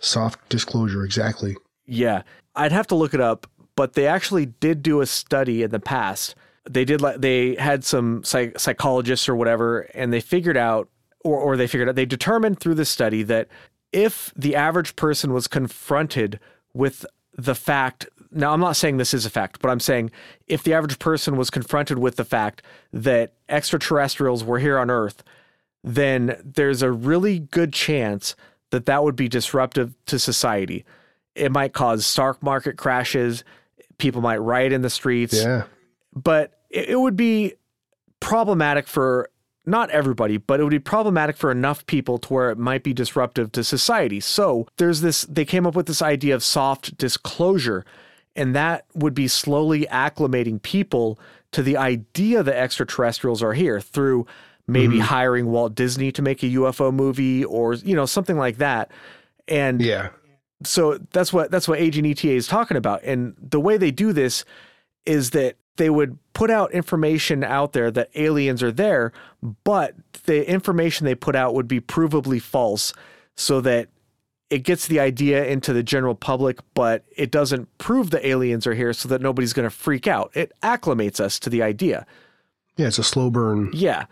Soft 0.00 0.48
disclosure, 0.48 1.04
exactly. 1.04 1.56
Yeah, 1.86 2.22
I'd 2.54 2.72
have 2.72 2.86
to 2.88 2.94
look 2.94 3.14
it 3.14 3.20
up, 3.20 3.46
but 3.76 3.94
they 3.94 4.06
actually 4.06 4.46
did 4.46 4.82
do 4.82 5.00
a 5.00 5.06
study 5.06 5.62
in 5.62 5.70
the 5.70 5.80
past. 5.80 6.34
They 6.68 6.84
did 6.84 7.00
like 7.00 7.20
they 7.20 7.54
had 7.56 7.84
some 7.84 8.22
psych- 8.24 8.58
psychologists 8.58 9.28
or 9.28 9.34
whatever, 9.36 9.80
and 9.94 10.12
they 10.12 10.20
figured 10.20 10.56
out, 10.56 10.88
or 11.24 11.38
or 11.38 11.56
they 11.56 11.66
figured 11.66 11.88
out, 11.88 11.94
they 11.96 12.06
determined 12.06 12.60
through 12.60 12.74
the 12.76 12.84
study 12.84 13.22
that 13.24 13.48
if 13.92 14.32
the 14.36 14.54
average 14.56 14.94
person 14.96 15.32
was 15.32 15.46
confronted 15.48 16.38
with 16.72 17.04
the 17.36 17.54
fact, 17.54 18.08
now 18.32 18.52
I'm 18.52 18.60
not 18.60 18.76
saying 18.76 18.96
this 18.96 19.14
is 19.14 19.26
a 19.26 19.30
fact, 19.30 19.60
but 19.60 19.70
I'm 19.70 19.80
saying 19.80 20.10
if 20.46 20.62
the 20.62 20.74
average 20.74 20.98
person 20.98 21.36
was 21.36 21.50
confronted 21.50 21.98
with 21.98 22.16
the 22.16 22.24
fact 22.24 22.62
that 22.92 23.34
extraterrestrials 23.48 24.44
were 24.44 24.58
here 24.58 24.78
on 24.78 24.90
Earth, 24.90 25.22
then 25.84 26.40
there's 26.44 26.82
a 26.82 26.90
really 26.92 27.38
good 27.40 27.72
chance 27.72 28.34
that 28.70 28.86
that 28.86 29.02
would 29.04 29.16
be 29.16 29.28
disruptive 29.28 29.94
to 30.06 30.18
society. 30.18 30.84
It 31.34 31.52
might 31.52 31.72
cause 31.72 32.06
stock 32.06 32.42
market 32.42 32.76
crashes. 32.76 33.44
People 33.98 34.20
might 34.22 34.38
riot 34.38 34.72
in 34.72 34.82
the 34.82 34.90
streets, 34.90 35.34
Yeah. 35.34 35.64
but 36.14 36.60
it, 36.70 36.90
it 36.90 37.00
would 37.00 37.16
be 37.16 37.54
problematic 38.20 38.86
for 38.86 39.28
not 39.64 39.90
everybody, 39.90 40.38
but 40.38 40.58
it 40.58 40.64
would 40.64 40.70
be 40.70 40.78
problematic 40.78 41.36
for 41.36 41.50
enough 41.50 41.86
people 41.86 42.18
to 42.18 42.32
where 42.32 42.50
it 42.50 42.58
might 42.58 42.82
be 42.82 42.92
disruptive 42.92 43.52
to 43.52 43.62
society. 43.62 44.18
So 44.20 44.66
there's 44.76 45.02
this, 45.02 45.22
they 45.22 45.44
came 45.44 45.66
up 45.66 45.76
with 45.76 45.86
this 45.86 46.02
idea 46.02 46.34
of 46.34 46.42
soft 46.42 46.96
disclosure, 46.98 47.84
and 48.36 48.54
that 48.54 48.86
would 48.94 49.14
be 49.14 49.28
slowly 49.28 49.86
acclimating 49.90 50.60
people 50.62 51.18
to 51.52 51.62
the 51.62 51.76
idea 51.76 52.42
that 52.42 52.56
extraterrestrials 52.56 53.42
are 53.42 53.52
here 53.52 53.80
through 53.80 54.26
maybe 54.66 54.96
mm-hmm. 54.96 55.04
hiring 55.04 55.46
Walt 55.46 55.74
Disney 55.74 56.12
to 56.12 56.22
make 56.22 56.42
a 56.42 56.46
UFO 56.46 56.92
movie 56.92 57.44
or, 57.44 57.74
you 57.74 57.94
know, 57.94 58.06
something 58.06 58.38
like 58.38 58.58
that. 58.58 58.90
And 59.48 59.82
Yeah. 59.82 60.10
so 60.64 60.98
that's 61.12 61.32
what 61.32 61.50
that's 61.50 61.68
what 61.68 61.78
Agent 61.78 62.06
ETA 62.06 62.30
is 62.32 62.46
talking 62.46 62.76
about. 62.76 63.02
And 63.02 63.34
the 63.38 63.60
way 63.60 63.76
they 63.76 63.90
do 63.90 64.12
this 64.12 64.44
is 65.04 65.30
that 65.30 65.56
they 65.76 65.90
would 65.90 66.18
put 66.32 66.50
out 66.50 66.72
information 66.72 67.42
out 67.42 67.72
there 67.72 67.90
that 67.90 68.10
aliens 68.14 68.62
are 68.62 68.72
there, 68.72 69.12
but 69.64 69.94
the 70.24 70.48
information 70.48 71.06
they 71.06 71.14
put 71.14 71.34
out 71.34 71.54
would 71.54 71.68
be 71.68 71.80
provably 71.80 72.40
false 72.40 72.92
so 73.36 73.60
that 73.62 73.88
it 74.52 74.64
gets 74.64 74.86
the 74.86 75.00
idea 75.00 75.44
into 75.46 75.72
the 75.72 75.82
general 75.82 76.14
public, 76.14 76.58
but 76.74 77.04
it 77.16 77.30
doesn't 77.30 77.66
prove 77.78 78.10
the 78.10 78.24
aliens 78.26 78.66
are 78.66 78.74
here 78.74 78.92
so 78.92 79.08
that 79.08 79.20
nobody's 79.22 79.52
going 79.54 79.64
to 79.64 79.70
freak 79.74 80.06
out. 80.06 80.30
It 80.34 80.52
acclimates 80.62 81.20
us 81.20 81.38
to 81.40 81.48
the 81.50 81.62
idea. 81.62 82.04
Yeah, 82.76 82.88
it's 82.88 82.98
a 82.98 83.02
slow 83.04 83.30
burn. 83.30 83.70
Yeah. 83.72 84.04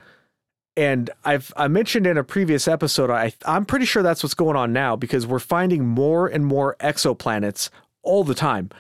And 0.77 1.11
I've 1.25 1.53
I 1.57 1.69
mentioned 1.69 2.07
in 2.07 2.17
a 2.17 2.25
previous 2.25 2.67
episode, 2.69 3.11
I 3.11 3.33
I'm 3.45 3.67
pretty 3.67 3.85
sure 3.85 4.03
that's 4.03 4.23
what's 4.23 4.35
going 4.35 4.57
on 4.57 4.73
now 4.73 4.97
because 4.97 5.27
we're 5.27 5.39
finding 5.41 5.87
more 5.87 6.27
and 6.27 6.47
more 6.47 6.77
exoplanets 6.81 7.69
all 8.03 8.25
the 8.25 8.35
time. 8.35 8.71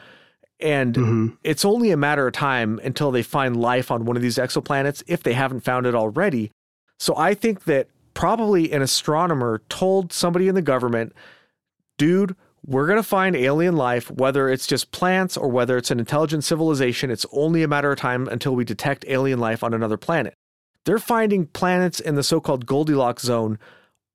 And 0.60 0.94
Mhm. 0.94 1.36
it's 1.44 1.64
only 1.64 1.90
a 1.90 1.96
matter 1.96 2.26
of 2.26 2.32
time 2.32 2.80
until 2.84 3.10
they 3.10 3.22
find 3.22 3.56
life 3.60 3.90
on 3.90 4.04
one 4.04 4.16
of 4.16 4.22
these 4.22 4.36
exoplanets 4.38 5.02
if 5.06 5.22
they 5.22 5.32
haven't 5.34 5.60
found 5.60 5.84
it 5.86 5.94
already. 5.94 6.52
So 6.98 7.14
I 7.16 7.34
think 7.34 7.64
that 7.64 7.88
probably 8.14 8.72
an 8.72 8.82
astronomer 8.82 9.62
told 9.68 10.12
somebody 10.12 10.48
in 10.48 10.54
the 10.54 10.62
government, 10.62 11.12
dude, 12.00 12.34
we're 12.64 12.86
going 12.86 12.96
to 12.96 13.02
find 13.02 13.36
alien 13.36 13.76
life, 13.76 14.10
whether 14.10 14.48
it's 14.48 14.66
just 14.66 14.90
plants 14.90 15.36
or 15.36 15.48
whether 15.48 15.76
it's 15.76 15.90
an 15.90 15.98
intelligent 15.98 16.44
civilization. 16.44 17.10
It's 17.10 17.26
only 17.30 17.62
a 17.62 17.68
matter 17.68 17.92
of 17.92 17.98
time 17.98 18.26
until 18.26 18.54
we 18.54 18.64
detect 18.64 19.04
alien 19.06 19.38
life 19.38 19.62
on 19.62 19.74
another 19.74 19.98
planet. 19.98 20.32
They're 20.86 20.98
finding 20.98 21.46
planets 21.48 22.00
in 22.00 22.14
the 22.14 22.22
so 22.22 22.40
called 22.40 22.64
Goldilocks 22.64 23.24
zone 23.24 23.58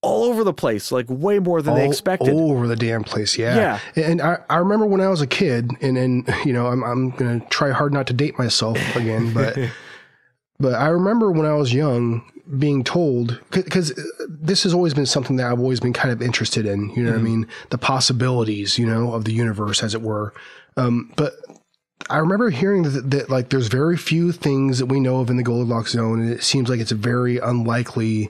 all 0.01 0.23
over 0.23 0.43
the 0.43 0.53
place, 0.53 0.91
like 0.91 1.05
way 1.09 1.37
more 1.37 1.61
than 1.61 1.75
they 1.75 1.87
expected. 1.87 2.33
all 2.33 2.51
over 2.53 2.67
the 2.67 2.75
damn 2.75 3.03
place. 3.03 3.37
Yeah. 3.37 3.79
Yeah, 3.95 4.03
And 4.03 4.19
I, 4.19 4.39
I 4.49 4.57
remember 4.57 4.87
when 4.87 5.01
I 5.01 5.09
was 5.09 5.21
a 5.21 5.27
kid 5.27 5.69
and, 5.81 5.95
and, 5.95 6.27
you 6.43 6.53
know, 6.53 6.65
I'm, 6.65 6.83
I'm 6.83 7.11
going 7.11 7.39
to 7.39 7.47
try 7.49 7.69
hard 7.69 7.93
not 7.93 8.07
to 8.07 8.13
date 8.13 8.39
myself 8.39 8.79
again, 8.95 9.31
but, 9.31 9.59
but 10.59 10.73
I 10.73 10.87
remember 10.87 11.31
when 11.31 11.45
I 11.45 11.53
was 11.53 11.71
young 11.71 12.23
being 12.57 12.83
told, 12.83 13.41
cause 13.51 13.93
this 14.27 14.63
has 14.63 14.73
always 14.73 14.93
been 14.93 15.05
something 15.05 15.35
that 15.37 15.51
I've 15.51 15.59
always 15.59 15.79
been 15.79 15.93
kind 15.93 16.11
of 16.11 16.21
interested 16.21 16.65
in, 16.65 16.89
you 16.91 17.03
know 17.03 17.11
what 17.11 17.19
I 17.19 17.23
mean? 17.23 17.47
The 17.69 17.77
possibilities, 17.77 18.77
you 18.77 18.85
know, 18.85 19.13
of 19.13 19.25
the 19.25 19.33
universe 19.33 19.81
as 19.81 19.95
it 19.95 20.01
were. 20.01 20.33
Um, 20.77 21.11
but 21.15 21.33
I 22.09 22.17
remember 22.17 22.49
hearing 22.49 22.83
that, 22.83 23.09
that 23.11 23.29
like 23.29 23.49
there's 23.49 23.67
very 23.67 23.97
few 23.97 24.31
things 24.31 24.79
that 24.79 24.85
we 24.87 24.99
know 24.99 25.19
of 25.21 25.29
in 25.29 25.37
the 25.37 25.43
Goldilocks 25.43 25.93
zone, 25.93 26.21
and 26.21 26.31
it 26.31 26.43
seems 26.43 26.69
like 26.69 26.79
it's 26.79 26.91
a 26.91 26.95
very 26.95 27.39
unlikely 27.39 28.29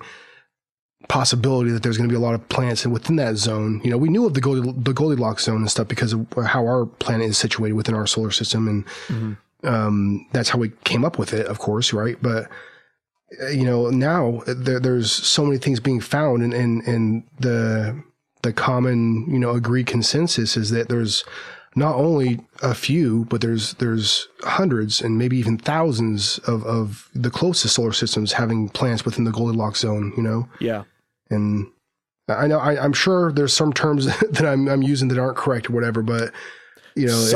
possibility 1.10 1.72
that 1.72 1.84
there's 1.84 1.98
going 1.98 2.10
to 2.10 2.14
be 2.14 2.18
a 2.18 2.22
lot 2.22 2.34
of 2.34 2.48
planets 2.50 2.86
within 2.86 3.18
that 3.18 3.36
zone. 3.36 3.82
You 3.84 3.92
know, 3.92 3.98
we 3.98 4.10
knew 4.10 4.26
of 4.26 4.34
the 4.34 4.42
Goldil- 4.42 4.74
the 4.74 4.94
Goldilocks 4.94 5.44
zone 5.44 5.58
and 5.58 5.70
stuff 5.70 5.88
because 5.88 6.14
of 6.14 6.26
how 6.46 6.66
our 6.66 6.86
planet 6.86 7.30
is 7.30 7.38
situated 7.38 7.74
within 7.74 7.96
our 7.96 8.08
solar 8.08 8.32
system, 8.32 8.68
and 8.68 9.38
um, 9.64 10.26
that's 10.32 10.50
how 10.50 10.60
we 10.60 10.70
came 10.84 11.04
up 11.04 11.20
with 11.20 11.34
it, 11.34 11.48
of 11.48 11.60
course, 11.60 11.92
right? 11.92 12.18
But 12.22 12.46
uh, 12.46 12.48
you 13.54 13.66
know, 13.66 13.90
now 13.90 14.42
there, 14.48 14.80
there's 14.80 15.12
so 15.12 15.46
many 15.46 15.58
things 15.58 15.80
being 15.80 16.00
found, 16.02 16.44
and 16.44 16.54
and 16.54 16.82
and 16.88 17.24
the 17.40 18.04
the 18.44 18.54
common 18.54 19.26
you 19.30 19.40
know 19.40 19.52
agreed 19.52 19.88
consensus 19.88 20.56
is 20.56 20.70
that 20.72 20.88
there's 20.90 21.24
not 21.78 21.96
only 21.96 22.40
a 22.62 22.74
few, 22.74 23.26
but 23.26 23.42
there's 23.42 23.74
there's 23.76 24.28
hundreds 24.42 25.02
and 25.02 25.18
maybe 25.18 25.38
even 25.38 25.58
thousands 25.58 26.38
of, 26.48 26.64
of 26.66 27.10
the 27.14 27.30
closest 27.30 27.76
solar 27.76 27.92
systems 27.92 28.34
having 28.34 28.70
planets 28.70 29.04
within 29.04 29.26
the 29.26 29.32
Goldilocks 29.32 29.80
zone. 29.80 30.14
You 30.16 30.24
know, 30.24 30.50
Yeah. 30.60 30.84
and 31.30 31.68
I 32.30 32.48
know 32.48 32.60
I, 32.60 32.82
I'm 32.82 32.94
sure 32.94 33.32
there's 33.34 33.54
some 33.54 33.74
terms 33.74 34.06
that 34.32 34.46
I'm 34.46 34.68
I'm 34.70 34.84
using 34.84 35.10
that 35.10 35.18
aren't 35.18 35.38
correct 35.38 35.70
or 35.70 35.74
whatever, 35.74 36.02
but 36.02 36.32
you 36.96 37.08
know, 37.08 37.20
it's 37.20 37.34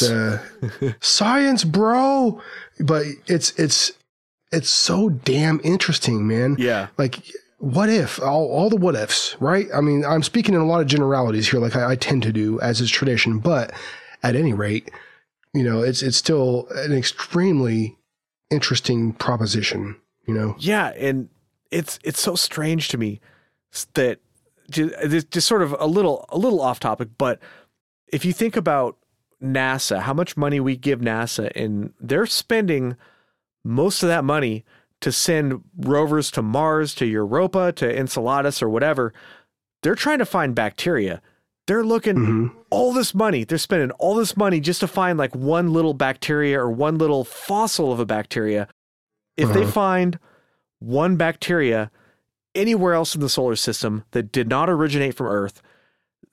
it's 0.00 0.02
uh, 0.10 0.42
science, 1.00 1.62
bro. 1.64 2.40
But 2.80 3.04
it's 3.26 3.50
it's 3.58 3.92
it's 4.54 4.70
so 4.70 5.08
damn 5.08 5.60
interesting, 5.64 6.26
man. 6.26 6.56
Yeah. 6.58 6.88
Like, 6.98 7.20
what 7.58 7.88
if 7.88 8.20
all 8.20 8.46
all 8.46 8.68
the 8.68 8.76
what 8.76 8.94
ifs, 8.94 9.36
right? 9.40 9.66
I 9.74 9.80
mean, 9.80 10.04
I'm 10.04 10.22
speaking 10.22 10.54
in 10.54 10.60
a 10.60 10.66
lot 10.66 10.80
of 10.80 10.86
generalities 10.86 11.48
here, 11.48 11.60
like 11.60 11.76
I, 11.76 11.92
I 11.92 11.96
tend 11.96 12.22
to 12.24 12.32
do 12.32 12.60
as 12.60 12.80
is 12.80 12.90
tradition, 12.90 13.38
but 13.38 13.72
at 14.22 14.36
any 14.36 14.52
rate, 14.52 14.90
you 15.54 15.62
know, 15.62 15.82
it's 15.82 16.02
it's 16.02 16.16
still 16.16 16.68
an 16.74 16.92
extremely 16.92 17.96
interesting 18.50 19.12
proposition, 19.12 19.96
you 20.26 20.34
know. 20.34 20.56
Yeah, 20.58 20.88
and 20.88 21.28
it's 21.70 21.98
it's 22.04 22.20
so 22.20 22.34
strange 22.34 22.88
to 22.88 22.98
me 22.98 23.20
that 23.94 24.20
just, 24.70 25.30
just 25.30 25.48
sort 25.48 25.62
of 25.62 25.74
a 25.78 25.86
little 25.86 26.26
a 26.28 26.38
little 26.38 26.60
off 26.60 26.80
topic, 26.80 27.08
but 27.18 27.40
if 28.08 28.24
you 28.24 28.32
think 28.32 28.56
about 28.56 28.96
NASA, 29.42 30.00
how 30.00 30.14
much 30.14 30.36
money 30.36 30.60
we 30.60 30.76
give 30.76 31.00
NASA, 31.00 31.50
and 31.54 31.92
they're 32.00 32.26
spending 32.26 32.96
most 33.64 34.02
of 34.02 34.08
that 34.08 34.24
money 34.24 34.64
to 35.00 35.10
send 35.10 35.62
rovers 35.76 36.30
to 36.30 36.42
Mars, 36.42 36.94
to 36.94 37.06
Europa, 37.06 37.72
to 37.72 37.98
Enceladus, 37.98 38.62
or 38.62 38.68
whatever. 38.68 39.12
They're 39.82 39.94
trying 39.94 40.18
to 40.18 40.26
find 40.26 40.54
bacteria. 40.54 41.20
They're 41.66 41.84
looking 41.84 42.16
mm-hmm. 42.16 42.58
all 42.70 42.92
this 42.92 43.14
money. 43.14 43.44
They're 43.44 43.58
spending 43.58 43.90
all 43.92 44.14
this 44.14 44.36
money 44.36 44.60
just 44.60 44.80
to 44.80 44.86
find 44.86 45.18
like 45.18 45.34
one 45.34 45.72
little 45.72 45.94
bacteria 45.94 46.60
or 46.60 46.70
one 46.70 46.98
little 46.98 47.24
fossil 47.24 47.92
of 47.92 48.00
a 48.00 48.06
bacteria. 48.06 48.68
If 49.36 49.50
uh-huh. 49.50 49.60
they 49.60 49.66
find 49.66 50.18
one 50.78 51.16
bacteria 51.16 51.90
anywhere 52.54 52.94
else 52.94 53.14
in 53.14 53.20
the 53.20 53.28
solar 53.28 53.56
system 53.56 54.04
that 54.12 54.30
did 54.30 54.48
not 54.48 54.70
originate 54.70 55.14
from 55.14 55.26
Earth, 55.26 55.62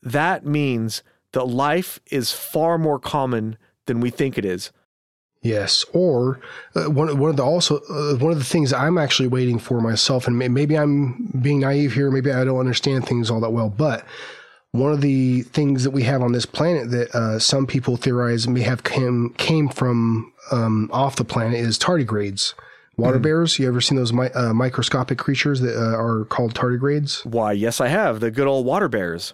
that 0.02 0.46
means 0.46 1.04
that 1.34 1.46
life 1.46 2.00
is 2.12 2.32
far 2.32 2.78
more 2.78 3.00
common 3.00 3.58
than 3.86 4.00
we 4.02 4.10
think 4.10 4.38
it 4.38 4.46
is. 4.46 4.72
Yes, 5.44 5.84
or 5.92 6.40
uh, 6.76 6.84
one 6.84 7.18
one 7.18 7.32
of 7.32 7.36
the 7.36 7.44
also 7.44 7.78
uh, 7.90 8.16
one 8.18 8.32
of 8.32 8.38
the 8.38 8.46
things 8.46 8.72
I'm 8.72 9.00
actually 9.00 9.28
waiting 9.28 9.58
for 9.58 9.82
myself, 9.82 10.28
and 10.28 10.38
maybe 10.38 10.78
I'm 10.78 11.32
being 11.42 11.62
naive 11.62 11.94
here, 11.94 12.12
maybe 12.12 12.32
I 12.32 12.44
don't 12.44 12.60
understand 12.60 13.08
things 13.08 13.32
all 13.32 13.40
that 13.40 13.50
well, 13.50 13.70
but 13.70 14.06
one 14.72 14.94
of 14.94 15.02
the 15.02 15.42
things 15.42 15.84
that 15.84 15.92
we 15.92 16.04
have 16.04 16.22
on 16.22 16.32
this 16.32 16.46
planet 16.46 16.92
that 16.92 17.14
uh, 17.16 17.40
some 17.40 17.66
people 17.66 17.98
theorize 17.98 18.48
may 18.48 18.62
have 18.62 18.84
came 18.84 19.34
came 19.38 19.68
from 19.68 20.32
um, 20.52 20.90
off 20.94 21.16
the 21.16 21.26
planet 21.26 21.60
is 21.60 21.80
tardigrades. 21.80 22.54
Water 22.98 23.20
mm. 23.20 23.24
bears. 23.24 23.58
You 23.58 23.68
ever 23.68 23.82
seen 23.82 23.98
those 23.98 24.14
mi- 24.14 24.30
uh, 24.30 24.54
microscopic 24.54 25.18
creatures 25.18 25.62
that 25.62 25.76
uh, 25.76 25.98
are 25.98 26.26
called 26.26 26.54
tardigrades? 26.54 27.26
Why, 27.26 27.54
yes, 27.54 27.82
I 27.82 27.88
have. 27.88 28.20
The 28.20 28.32
good 28.32 28.48
old 28.48 28.66
water 28.66 28.88
bears. 28.88 29.34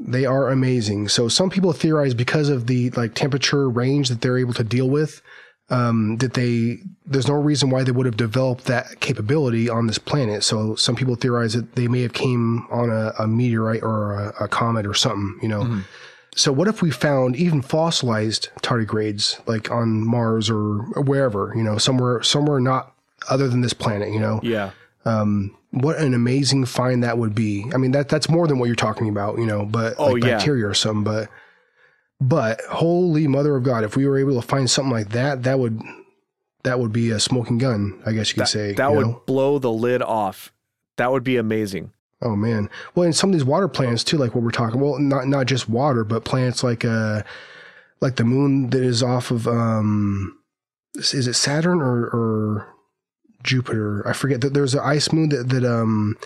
They 0.00 0.26
are 0.26 0.48
amazing. 0.48 1.08
So 1.08 1.28
some 1.28 1.50
people 1.50 1.72
theorize 1.72 2.14
because 2.14 2.48
of 2.48 2.66
the 2.66 2.90
like 2.90 3.14
temperature 3.14 3.68
range 3.68 4.08
that 4.08 4.20
they're 4.20 4.38
able 4.38 4.54
to 4.54 4.64
deal 4.64 4.88
with, 4.88 5.22
um, 5.70 6.16
that 6.18 6.34
they 6.34 6.78
there's 7.06 7.28
no 7.28 7.34
reason 7.34 7.70
why 7.70 7.82
they 7.82 7.92
would 7.92 8.06
have 8.06 8.16
developed 8.16 8.64
that 8.66 9.00
capability 9.00 9.68
on 9.68 9.86
this 9.86 9.98
planet. 9.98 10.44
So 10.44 10.74
some 10.74 10.96
people 10.96 11.16
theorize 11.16 11.54
that 11.54 11.74
they 11.74 11.88
may 11.88 12.02
have 12.02 12.12
came 12.12 12.66
on 12.70 12.90
a, 12.90 13.12
a 13.18 13.26
meteorite 13.26 13.82
or 13.82 14.14
a, 14.14 14.44
a, 14.44 14.48
comet 14.48 14.86
or 14.86 14.94
something. 14.94 15.38
You 15.42 15.48
know. 15.48 15.62
Mm-hmm. 15.62 15.80
So 16.36 16.52
what 16.52 16.68
if 16.68 16.82
we 16.82 16.90
found 16.90 17.34
even 17.36 17.62
fossilized 17.62 18.50
tardigrades 18.62 19.40
like 19.48 19.70
on 19.70 20.06
Mars 20.06 20.50
or, 20.50 20.84
or 20.94 21.02
wherever, 21.02 21.52
you 21.56 21.62
know, 21.62 21.78
somewhere 21.78 22.22
somewhere 22.22 22.60
not 22.60 22.92
other 23.30 23.48
than 23.48 23.62
this 23.62 23.72
planet, 23.72 24.12
you 24.12 24.20
know? 24.20 24.40
Yeah. 24.42 24.72
Um, 25.06 25.56
what 25.70 25.98
an 25.98 26.14
amazing 26.14 26.64
find 26.66 27.02
that 27.04 27.16
would 27.16 27.34
be. 27.34 27.64
I 27.72 27.76
mean, 27.76 27.92
that 27.92 28.08
that's 28.08 28.28
more 28.28 28.46
than 28.46 28.58
what 28.58 28.66
you're 28.66 28.74
talking 28.74 29.08
about, 29.08 29.38
you 29.38 29.46
know, 29.46 29.64
but 29.64 29.94
oh, 29.98 30.12
like 30.12 30.24
yeah. 30.24 30.36
bacteria 30.36 30.66
or 30.66 30.74
something, 30.74 31.04
but 31.04 31.28
but 32.20 32.60
holy 32.62 33.26
mother 33.28 33.56
of 33.56 33.62
God, 33.62 33.84
if 33.84 33.96
we 33.96 34.06
were 34.06 34.18
able 34.18 34.40
to 34.40 34.46
find 34.46 34.68
something 34.68 34.92
like 34.92 35.10
that, 35.10 35.44
that 35.44 35.58
would 35.58 35.80
that 36.64 36.80
would 36.80 36.92
be 36.92 37.10
a 37.10 37.20
smoking 37.20 37.58
gun, 37.58 38.02
I 38.04 38.12
guess 38.12 38.30
you 38.30 38.34
could 38.34 38.42
that, 38.42 38.48
say. 38.48 38.72
That 38.72 38.92
would 38.92 39.06
know? 39.06 39.22
blow 39.26 39.58
the 39.58 39.70
lid 39.70 40.02
off. 40.02 40.52
That 40.96 41.12
would 41.12 41.24
be 41.24 41.36
amazing. 41.36 41.92
Oh 42.22 42.34
man. 42.34 42.70
Well, 42.94 43.04
and 43.04 43.14
some 43.14 43.30
of 43.30 43.34
these 43.34 43.44
water 43.44 43.68
plants 43.68 44.02
too, 44.02 44.16
like 44.16 44.34
what 44.34 44.42
we're 44.42 44.50
talking. 44.50 44.80
Well, 44.80 44.98
not 44.98 45.28
not 45.28 45.46
just 45.46 45.68
water, 45.68 46.04
but 46.04 46.24
plants 46.24 46.64
like 46.64 46.84
uh 46.84 47.22
like 48.00 48.16
the 48.16 48.24
moon 48.24 48.70
that 48.70 48.82
is 48.82 49.02
off 49.02 49.30
of 49.30 49.46
um 49.46 50.38
is 50.94 51.28
it 51.28 51.34
Saturn 51.34 51.82
or 51.82 52.06
or 52.06 52.75
Jupiter? 53.46 54.06
I 54.06 54.12
forget 54.12 54.40
that 54.42 54.52
there's 54.52 54.74
an 54.74 54.80
ice 54.82 55.12
moon 55.12 55.30
that 55.30 55.48
that 55.48 55.64
um 55.64 56.16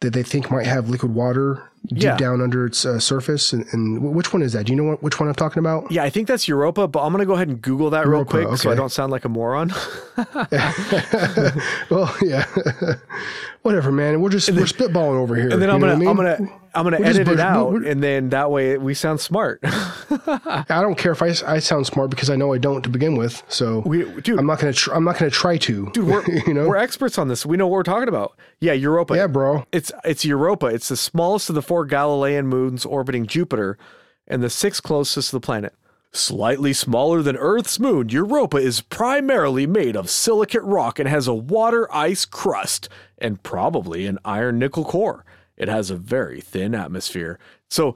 that 0.00 0.12
they 0.12 0.22
think 0.22 0.50
might 0.50 0.66
have 0.66 0.88
liquid 0.88 1.14
water 1.14 1.70
deep 1.86 2.02
yeah. 2.02 2.16
down 2.16 2.40
under 2.40 2.66
its 2.66 2.84
uh, 2.84 3.00
surface. 3.00 3.52
And, 3.52 3.66
and, 3.72 4.02
which 4.02 4.32
one 4.32 4.42
is 4.42 4.52
that? 4.52 4.66
Do 4.66 4.72
you 4.72 4.76
know 4.76 4.84
what, 4.84 5.02
which 5.02 5.18
one 5.18 5.28
I'm 5.28 5.34
talking 5.34 5.60
about? 5.60 5.90
Yeah, 5.90 6.04
I 6.04 6.10
think 6.10 6.28
that's 6.28 6.46
Europa, 6.46 6.86
but 6.86 7.02
I'm 7.02 7.12
going 7.12 7.20
to 7.20 7.26
go 7.26 7.34
ahead 7.34 7.48
and 7.48 7.60
Google 7.60 7.90
that 7.90 8.04
Europa, 8.04 8.36
real 8.36 8.44
quick 8.44 8.52
okay. 8.52 8.62
so 8.62 8.70
I 8.70 8.74
don't 8.74 8.90
sound 8.90 9.10
like 9.10 9.24
a 9.24 9.28
moron. 9.28 9.70
well, 11.90 12.14
yeah. 12.20 12.46
Whatever, 13.62 13.92
man. 13.92 14.20
We're 14.20 14.30
just 14.30 14.48
then, 14.48 14.56
we're 14.56 14.64
spitballing 14.64 15.16
over 15.16 15.36
here. 15.36 15.48
And 15.48 15.62
then 15.62 15.70
I'm 15.70 15.80
gonna 15.80 15.92
I 15.92 15.96
mean? 15.96 16.08
I'm 16.08 16.16
gonna 16.16 16.36
I'm 16.74 16.84
gonna 16.84 16.98
we're 16.98 17.06
edit 17.06 17.26
just, 17.26 17.38
it 17.38 17.40
out, 17.40 17.84
and 17.84 18.02
then 18.02 18.30
that 18.30 18.50
way 18.50 18.76
we 18.76 18.92
sound 18.94 19.20
smart. 19.20 19.60
I 19.64 20.64
don't 20.68 20.98
care 20.98 21.12
if 21.12 21.22
I, 21.22 21.34
I 21.46 21.58
sound 21.60 21.86
smart 21.86 22.10
because 22.10 22.28
I 22.28 22.34
know 22.34 22.52
I 22.52 22.58
don't 22.58 22.82
to 22.82 22.88
begin 22.88 23.16
with. 23.16 23.42
So 23.48 23.80
we, 23.86 24.04
dude, 24.22 24.38
I'm 24.38 24.46
not 24.46 24.58
gonna 24.58 24.72
tr- 24.72 24.92
I'm 24.92 25.04
not 25.04 25.16
gonna 25.16 25.30
try 25.30 25.58
to. 25.58 25.90
Dude, 25.92 26.06
we're 26.06 26.24
you 26.46 26.54
know 26.54 26.66
we're 26.66 26.76
experts 26.76 27.18
on 27.18 27.28
this. 27.28 27.46
We 27.46 27.56
know 27.56 27.68
what 27.68 27.76
we're 27.76 27.82
talking 27.84 28.08
about. 28.08 28.36
Yeah, 28.60 28.72
Europa. 28.72 29.14
Yeah, 29.14 29.28
bro. 29.28 29.64
It's 29.70 29.92
it's 30.04 30.24
Europa. 30.24 30.66
It's 30.66 30.88
the 30.88 30.96
smallest 30.96 31.48
of 31.48 31.54
the 31.54 31.62
four 31.62 31.84
Galilean 31.84 32.48
moons 32.48 32.84
orbiting 32.84 33.26
Jupiter, 33.26 33.78
and 34.26 34.42
the 34.42 34.50
sixth 34.50 34.82
closest 34.82 35.30
to 35.30 35.36
the 35.36 35.40
planet. 35.40 35.74
Slightly 36.14 36.74
smaller 36.74 37.22
than 37.22 37.38
Earth's 37.38 37.80
moon, 37.80 38.10
Europa 38.10 38.58
is 38.58 38.82
primarily 38.82 39.66
made 39.66 39.96
of 39.96 40.10
silicate 40.10 40.62
rock 40.62 40.98
and 40.98 41.08
has 41.08 41.26
a 41.26 41.34
water 41.34 41.88
ice 41.90 42.26
crust 42.26 42.90
and 43.16 43.42
probably 43.42 44.06
an 44.06 44.18
iron 44.22 44.58
nickel 44.58 44.84
core. 44.84 45.24
It 45.56 45.68
has 45.68 45.90
a 45.90 45.96
very 45.96 46.42
thin 46.42 46.74
atmosphere. 46.74 47.38
So 47.70 47.94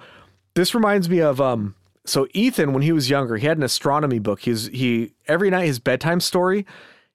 this 0.54 0.74
reminds 0.74 1.10
me 1.10 1.20
of 1.20 1.42
um 1.42 1.74
so 2.06 2.26
Ethan 2.32 2.72
when 2.72 2.82
he 2.82 2.92
was 2.92 3.10
younger, 3.10 3.36
he 3.36 3.46
had 3.46 3.58
an 3.58 3.64
astronomy 3.64 4.18
book. 4.18 4.40
He's 4.40 4.68
he 4.68 5.12
every 5.28 5.50
night 5.50 5.66
his 5.66 5.78
bedtime 5.78 6.20
story, 6.20 6.64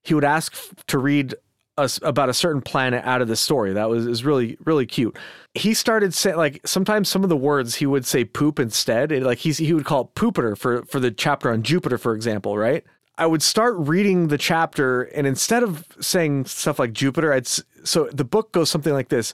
he 0.04 0.14
would 0.14 0.24
ask 0.24 0.56
to 0.86 1.00
read 1.00 1.34
us 1.78 2.00
about 2.04 2.30
a 2.30 2.34
certain 2.34 2.62
planet 2.62 3.04
out 3.06 3.22
of 3.22 3.28
the 3.28 3.36
story. 3.36 3.74
That 3.74 3.90
was 3.90 4.06
is 4.06 4.24
really 4.24 4.58
really 4.66 4.86
cute. 4.86 5.18
He 5.54 5.74
started 5.74 6.14
saying 6.14 6.38
like 6.38 6.62
sometimes 6.66 7.10
some 7.10 7.24
of 7.24 7.30
the 7.30 7.38
words 7.38 7.76
he 7.76 7.86
would 7.86 8.06
say 8.06 8.26
poop 8.26 8.60
instead. 8.60 9.12
It, 9.12 9.24
like 9.24 9.40
he's 9.40 9.58
he 9.58 9.74
would 9.74 9.86
call 9.86 10.02
it 10.02 10.16
Pooper 10.16 10.58
for 10.58 10.84
for 10.86 11.00
the 11.00 11.12
chapter 11.12 11.52
on 11.52 11.64
Jupiter, 11.64 11.98
for 11.98 12.14
example, 12.14 12.58
right? 12.58 12.84
I 13.18 13.26
would 13.26 13.44
start 13.44 13.76
reading 13.78 14.30
the 14.30 14.38
chapter, 14.38 15.04
and 15.04 15.28
instead 15.28 15.64
of 15.64 15.86
saying 16.00 16.46
stuff 16.46 16.80
like 16.80 16.94
Jupiter, 16.94 17.34
I'd 17.34 17.48
so 17.48 18.10
the 18.12 18.24
book 18.24 18.52
goes 18.52 18.70
something 18.70 18.94
like 18.94 19.10
this: 19.10 19.34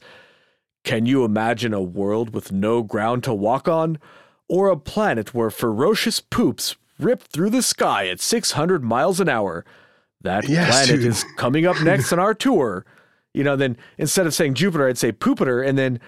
Can 0.83 1.05
you 1.05 1.23
imagine 1.23 1.73
a 1.73 1.81
world 1.81 2.33
with 2.33 2.51
no 2.51 2.83
ground 2.83 3.23
to 3.23 3.33
walk 3.33 3.67
on, 3.67 3.97
or 4.49 4.69
a 4.69 4.77
planet 4.77 5.33
where 5.33 5.49
ferocious 5.49 6.19
poops 6.19 6.75
rip 6.99 7.23
through 7.23 7.51
the 7.51 7.61
sky 7.61 8.07
at 8.07 8.19
600 8.19 8.83
miles 8.83 9.19
an 9.19 9.29
hour? 9.29 9.63
That 10.28 10.47
yes, 10.47 10.69
planet 10.69 11.01
dude. 11.01 11.09
is 11.09 11.25
coming 11.38 11.65
up 11.65 11.82
next 11.82 12.13
on 12.13 12.19
our 12.19 12.34
tour. 12.45 12.86
You 13.34 13.43
know, 13.43 13.55
then 13.55 13.78
instead 13.97 14.25
of 14.28 14.34
saying 14.34 14.55
Jupiter, 14.55 14.88
I'd 14.88 14.97
say 14.97 15.11
Poopiter. 15.11 15.65
And 15.65 15.78
then 15.78 15.99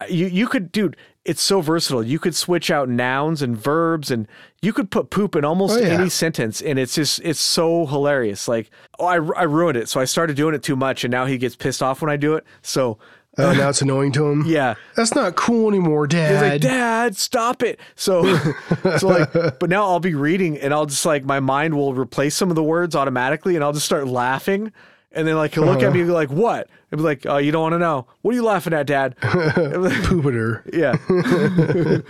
uh, 0.00 0.06
you, 0.08 0.26
you 0.26 0.46
could, 0.46 0.72
dude, 0.72 0.96
it's 1.24 1.42
so 1.42 1.60
versatile. 1.60 2.02
You 2.02 2.18
could 2.18 2.34
switch 2.34 2.70
out 2.70 2.88
nouns 2.88 3.42
and 3.42 3.56
verbs 3.56 4.10
and 4.10 4.26
you 4.62 4.72
could 4.72 4.90
put 4.90 5.10
poop 5.10 5.36
in 5.36 5.44
almost 5.44 5.78
oh, 5.78 5.80
yeah. 5.80 5.88
any 5.88 6.08
sentence. 6.08 6.60
And 6.60 6.78
it's 6.78 6.94
just, 6.94 7.20
it's 7.20 7.40
so 7.40 7.86
hilarious. 7.86 8.48
Like, 8.48 8.70
oh, 8.98 9.06
I, 9.06 9.14
I 9.14 9.42
ruined 9.44 9.76
it. 9.78 9.88
So 9.88 10.00
I 10.00 10.04
started 10.04 10.36
doing 10.36 10.54
it 10.54 10.62
too 10.62 10.76
much 10.76 11.04
and 11.04 11.10
now 11.10 11.26
he 11.26 11.38
gets 11.38 11.56
pissed 11.56 11.82
off 11.82 12.02
when 12.02 12.10
I 12.10 12.16
do 12.16 12.34
it. 12.34 12.44
So 12.62 12.98
uh, 13.44 13.52
now 13.52 13.68
it's 13.68 13.82
annoying 13.82 14.12
to 14.12 14.26
him. 14.26 14.44
Yeah, 14.50 14.74
that's 14.96 15.14
not 15.14 15.36
cool 15.36 15.68
anymore, 15.68 16.06
Dad. 16.06 16.32
He's 16.32 16.50
like, 16.50 16.60
Dad, 16.60 17.16
stop 17.16 17.62
it. 17.62 17.78
So, 17.94 18.36
so 18.98 19.08
like, 19.08 19.32
but 19.32 19.70
now 19.70 19.84
I'll 19.84 20.00
be 20.00 20.14
reading, 20.14 20.58
and 20.58 20.74
I'll 20.74 20.86
just 20.86 21.06
like 21.06 21.24
my 21.24 21.40
mind 21.40 21.74
will 21.74 21.94
replace 21.94 22.34
some 22.34 22.50
of 22.50 22.56
the 22.56 22.62
words 22.62 22.96
automatically, 22.96 23.54
and 23.54 23.62
I'll 23.62 23.72
just 23.72 23.86
start 23.86 24.08
laughing, 24.08 24.72
and 25.12 25.28
then 25.28 25.36
like 25.36 25.54
he'll 25.54 25.64
look 25.64 25.78
uh-huh. 25.78 25.88
at 25.88 25.92
me 25.92 26.00
and 26.00 26.08
be 26.08 26.12
like, 26.12 26.30
"What?" 26.30 26.68
And 26.90 26.98
be 26.98 27.04
like, 27.04 27.26
"Oh, 27.26 27.36
you 27.36 27.52
don't 27.52 27.62
want 27.62 27.74
to 27.74 27.78
know. 27.78 28.06
What 28.22 28.32
are 28.32 28.34
you 28.34 28.44
laughing 28.44 28.72
at, 28.72 28.86
Dad?" 28.86 29.16
Poopiter. 29.20 30.62
Yeah. 30.72 32.02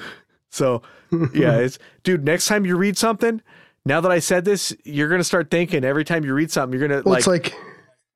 so, 0.51 0.83
yeah, 1.35 1.59
it's 1.59 1.79
dude. 2.03 2.25
Next 2.25 2.47
time 2.47 2.65
you 2.65 2.77
read 2.77 2.97
something, 2.97 3.43
now 3.85 4.01
that 4.01 4.13
I 4.13 4.19
said 4.19 4.45
this, 4.45 4.75
you're 4.85 5.09
gonna 5.09 5.25
start 5.25 5.51
thinking 5.51 5.85
every 5.85 6.05
time 6.05 6.25
you 6.25 6.33
read 6.33 6.51
something, 6.51 6.79
you're 6.79 6.89
gonna 6.89 7.03
well, 7.03 7.15
like. 7.15 7.19
It's 7.21 7.27
like 7.27 7.55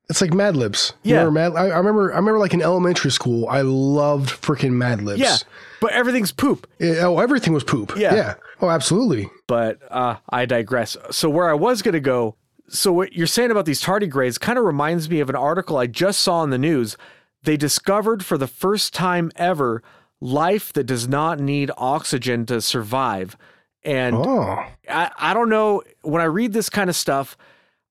it's 0.09 0.21
like 0.21 0.33
Mad 0.33 0.55
Libs. 0.55 0.93
You 1.03 1.15
yeah, 1.15 1.29
Mad, 1.29 1.53
I, 1.55 1.67
I, 1.67 1.77
remember. 1.77 2.13
I 2.13 2.17
remember, 2.17 2.39
like 2.39 2.53
in 2.53 2.61
elementary 2.61 3.11
school, 3.11 3.47
I 3.47 3.61
loved 3.61 4.29
freaking 4.29 4.71
Mad 4.71 5.01
Libs. 5.01 5.19
Yeah, 5.19 5.37
but 5.81 5.93
everything's 5.93 6.31
poop. 6.31 6.67
It, 6.79 6.97
oh, 6.99 7.19
everything 7.19 7.53
was 7.53 7.63
poop. 7.63 7.93
Yeah. 7.97 8.13
yeah. 8.13 8.33
Oh, 8.61 8.69
absolutely. 8.69 9.29
But 9.47 9.79
uh, 9.89 10.17
I 10.29 10.45
digress. 10.45 10.95
So 11.11 11.29
where 11.29 11.49
I 11.49 11.53
was 11.53 11.81
going 11.81 11.93
to 11.93 11.99
go. 11.99 12.35
So 12.67 12.91
what 12.91 13.13
you're 13.13 13.27
saying 13.27 13.51
about 13.51 13.65
these 13.65 13.81
tardigrades 13.81 14.39
kind 14.39 14.57
of 14.57 14.65
reminds 14.65 15.09
me 15.09 15.19
of 15.19 15.29
an 15.29 15.35
article 15.35 15.77
I 15.77 15.87
just 15.87 16.21
saw 16.21 16.43
in 16.43 16.49
the 16.49 16.57
news. 16.57 16.97
They 17.43 17.57
discovered 17.57 18.25
for 18.25 18.37
the 18.39 18.47
first 18.47 18.93
time 18.93 19.31
ever 19.35 19.83
life 20.19 20.73
that 20.73 20.85
does 20.85 21.07
not 21.07 21.39
need 21.39 21.69
oxygen 21.77 22.45
to 22.47 22.61
survive. 22.61 23.37
And 23.83 24.15
oh. 24.15 24.65
I, 24.89 25.11
I 25.17 25.33
don't 25.35 25.49
know. 25.49 25.83
When 26.01 26.21
I 26.21 26.25
read 26.25 26.53
this 26.53 26.69
kind 26.69 26.89
of 26.89 26.95
stuff 26.95 27.37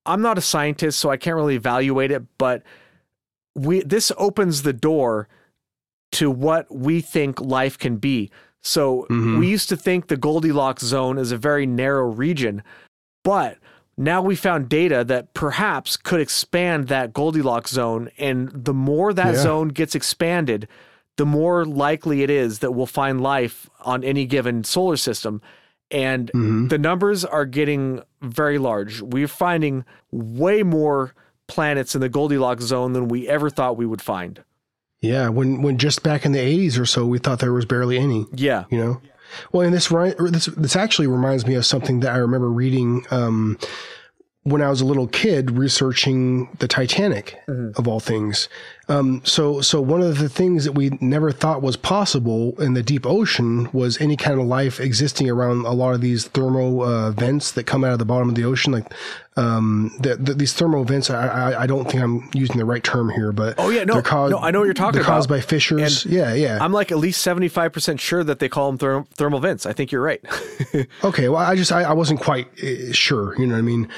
I'm 0.06 0.22
not 0.22 0.38
a 0.38 0.42
scientist, 0.42 0.98
so 0.98 1.10
I 1.10 1.16
can't 1.16 1.36
really 1.36 1.56
evaluate 1.56 2.10
it, 2.10 2.22
but 2.38 2.62
we 3.54 3.82
this 3.82 4.12
opens 4.16 4.62
the 4.62 4.72
door 4.72 5.28
to 6.12 6.30
what 6.30 6.72
we 6.74 7.00
think 7.00 7.40
life 7.40 7.78
can 7.78 7.96
be. 7.96 8.30
So 8.62 9.02
mm-hmm. 9.10 9.38
we 9.38 9.48
used 9.48 9.68
to 9.68 9.76
think 9.76 10.08
the 10.08 10.16
Goldilocks 10.16 10.82
zone 10.82 11.18
is 11.18 11.32
a 11.32 11.36
very 11.36 11.66
narrow 11.66 12.06
region, 12.10 12.62
but 13.22 13.58
now 13.96 14.22
we 14.22 14.34
found 14.36 14.68
data 14.68 15.04
that 15.04 15.34
perhaps 15.34 15.96
could 15.96 16.20
expand 16.20 16.88
that 16.88 17.12
Goldilocks 17.12 17.70
zone. 17.70 18.10
And 18.18 18.50
the 18.52 18.74
more 18.74 19.12
that 19.12 19.34
Yeah. 19.34 19.42
zone 19.42 19.68
gets 19.68 19.94
expanded, 19.94 20.66
the 21.16 21.26
more 21.26 21.64
likely 21.64 22.22
it 22.22 22.30
is 22.30 22.58
that 22.58 22.72
we'll 22.72 22.86
find 22.86 23.20
life 23.20 23.70
on 23.84 24.02
any 24.02 24.26
given 24.26 24.64
solar 24.64 24.96
system. 24.96 25.40
And 25.94 26.30
Mm-hmm. 26.34 26.68
the 26.68 26.78
numbers 26.78 27.24
are 27.24 27.44
getting 27.46 28.02
very 28.20 28.58
large. 28.58 29.00
We're 29.00 29.28
finding 29.28 29.84
way 30.10 30.62
more 30.64 31.14
planets 31.46 31.94
in 31.94 32.00
the 32.00 32.08
Goldilocks 32.08 32.64
zone 32.64 32.94
than 32.94 33.06
we 33.08 33.28
ever 33.28 33.48
thought 33.48 33.76
we 33.76 33.86
would 33.86 34.02
find. 34.02 34.42
Yeah, 35.00 35.28
when 35.28 35.62
when 35.62 35.78
just 35.78 36.02
back 36.02 36.24
in 36.24 36.32
the 36.32 36.38
'80s 36.40 36.78
or 36.80 36.86
so, 36.86 37.06
we 37.06 37.18
thought 37.18 37.38
there 37.38 37.52
was 37.52 37.64
barely 37.66 37.98
any. 37.98 38.26
Yeah. 38.34 38.64
You 38.70 38.78
know. 38.78 39.00
Well, 39.52 39.62
and 39.66 39.74
this 39.74 39.88
this 39.88 40.46
this 40.46 40.76
actually 40.76 41.06
reminds 41.06 41.46
me 41.46 41.54
of 41.54 41.64
something 41.66 42.00
that 42.00 42.12
I 42.12 42.16
remember 42.18 42.48
reading 42.50 43.04
um, 43.10 43.58
when 44.44 44.62
I 44.62 44.70
was 44.70 44.80
a 44.80 44.84
little 44.86 45.06
kid 45.08 45.50
researching 45.52 46.48
the 46.58 46.66
Titanic, 46.68 47.38
of 47.48 47.86
all 47.86 48.00
things. 48.00 48.48
Um, 48.88 49.22
so 49.24 49.60
so 49.60 49.80
one 49.80 50.02
of 50.02 50.18
the 50.18 50.28
things 50.28 50.64
that 50.64 50.72
we 50.72 50.90
never 51.00 51.32
thought 51.32 51.62
was 51.62 51.76
possible 51.76 52.54
in 52.60 52.74
the 52.74 52.82
deep 52.82 53.06
ocean 53.06 53.68
was 53.72 54.00
any 54.00 54.16
kind 54.16 54.38
of 54.38 54.46
life 54.46 54.78
existing 54.80 55.30
around 55.30 55.64
a 55.64 55.72
lot 55.72 55.94
of 55.94 56.00
these 56.00 56.26
thermal 56.28 56.82
uh, 56.82 57.10
vents 57.12 57.52
that 57.52 57.64
come 57.64 57.82
out 57.84 57.92
of 57.92 57.98
the 57.98 58.04
bottom 58.04 58.28
of 58.28 58.34
the 58.34 58.44
ocean, 58.44 58.72
like 58.72 58.92
um, 59.36 59.90
the, 60.00 60.16
the, 60.16 60.34
these 60.34 60.52
thermal 60.52 60.84
vents. 60.84 61.08
I, 61.10 61.26
I 61.26 61.62
I 61.62 61.66
don't 61.66 61.90
think 61.90 62.02
I'm 62.02 62.28
using 62.34 62.58
the 62.58 62.64
right 62.64 62.84
term 62.84 63.08
here, 63.10 63.32
but 63.32 63.54
Oh, 63.58 63.70
yeah, 63.70 63.84
no, 63.84 63.94
they're 63.94 64.02
caused, 64.02 64.32
no, 64.32 64.38
I 64.38 64.50
know 64.50 64.58
what 64.60 64.66
you're 64.66 64.74
talking 64.74 64.98
they're 65.00 65.04
caused 65.04 65.28
about. 65.30 65.36
by 65.36 65.40
fissures. 65.40 66.04
And 66.04 66.12
yeah, 66.14 66.34
yeah. 66.34 66.58
I'm 66.60 66.72
like 66.72 66.92
at 66.92 66.98
least 66.98 67.26
75% 67.26 67.98
sure 68.00 68.22
that 68.22 68.38
they 68.38 68.48
call 68.48 68.70
them 68.70 68.78
therm- 68.78 69.08
thermal 69.14 69.40
vents. 69.40 69.64
I 69.66 69.72
think 69.72 69.92
you're 69.92 70.02
right. 70.02 70.22
Okay, 71.04 71.28
well, 71.28 71.40
I 71.40 71.54
just 71.54 71.70
I, 71.70 71.82
I 71.82 71.92
wasn't 71.92 72.20
quite 72.20 72.48
uh, 72.62 72.92
sure. 72.92 73.38
You 73.38 73.46
know 73.46 73.54
what 73.54 73.58
I 73.58 73.62
mean? 73.62 73.88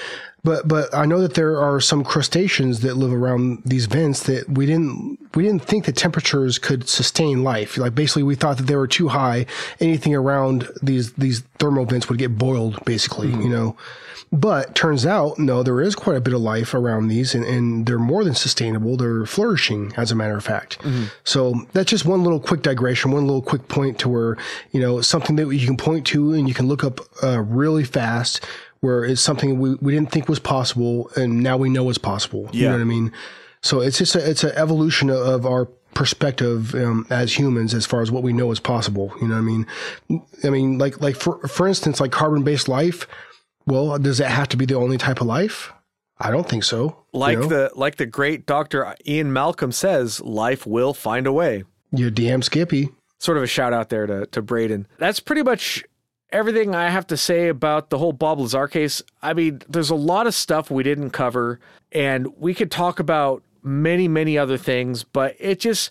But 0.47 0.69
but 0.69 0.95
I 0.95 1.07
know 1.07 1.21
that 1.21 1.35
there 1.35 1.61
are 1.61 1.81
some 1.81 2.05
crustaceans 2.05 2.79
that 2.83 2.97
live 2.97 3.13
around 3.13 3.63
these 3.65 3.87
vents 3.87 4.23
that 4.23 4.49
we 4.49 4.65
didn't 4.65 5.19
we 5.35 5.43
didn't 5.43 5.65
think 5.65 5.87
the 5.87 5.93
temperatures 5.93 6.61
could 6.61 6.89
sustain 6.89 7.43
life. 7.43 7.77
Like 7.77 7.97
basically, 7.97 8.23
we 8.23 8.37
thought 8.37 8.57
that 8.59 8.69
they 8.69 8.77
were 8.77 8.87
too 8.87 9.09
high. 9.09 9.47
Anything 9.81 10.15
around 10.15 10.69
these 10.81 11.13
these 11.15 11.41
thermal 11.59 11.85
vents 11.85 12.09
would 12.09 12.19
get 12.19 12.39
boiled. 12.39 12.83
Basically, 12.85 13.29
you 13.29 13.49
know. 13.49 13.77
But 14.33 14.75
turns 14.77 15.05
out, 15.05 15.39
no, 15.39 15.63
there 15.63 15.81
is 15.81 15.95
quite 15.95 16.17
a 16.17 16.21
bit 16.21 16.35
of 16.35 16.41
life 16.41 16.75
around 16.75 17.09
these, 17.09 17.35
and, 17.35 17.45
and 17.45 17.87
they're 17.87 17.99
more 17.99 18.23
than 18.25 18.35
sustainable. 18.35 18.97
They're 18.97 19.27
flourishing, 19.27 19.93
as 19.97 20.11
a 20.13 20.17
matter 20.17 20.37
of 20.37 20.45
fact. 20.45 20.79
So 21.23 21.67
that's 21.73 21.91
just 21.91 22.05
one 22.05 22.25
little 22.25 22.41
quick 22.41 22.63
digression, 22.63 23.13
one 23.13 23.27
little 23.27 23.43
quick 23.43 23.69
point 23.69 23.99
to 24.01 24.09
where, 24.09 24.37
you 24.73 24.81
know, 24.81 25.01
something 25.01 25.37
that 25.37 25.49
you 25.55 25.67
can 25.67 25.77
point 25.77 26.07
to 26.09 26.33
and 26.33 26.49
you 26.49 26.55
can 26.55 26.67
look 26.67 26.83
up 26.83 27.01
uh, 27.23 27.41
really 27.41 27.85
fast, 27.85 28.45
where 28.87 29.05
it's 29.05 29.21
something 29.21 29.59
we, 29.59 29.75
we 29.77 29.93
didn't 29.93 30.13
think 30.13 30.29
was 30.29 30.39
possible, 30.39 31.11
and 31.17 31.43
now 31.43 31.57
we 31.57 31.69
know 31.69 31.91
is 31.91 31.99
possible. 31.99 32.49
You 32.53 32.67
know 32.67 32.75
what 32.75 32.81
I 32.81 32.85
mean? 32.85 33.13
So 33.63 33.81
it's 33.81 33.99
just 33.99 34.15
a, 34.15 34.31
it's 34.31 34.45
an 34.45 34.53
evolution 34.55 35.11
of, 35.11 35.45
our 35.45 35.67
perspective 35.93 36.75
um, 36.75 37.07
as 37.09 37.39
humans 37.39 37.73
as 37.73 37.87
far 37.87 38.03
as 38.03 38.11
what 38.11 38.23
we 38.23 38.33
know 38.33 38.53
is 38.53 38.61
possible. 38.61 39.13
You 39.21 39.29
know 39.29 39.35
what 39.35 39.41
I 39.41 39.45
mean? 39.45 39.67
I 40.45 40.51
mean, 40.51 40.79
like 40.79 41.01
like 41.01 41.17
for 41.17 41.39
for 41.49 41.67
instance, 41.67 42.01
like 42.01 42.13
carbon 42.13 42.45
based 42.45 42.69
life. 42.69 43.09
Well, 43.67 43.99
does 43.99 44.21
it 44.21 44.27
have 44.27 44.49
to 44.51 44.57
be 44.57 44.67
the 44.67 44.75
only 44.75 44.99
type 44.99 45.21
of 45.21 45.27
life? 45.27 45.73
I 46.19 46.31
don't 46.31 46.49
think 46.49 46.63
so. 46.65 47.05
you 47.13 47.19
like 47.19 47.39
know? 47.39 47.49
the 47.49 47.71
like 47.75 47.97
the 47.97 48.07
great 48.07 48.47
Dr. 48.47 48.95
Ian 49.07 49.33
Malcolm 49.33 49.73
says, 49.73 50.21
life 50.21 50.67
will 50.67 50.95
find 50.95 51.27
a 51.27 51.33
way. 51.33 51.65
You're 51.91 52.11
damn 52.11 52.43
Skippy. 52.43 52.91
Sort 53.19 53.39
of 53.39 53.43
a 53.43 53.47
shout 53.49 53.73
out 53.73 53.89
there 53.89 54.07
to, 54.07 54.27
to 54.27 54.43
Braden. 54.43 54.87
That's 54.99 55.21
pretty 55.21 55.43
much 55.43 55.83
everything 56.31 56.75
I 56.75 56.91
have 56.91 57.07
to 57.09 57.17
say 57.17 57.49
about 57.49 57.91
the 57.91 57.99
whole 57.99 58.13
Bob 58.13 58.41
Lazar 58.41 58.69
case. 58.69 59.03
I 59.23 59.35
mean, 59.35 59.61
there's 59.69 59.91
a 59.91 59.95
lot 59.95 60.27
of 60.27 60.35
stuff 60.35 60.71
we 60.71 60.83
didn't 60.83 61.11
cover, 61.11 61.61
and 61.93 62.29
we 62.39 62.55
could 62.55 62.71
talk 62.71 62.99
about 62.99 63.43
many, 63.63 64.09
many 64.09 64.39
other 64.39 64.59
things, 64.59 65.05
but 65.05 65.35
it 65.39 65.61
just 65.61 65.91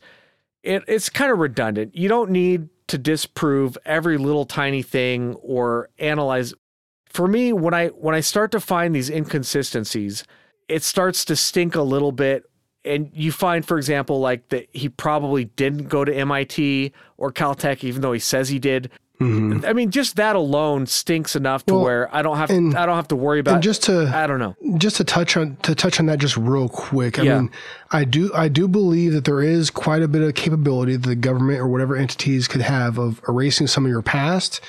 it, 0.64 0.84
it's 0.88 1.10
kind 1.10 1.32
of 1.32 1.40
redundant. 1.40 1.96
You 1.96 2.10
don't 2.10 2.32
need 2.32 2.70
to 2.88 2.98
disprove 2.98 3.78
every 3.86 4.18
little 4.18 4.46
tiny 4.46 4.82
thing 4.82 5.36
or 5.36 5.90
analyze 5.98 6.54
for 7.08 7.28
me 7.28 7.54
when 7.54 7.74
i 7.74 7.88
when 7.88 8.14
i 8.14 8.20
start 8.20 8.52
to 8.52 8.60
find 8.60 8.94
these 8.94 9.10
inconsistencies 9.10 10.24
it 10.68 10.84
starts 10.84 11.26
to 11.26 11.36
stink 11.36 11.76
a 11.76 11.82
little 11.82 12.12
bit 12.12 12.44
and 12.84 13.10
you 13.14 13.32
find 13.32 13.66
for 13.66 13.78
example 13.78 14.20
like 14.20 14.50
that 14.50 14.68
he 14.72 14.90
probably 14.90 15.46
didn't 15.46 15.88
go 15.88 16.06
to 16.06 16.26
mit 16.26 16.92
or 17.18 17.32
caltech 17.32 17.84
even 17.84 18.02
though 18.02 18.14
he 18.14 18.20
says 18.20 18.50
he 18.50 18.60
did 18.60 18.92
i 19.22 19.74
mean 19.74 19.92
just 19.92 20.16
that 20.18 20.36
alone 20.36 20.86
stinks 20.86 21.36
enough 21.36 21.66
to 21.66 21.72
Mm-hmm. 21.74 21.76
Well, 21.76 21.84
where 21.86 22.16
i 22.16 22.22
don't 22.22 22.38
have 22.38 22.50
and- 22.50 22.76
i 22.76 22.86
don't 22.86 22.96
have 22.96 23.08
to 23.10 23.16
worry 23.16 23.40
about 23.40 23.56
And 23.56 23.64
just 23.64 23.84
to 23.84 24.12
i 24.14 24.28
don't 24.28 24.40
know 24.40 24.56
just 24.78 24.98
to 24.98 25.04
touch 25.04 25.38
on 25.38 25.58
to 25.64 25.74
touch 25.76 26.00
on 26.00 26.06
that 26.08 26.20
just 26.20 26.36
real 26.38 26.68
quick. 26.70 27.18
I 27.20 27.24
Yeah. 27.24 27.40
mean, 27.40 27.52
I 27.92 28.04
do 28.04 28.32
I 28.34 28.48
do 28.50 28.68
believe 28.68 29.14
that 29.14 29.24
there 29.26 29.42
is 29.42 29.70
quite 29.70 30.02
a 30.02 30.08
bit 30.08 30.22
of 30.22 30.34
capability 30.34 30.94
that 30.98 31.08
the 31.08 31.16
government 31.16 31.60
or 31.60 31.68
whatever 31.68 31.96
entities 31.96 32.48
could 32.48 32.62
have 32.62 32.98
of 32.98 33.22
erasing 33.30 33.68
some 33.68 33.86
of 33.86 33.90
your 33.92 34.02
past. 34.02 34.60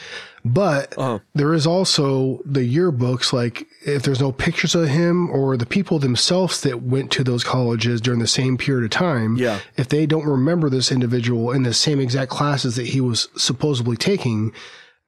But 0.44 0.94
Uh-huh. 0.96 1.18
there 1.34 1.54
is 1.54 1.66
also 1.66 2.40
the 2.44 2.60
yearbooks, 2.60 3.32
like 3.32 3.66
if 3.86 4.02
there's 4.02 4.20
no 4.20 4.32
pictures 4.32 4.74
of 4.74 4.88
him 4.88 5.30
or 5.30 5.56
the 5.56 5.64
people 5.64 5.98
themselves 5.98 6.60
that 6.62 6.82
went 6.82 7.10
to 7.12 7.22
those 7.22 7.44
colleges 7.44 8.00
during 8.00 8.18
the 8.20 8.26
same 8.26 8.58
period 8.58 8.84
of 8.84 8.90
time, 8.90 9.36
Yeah. 9.36 9.60
if 9.76 9.88
they 9.88 10.06
don't 10.06 10.26
remember 10.26 10.68
this 10.68 10.90
individual 10.90 11.52
in 11.52 11.62
the 11.62 11.72
same 11.72 12.00
exact 12.00 12.30
classes 12.30 12.74
that 12.76 12.86
he 12.88 13.00
was 13.00 13.28
supposedly 13.36 13.96
taking, 13.96 14.52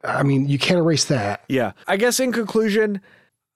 I 0.05 0.23
mean, 0.23 0.49
you 0.49 0.59
can't 0.59 0.79
erase 0.79 1.05
that. 1.07 1.43
Yeah. 1.49 1.73
I 1.89 1.97
guess 1.97 2.21
in 2.21 2.31
conclusion, 2.33 3.01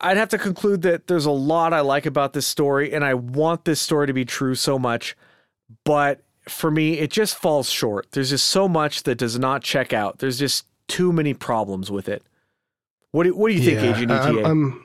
I'd 0.00 0.16
have 0.16 0.30
to 0.30 0.38
conclude 0.38 0.82
that 0.82 1.06
there's 1.06 1.26
a 1.26 1.30
lot 1.30 1.72
I 1.72 1.80
like 1.80 2.04
about 2.04 2.32
this 2.32 2.46
story 2.48 2.92
and 2.92 3.04
I 3.04 3.14
want 3.14 3.64
this 3.64 3.80
story 3.80 4.08
to 4.08 4.12
be 4.12 4.24
true 4.24 4.56
so 4.56 4.76
much, 4.76 5.16
but 5.84 6.20
for 6.48 6.72
me 6.72 6.98
it 6.98 7.12
just 7.12 7.36
falls 7.36 7.70
short. 7.70 8.08
There's 8.10 8.30
just 8.30 8.48
so 8.48 8.66
much 8.66 9.04
that 9.04 9.18
does 9.18 9.38
not 9.38 9.62
check 9.62 9.92
out. 9.92 10.18
There's 10.18 10.40
just 10.40 10.66
too 10.88 11.12
many 11.12 11.32
problems 11.32 11.92
with 11.92 12.08
it. 12.08 12.24
What 13.12 13.22
do, 13.24 13.36
what 13.36 13.48
do 13.48 13.54
you 13.54 13.62
think, 13.62 13.80
Agent 13.80 14.10
I- 14.10 14.18
I'm, 14.28 14.38
ETA? 14.38 14.48
I'm 14.48 14.84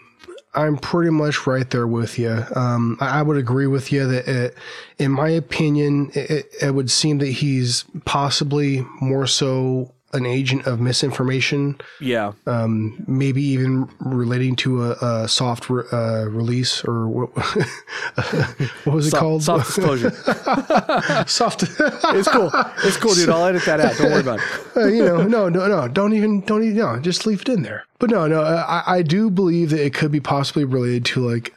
I'm 0.53 0.77
pretty 0.77 1.11
much 1.11 1.45
right 1.45 1.69
there 1.69 1.87
with 1.87 2.17
you. 2.17 2.43
Um, 2.55 2.97
I, 2.99 3.19
I 3.19 3.21
would 3.21 3.37
agree 3.37 3.67
with 3.67 3.91
you 3.91 4.07
that, 4.07 4.27
it, 4.27 4.57
in 4.97 5.11
my 5.11 5.29
opinion, 5.29 6.11
it, 6.13 6.47
it 6.61 6.73
would 6.73 6.89
seem 6.89 7.19
that 7.19 7.27
he's 7.27 7.85
possibly 8.05 8.85
more 8.99 9.27
so 9.27 9.93
an 10.13 10.25
agent 10.25 10.65
of 10.65 10.79
misinformation, 10.79 11.79
yeah. 11.99 12.31
um, 12.45 13.03
maybe 13.07 13.41
even 13.43 13.89
relating 13.99 14.55
to 14.55 14.85
a, 14.85 14.91
a 15.23 15.27
soft 15.27 15.69
re- 15.69 15.83
uh, 15.91 16.25
release 16.29 16.83
or 16.85 17.07
what, 17.09 17.29
what 17.35 18.95
was 18.95 19.07
it 19.07 19.11
Soft, 19.11 19.21
called? 19.21 19.43
soft 19.43 19.65
disclosure. 19.67 20.11
soft. 21.27 21.63
it's 21.79 22.27
cool. 22.29 22.49
It's 22.83 22.97
cool, 22.97 23.13
dude. 23.13 23.29
I'll 23.29 23.45
edit 23.45 23.65
that 23.65 23.79
out. 23.79 23.97
Don't 23.97 24.11
worry 24.11 24.21
about 24.21 24.39
it. 24.39 24.77
Uh, 24.77 24.85
you 24.87 25.03
know, 25.03 25.23
no, 25.23 25.49
no, 25.49 25.67
no, 25.67 25.87
don't 25.87 26.13
even, 26.13 26.41
don't 26.41 26.63
even, 26.63 26.77
no, 26.77 26.99
just 26.99 27.25
leave 27.25 27.41
it 27.41 27.49
in 27.49 27.63
there. 27.63 27.83
But 27.99 28.09
no, 28.09 28.27
no, 28.27 28.41
I, 28.43 28.83
I 28.87 29.01
do 29.01 29.29
believe 29.29 29.71
that 29.71 29.83
it 29.83 29.93
could 29.93 30.11
be 30.11 30.19
possibly 30.19 30.63
related 30.63 31.03
to 31.05 31.27
like 31.27 31.53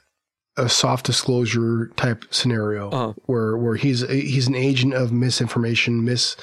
a 0.56 0.68
soft 0.68 1.06
disclosure 1.06 1.90
type 1.96 2.24
scenario 2.30 2.90
Uh-huh. 2.90 3.12
where 3.26 3.56
where 3.56 3.76
he's 3.76 4.00
he's 4.08 4.48
an 4.48 4.54
agent 4.56 4.92
of 4.94 5.12
misinformation, 5.12 6.04
mis 6.04 6.36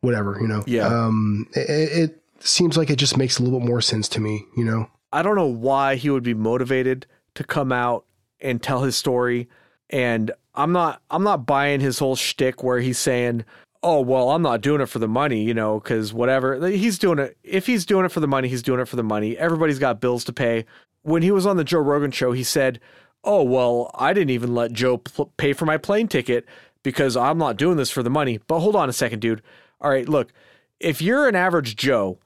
whatever, 0.00 0.38
you 0.40 0.48
know. 0.48 0.64
Yeah. 0.66 0.86
Um, 0.86 1.48
it, 1.54 2.10
it 2.10 2.22
seems 2.40 2.76
like 2.76 2.90
it 2.90 2.96
just 2.96 3.16
makes 3.16 3.38
a 3.38 3.42
little 3.42 3.58
bit 3.60 3.68
more 3.68 3.80
sense 3.80 4.08
to 4.10 4.20
me, 4.20 4.44
you 4.56 4.64
know. 4.64 4.90
I 5.12 5.22
don't 5.22 5.36
know 5.36 5.46
why 5.46 5.96
he 5.96 6.10
would 6.10 6.22
be 6.22 6.34
motivated 6.34 7.06
to 7.34 7.44
come 7.44 7.72
out 7.72 8.04
and 8.40 8.62
tell 8.62 8.82
his 8.82 8.96
story. 8.96 9.48
And 9.88 10.30
I'm 10.54 10.72
not 10.72 11.02
I'm 11.10 11.22
not 11.22 11.46
buying 11.46 11.80
his 11.80 11.98
whole 11.98 12.16
shtick 12.16 12.62
where 12.62 12.80
he's 12.80 12.98
saying, 12.98 13.44
"Oh 13.82 14.00
well, 14.00 14.30
I'm 14.30 14.42
not 14.42 14.60
doing 14.60 14.80
it 14.80 14.86
for 14.86 14.98
the 14.98 15.08
money," 15.08 15.42
you 15.42 15.54
know, 15.54 15.80
because 15.80 16.12
whatever 16.12 16.68
he's 16.68 16.98
doing 16.98 17.18
it. 17.18 17.36
If 17.42 17.66
he's 17.66 17.84
doing 17.84 18.04
it 18.04 18.12
for 18.12 18.20
the 18.20 18.28
money, 18.28 18.48
he's 18.48 18.62
doing 18.62 18.80
it 18.80 18.88
for 18.88 18.96
the 18.96 19.02
money. 19.02 19.36
Everybody's 19.36 19.78
got 19.78 20.00
bills 20.00 20.24
to 20.24 20.32
pay. 20.32 20.64
When 21.02 21.22
he 21.22 21.30
was 21.30 21.46
on 21.46 21.56
the 21.56 21.64
Joe 21.64 21.80
Rogan 21.80 22.10
show, 22.10 22.32
he 22.32 22.44
said, 22.44 22.80
"Oh 23.24 23.42
well, 23.42 23.90
I 23.94 24.12
didn't 24.12 24.30
even 24.30 24.54
let 24.54 24.72
Joe 24.72 24.98
pl- 24.98 25.32
pay 25.36 25.52
for 25.52 25.66
my 25.66 25.76
plane 25.76 26.08
ticket 26.08 26.46
because 26.82 27.16
I'm 27.16 27.38
not 27.38 27.56
doing 27.56 27.76
this 27.76 27.90
for 27.90 28.02
the 28.02 28.10
money." 28.10 28.38
But 28.46 28.60
hold 28.60 28.76
on 28.76 28.88
a 28.88 28.92
second, 28.92 29.20
dude. 29.20 29.42
All 29.80 29.90
right, 29.90 30.08
look, 30.08 30.32
if 30.78 31.00
you're 31.02 31.28
an 31.28 31.34
average 31.36 31.76
Joe 31.76 32.18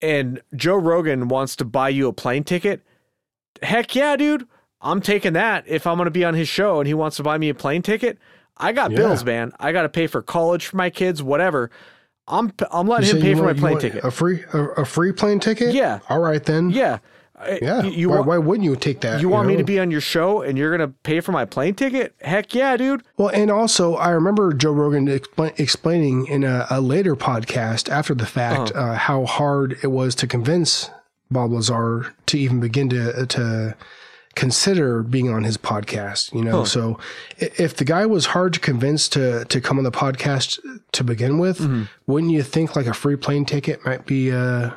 and 0.00 0.40
Joe 0.54 0.76
Rogan 0.76 1.28
wants 1.28 1.56
to 1.56 1.64
buy 1.64 1.88
you 1.88 2.08
a 2.08 2.12
plane 2.12 2.44
ticket, 2.44 2.82
heck 3.62 3.94
yeah, 3.94 4.16
dude. 4.16 4.46
I'm 4.80 5.00
taking 5.00 5.32
that 5.32 5.64
if 5.66 5.86
I'm 5.88 5.96
going 5.96 6.04
to 6.06 6.10
be 6.12 6.24
on 6.24 6.34
his 6.34 6.48
show 6.48 6.78
and 6.78 6.86
he 6.86 6.94
wants 6.94 7.16
to 7.16 7.22
buy 7.24 7.36
me 7.36 7.48
a 7.48 7.54
plane 7.54 7.82
ticket. 7.82 8.18
I 8.56 8.72
got 8.72 8.90
Yeah. 8.92 8.98
bills, 8.98 9.24
man. 9.24 9.52
I 9.58 9.72
got 9.72 9.82
to 9.82 9.88
pay 9.88 10.06
for 10.06 10.22
college 10.22 10.66
for 10.66 10.76
my 10.76 10.88
kids, 10.90 11.20
whatever. 11.22 11.70
I'm 12.28 12.52
I'm 12.70 12.86
You 12.86 12.92
letting 12.92 13.10
say 13.10 13.16
him 13.16 13.22
pay 13.22 13.34
for 13.34 13.40
my 13.40 13.46
want- 13.46 13.56
you 13.56 13.60
plane 13.62 13.78
ticket. 13.78 14.04
A 14.04 14.10
free 14.10 14.44
a, 14.52 14.58
a 14.58 14.84
free 14.84 15.12
plane 15.12 15.40
ticket? 15.40 15.74
Yeah. 15.74 15.98
All 16.08 16.20
right 16.20 16.44
then. 16.44 16.70
yeah. 16.70 16.98
Yeah. 17.62 17.82
You, 17.82 17.90
you 17.90 18.08
why, 18.08 18.16
want, 18.16 18.26
why 18.28 18.38
wouldn't 18.38 18.64
you 18.64 18.76
take 18.76 19.00
that? 19.00 19.20
you 19.20 19.28
want 19.28 19.46
me 19.48 19.54
know? 19.54 19.58
to 19.58 19.64
be 19.64 19.78
on 19.78 19.90
your 19.90 20.00
show 20.00 20.42
and 20.42 20.58
you're 20.58 20.76
going 20.76 20.88
to 20.88 20.94
pay 21.02 21.20
for 21.20 21.32
my 21.32 21.44
plane 21.44 21.74
ticket? 21.74 22.14
Heck 22.20 22.54
yeah, 22.54 22.76
dude. 22.76 23.02
Well, 23.16 23.28
and 23.28 23.50
also, 23.50 23.94
I 23.96 24.10
remember 24.10 24.52
Joe 24.52 24.72
Rogan 24.72 25.06
expla- 25.06 25.58
explaining 25.58 26.26
in 26.26 26.44
a, 26.44 26.66
a 26.70 26.80
later 26.80 27.16
podcast 27.16 27.88
after 27.90 28.14
the 28.14 28.26
fact 28.26 28.72
Uh-huh. 28.72 28.80
uh, 28.80 28.94
how 28.96 29.24
hard 29.26 29.78
it 29.82 29.88
was 29.88 30.14
to 30.16 30.26
convince 30.26 30.90
Bob 31.30 31.52
Lazar 31.52 32.14
to 32.26 32.38
even 32.38 32.58
begin 32.60 32.88
to 32.88 33.26
to 33.26 33.76
consider 34.34 35.02
being 35.02 35.28
on 35.28 35.44
his 35.44 35.56
podcast. 35.58 36.32
You 36.32 36.44
know, 36.44 36.60
huh. 36.60 36.64
so 36.64 36.98
if 37.38 37.76
the 37.76 37.84
guy 37.84 38.06
was 38.06 38.26
hard 38.26 38.52
to 38.54 38.60
convince 38.60 39.08
to 39.10 39.44
to 39.44 39.60
come 39.60 39.78
on 39.78 39.84
the 39.84 39.90
podcast 39.90 40.58
to 40.92 41.04
begin 41.04 41.38
with, 41.38 41.58
mm-hmm. 41.58 41.84
wouldn't 42.06 42.32
you 42.32 42.42
think 42.42 42.76
like 42.76 42.86
a 42.86 42.94
free 42.94 43.16
plane 43.16 43.44
ticket 43.44 43.84
might 43.84 44.06
be, 44.06 44.30
uh, 44.32 44.70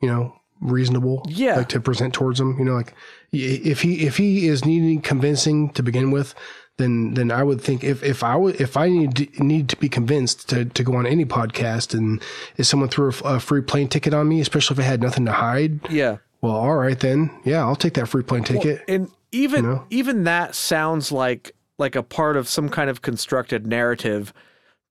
you 0.00 0.08
know, 0.08 0.34
reasonable? 0.60 1.24
Yeah, 1.28 1.56
like 1.56 1.68
to 1.70 1.80
present 1.80 2.14
towards 2.14 2.40
him. 2.40 2.58
You 2.58 2.64
know, 2.64 2.74
like 2.74 2.94
if 3.32 3.82
he 3.82 4.06
if 4.06 4.16
he 4.16 4.46
is 4.46 4.64
needing 4.64 5.00
convincing 5.00 5.70
to 5.70 5.82
begin 5.82 6.10
with, 6.10 6.34
then 6.76 7.14
then 7.14 7.30
I 7.30 7.42
would 7.42 7.60
think 7.60 7.84
if 7.84 8.02
if 8.02 8.22
I 8.22 8.36
would 8.36 8.60
if 8.60 8.76
I 8.76 8.88
need 8.88 9.16
to, 9.16 9.44
need 9.44 9.68
to 9.68 9.76
be 9.76 9.88
convinced 9.88 10.48
to 10.50 10.64
to 10.64 10.82
go 10.82 10.96
on 10.96 11.06
any 11.06 11.24
podcast 11.24 11.96
and 11.96 12.22
if 12.56 12.66
someone 12.66 12.88
threw 12.88 13.12
a, 13.24 13.34
a 13.36 13.40
free 13.40 13.62
plane 13.62 13.88
ticket 13.88 14.14
on 14.14 14.28
me, 14.28 14.40
especially 14.40 14.74
if 14.74 14.80
I 14.80 14.84
had 14.84 15.02
nothing 15.02 15.26
to 15.26 15.32
hide, 15.32 15.80
yeah. 15.90 16.18
Well, 16.40 16.54
all 16.54 16.76
right 16.76 16.98
then. 17.00 17.30
Yeah, 17.44 17.64
I'll 17.64 17.74
take 17.74 17.94
that 17.94 18.06
free 18.06 18.22
plane 18.22 18.44
ticket. 18.44 18.82
Well, 18.86 18.96
and 18.96 19.10
even 19.32 19.64
you 19.64 19.70
know? 19.70 19.86
even 19.90 20.24
that 20.24 20.54
sounds 20.54 21.10
like 21.10 21.54
like 21.78 21.96
a 21.96 22.02
part 22.02 22.36
of 22.36 22.48
some 22.48 22.68
kind 22.68 22.90
of 22.90 23.02
constructed 23.02 23.66
narrative 23.66 24.32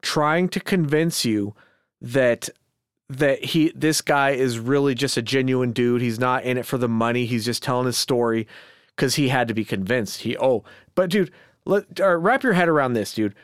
trying 0.01 0.49
to 0.49 0.59
convince 0.59 1.23
you 1.25 1.55
that 2.01 2.49
that 3.09 3.43
he 3.43 3.71
this 3.75 4.01
guy 4.01 4.31
is 4.31 4.59
really 4.59 4.95
just 4.95 5.17
a 5.17 5.21
genuine 5.21 5.71
dude. 5.71 6.01
He's 6.01 6.19
not 6.19 6.43
in 6.43 6.57
it 6.57 6.65
for 6.65 6.77
the 6.77 6.87
money. 6.87 7.25
He's 7.25 7.45
just 7.45 7.63
telling 7.63 7.85
his 7.85 7.97
story 7.97 8.47
because 8.95 9.15
he 9.15 9.29
had 9.29 9.47
to 9.47 9.53
be 9.53 9.65
convinced. 9.65 10.21
He 10.21 10.37
oh, 10.37 10.63
but 10.95 11.09
dude, 11.09 11.31
let 11.65 11.85
wrap 11.99 12.43
your 12.43 12.53
head 12.53 12.69
around 12.69 12.93
this, 12.93 13.13
dude. 13.13 13.35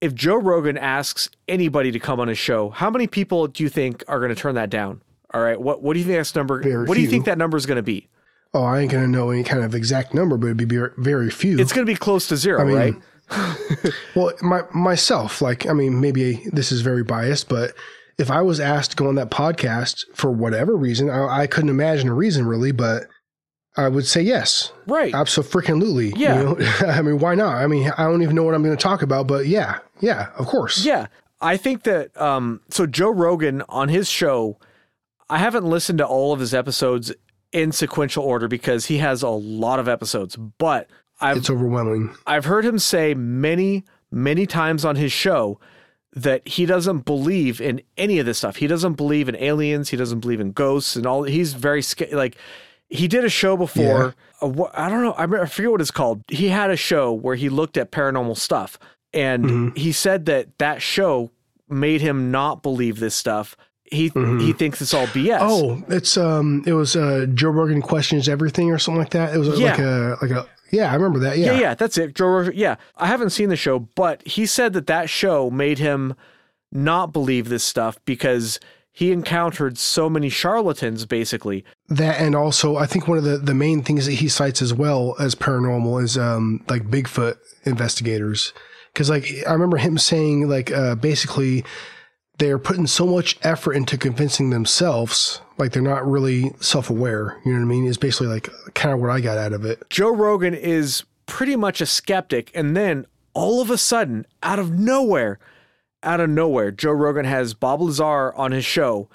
If 0.00 0.14
Joe 0.14 0.36
Rogan 0.36 0.76
asks 0.76 1.30
anybody 1.46 1.92
to 1.92 2.00
come 2.00 2.18
on 2.18 2.26
his 2.26 2.38
show, 2.38 2.70
how 2.70 2.90
many 2.90 3.06
people 3.06 3.46
do 3.46 3.62
you 3.62 3.68
think 3.68 4.02
are 4.08 4.18
going 4.18 4.34
to 4.34 4.40
turn 4.40 4.56
that 4.56 4.70
down? 4.70 5.00
All 5.32 5.42
right, 5.42 5.60
what 5.60 5.82
what 5.82 5.94
do 5.94 6.00
you 6.00 6.06
think 6.06 6.18
that 6.18 6.36
number? 6.36 6.62
Very 6.62 6.86
what 6.86 6.86
few. 6.86 6.94
do 6.94 7.00
you 7.00 7.08
think 7.08 7.24
that 7.26 7.38
number 7.38 7.56
is 7.56 7.66
going 7.66 7.76
to 7.76 7.82
be? 7.82 8.08
Oh, 8.54 8.64
I 8.64 8.80
ain't 8.80 8.90
going 8.90 9.04
to 9.04 9.10
know 9.10 9.30
any 9.30 9.44
kind 9.44 9.64
of 9.64 9.74
exact 9.74 10.12
number, 10.12 10.36
but 10.36 10.48
it'd 10.48 10.68
be 10.68 10.78
very 10.98 11.30
few. 11.30 11.58
It's 11.58 11.72
going 11.72 11.86
to 11.86 11.90
be 11.90 11.96
close 11.96 12.28
to 12.28 12.36
zero, 12.36 12.60
I 12.60 12.64
mean, 12.64 12.76
right? 12.76 13.92
well, 14.14 14.32
my 14.42 14.62
myself, 14.74 15.40
like, 15.40 15.66
I 15.66 15.72
mean, 15.72 16.00
maybe 16.00 16.46
this 16.52 16.70
is 16.70 16.82
very 16.82 17.02
biased, 17.02 17.48
but 17.48 17.72
if 18.22 18.30
I 18.30 18.40
was 18.40 18.60
asked 18.60 18.92
to 18.92 18.96
go 18.96 19.08
on 19.08 19.16
that 19.16 19.30
podcast 19.30 20.04
for 20.14 20.30
whatever 20.30 20.76
reason, 20.76 21.10
I, 21.10 21.42
I 21.42 21.46
couldn't 21.48 21.70
imagine 21.70 22.08
a 22.08 22.14
reason 22.14 22.46
really, 22.46 22.70
but 22.70 23.08
I 23.76 23.88
would 23.88 24.06
say 24.06 24.22
yes. 24.22 24.72
Right. 24.86 25.12
Absolutely. 25.12 26.12
Yeah. 26.16 26.38
You 26.38 26.44
know? 26.44 26.56
I 26.86 27.02
mean, 27.02 27.18
why 27.18 27.34
not? 27.34 27.56
I 27.56 27.66
mean, 27.66 27.90
I 27.98 28.04
don't 28.04 28.22
even 28.22 28.36
know 28.36 28.44
what 28.44 28.54
I'm 28.54 28.62
going 28.62 28.76
to 28.76 28.82
talk 28.82 29.02
about, 29.02 29.26
but 29.26 29.46
yeah, 29.46 29.80
yeah, 30.00 30.28
of 30.38 30.46
course. 30.46 30.84
Yeah. 30.84 31.08
I 31.40 31.56
think 31.56 31.82
that, 31.82 32.18
um, 32.20 32.60
so 32.70 32.86
Joe 32.86 33.10
Rogan 33.10 33.62
on 33.68 33.88
his 33.88 34.08
show, 34.08 34.58
I 35.28 35.38
haven't 35.38 35.64
listened 35.64 35.98
to 35.98 36.06
all 36.06 36.32
of 36.32 36.38
his 36.38 36.54
episodes 36.54 37.12
in 37.50 37.72
sequential 37.72 38.22
order 38.22 38.46
because 38.46 38.86
he 38.86 38.98
has 38.98 39.22
a 39.22 39.28
lot 39.28 39.80
of 39.80 39.88
episodes, 39.88 40.36
but 40.36 40.88
I've, 41.20 41.38
it's 41.38 41.50
overwhelming. 41.50 42.14
I've 42.26 42.44
heard 42.44 42.64
him 42.64 42.78
say 42.78 43.14
many, 43.14 43.84
many 44.12 44.46
times 44.46 44.84
on 44.84 44.94
his 44.94 45.10
show 45.10 45.58
that 46.14 46.46
he 46.46 46.66
doesn't 46.66 47.00
believe 47.00 47.60
in 47.60 47.80
any 47.96 48.18
of 48.18 48.26
this 48.26 48.38
stuff. 48.38 48.56
He 48.56 48.66
doesn't 48.66 48.94
believe 48.94 49.28
in 49.28 49.36
aliens. 49.36 49.88
He 49.88 49.96
doesn't 49.96 50.20
believe 50.20 50.40
in 50.40 50.52
ghosts 50.52 50.96
and 50.96 51.06
all. 51.06 51.22
He's 51.22 51.54
very 51.54 51.82
scared. 51.82 52.12
like 52.12 52.36
he 52.88 53.08
did 53.08 53.24
a 53.24 53.30
show 53.30 53.56
before. 53.56 54.14
Yeah. 54.42 54.64
I 54.74 54.88
don't 54.90 55.02
know. 55.02 55.14
I 55.16 55.46
forget 55.46 55.70
what 55.70 55.80
it's 55.80 55.90
called. 55.90 56.22
He 56.28 56.48
had 56.48 56.70
a 56.70 56.76
show 56.76 57.12
where 57.12 57.36
he 57.36 57.48
looked 57.48 57.76
at 57.76 57.90
paranormal 57.90 58.36
stuff, 58.36 58.78
and 59.14 59.44
mm-hmm. 59.44 59.76
he 59.76 59.92
said 59.92 60.26
that 60.26 60.58
that 60.58 60.82
show 60.82 61.30
made 61.68 62.02
him 62.02 62.30
not 62.30 62.62
believe 62.62 63.00
this 63.00 63.14
stuff. 63.14 63.56
He 63.84 64.10
mm-hmm. 64.10 64.40
he 64.40 64.52
thinks 64.52 64.82
it's 64.82 64.92
all 64.92 65.06
BS. 65.06 65.38
Oh, 65.40 65.82
it's 65.88 66.16
um, 66.18 66.64
it 66.66 66.72
was 66.74 66.96
uh, 66.96 67.26
Joe 67.32 67.50
Rogan 67.50 67.80
questions 67.80 68.28
everything 68.28 68.70
or 68.70 68.78
something 68.78 68.98
like 68.98 69.10
that. 69.10 69.34
It 69.34 69.38
was 69.38 69.58
yeah. 69.58 69.70
like 69.70 69.78
a 69.78 70.18
like 70.20 70.30
a 70.30 70.46
yeah, 70.72 70.90
I 70.90 70.94
remember 70.94 71.18
that. 71.20 71.38
Yeah, 71.38 71.52
yeah, 71.52 71.60
yeah 71.60 71.74
that's 71.74 71.98
it. 71.98 72.14
Joe 72.14 72.26
Rogan. 72.26 72.54
Yeah, 72.56 72.76
I 72.96 73.06
haven't 73.06 73.30
seen 73.30 73.50
the 73.50 73.56
show, 73.56 73.78
but 73.78 74.26
he 74.26 74.46
said 74.46 74.72
that 74.72 74.86
that 74.88 75.10
show 75.10 75.50
made 75.50 75.78
him 75.78 76.14
not 76.72 77.12
believe 77.12 77.50
this 77.50 77.62
stuff 77.62 77.98
because 78.06 78.58
he 78.90 79.12
encountered 79.12 79.78
so 79.78 80.08
many 80.08 80.28
charlatans 80.28 81.06
basically 81.06 81.64
that 81.88 82.20
and 82.20 82.34
also 82.34 82.76
i 82.76 82.86
think 82.86 83.08
one 83.08 83.18
of 83.18 83.24
the, 83.24 83.38
the 83.38 83.54
main 83.54 83.82
things 83.82 84.06
that 84.06 84.12
he 84.12 84.28
cites 84.28 84.62
as 84.62 84.72
well 84.72 85.14
as 85.18 85.34
paranormal 85.34 86.02
is 86.02 86.16
um, 86.16 86.62
like 86.68 86.82
bigfoot 86.84 87.36
investigators 87.64 88.52
because 88.92 89.10
like 89.10 89.30
i 89.46 89.52
remember 89.52 89.76
him 89.76 89.98
saying 89.98 90.48
like 90.48 90.70
uh, 90.72 90.94
basically 90.94 91.64
they're 92.42 92.58
putting 92.58 92.86
so 92.86 93.06
much 93.06 93.38
effort 93.42 93.72
into 93.72 93.96
convincing 93.96 94.50
themselves 94.50 95.40
like 95.58 95.72
they're 95.72 95.82
not 95.82 96.06
really 96.06 96.50
self-aware 96.60 97.40
you 97.44 97.52
know 97.52 97.58
what 97.58 97.64
i 97.64 97.68
mean 97.68 97.86
is 97.86 97.96
basically 97.96 98.26
like 98.26 98.48
kind 98.74 98.92
of 98.92 99.00
what 99.00 99.10
i 99.10 99.20
got 99.20 99.38
out 99.38 99.52
of 99.52 99.64
it 99.64 99.82
joe 99.90 100.12
rogan 100.14 100.54
is 100.54 101.04
pretty 101.26 101.56
much 101.56 101.80
a 101.80 101.86
skeptic 101.86 102.50
and 102.54 102.76
then 102.76 103.06
all 103.34 103.60
of 103.60 103.70
a 103.70 103.78
sudden 103.78 104.26
out 104.42 104.58
of 104.58 104.72
nowhere 104.72 105.38
out 106.02 106.20
of 106.20 106.30
nowhere, 106.30 106.70
Joe 106.70 106.92
Rogan 106.92 107.24
has 107.24 107.54
Bob 107.54 107.80
Lazar 107.80 108.32
on 108.34 108.52
his 108.52 108.64
show 108.64 109.08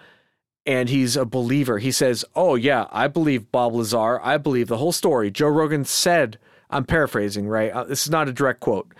and 0.65 0.89
he's 0.89 1.15
a 1.15 1.25
believer. 1.25 1.79
He 1.79 1.91
says, 1.91 2.25
Oh, 2.35 2.55
yeah, 2.55 2.87
I 2.91 3.07
believe 3.07 3.51
Bob 3.51 3.73
Lazar. 3.73 4.19
I 4.21 4.37
believe 4.37 4.67
the 4.67 4.77
whole 4.77 4.91
story. 4.91 5.31
Joe 5.31 5.49
Rogan 5.49 5.85
said, 5.85 6.37
I'm 6.69 6.85
paraphrasing, 6.85 7.47
right? 7.47 7.71
Uh, 7.71 7.83
this 7.85 8.03
is 8.03 8.11
not 8.11 8.27
a 8.27 8.33
direct 8.33 8.59
quote, 8.59 8.93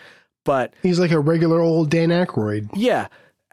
but 0.45 0.73
he's 0.81 0.99
like 0.99 1.11
a 1.11 1.19
regular 1.19 1.59
old 1.59 1.89
Dan 1.89 2.09
Aykroyd. 2.09 2.69
Yeah. 2.73 3.07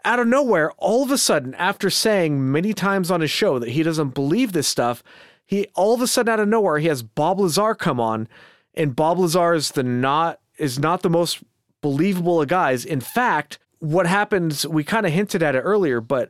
Out 0.05 0.19
of 0.19 0.27
nowhere, 0.27 0.71
all 0.73 1.01
of 1.01 1.09
a 1.09 1.17
sudden, 1.17 1.55
after 1.55 1.89
saying 1.89 2.51
many 2.51 2.73
times 2.73 3.09
on 3.09 3.21
his 3.21 3.31
show 3.31 3.57
that 3.57 3.71
he 3.71 3.81
doesn't 3.81 4.13
believe 4.13 4.51
this 4.51 4.67
stuff, 4.67 5.01
he 5.43 5.65
all 5.73 5.95
of 5.95 6.01
a 6.01 6.07
sudden 6.07 6.31
out 6.31 6.39
of 6.39 6.47
nowhere 6.47 6.77
he 6.77 6.87
has 6.87 7.01
Bob 7.01 7.39
Lazar 7.39 7.73
come 7.73 7.99
on, 7.99 8.27
and 8.75 8.95
Bob 8.95 9.17
Lazar 9.17 9.55
is 9.55 9.71
the 9.71 9.81
not 9.81 10.39
is 10.59 10.77
not 10.77 11.01
the 11.01 11.09
most 11.09 11.43
believable 11.81 12.39
of 12.39 12.47
guys. 12.47 12.85
In 12.85 13.01
fact, 13.01 13.57
what 13.79 14.05
happens, 14.05 14.65
we 14.67 14.83
kind 14.83 15.07
of 15.07 15.11
hinted 15.11 15.41
at 15.41 15.55
it 15.55 15.61
earlier, 15.61 15.99
but 16.01 16.29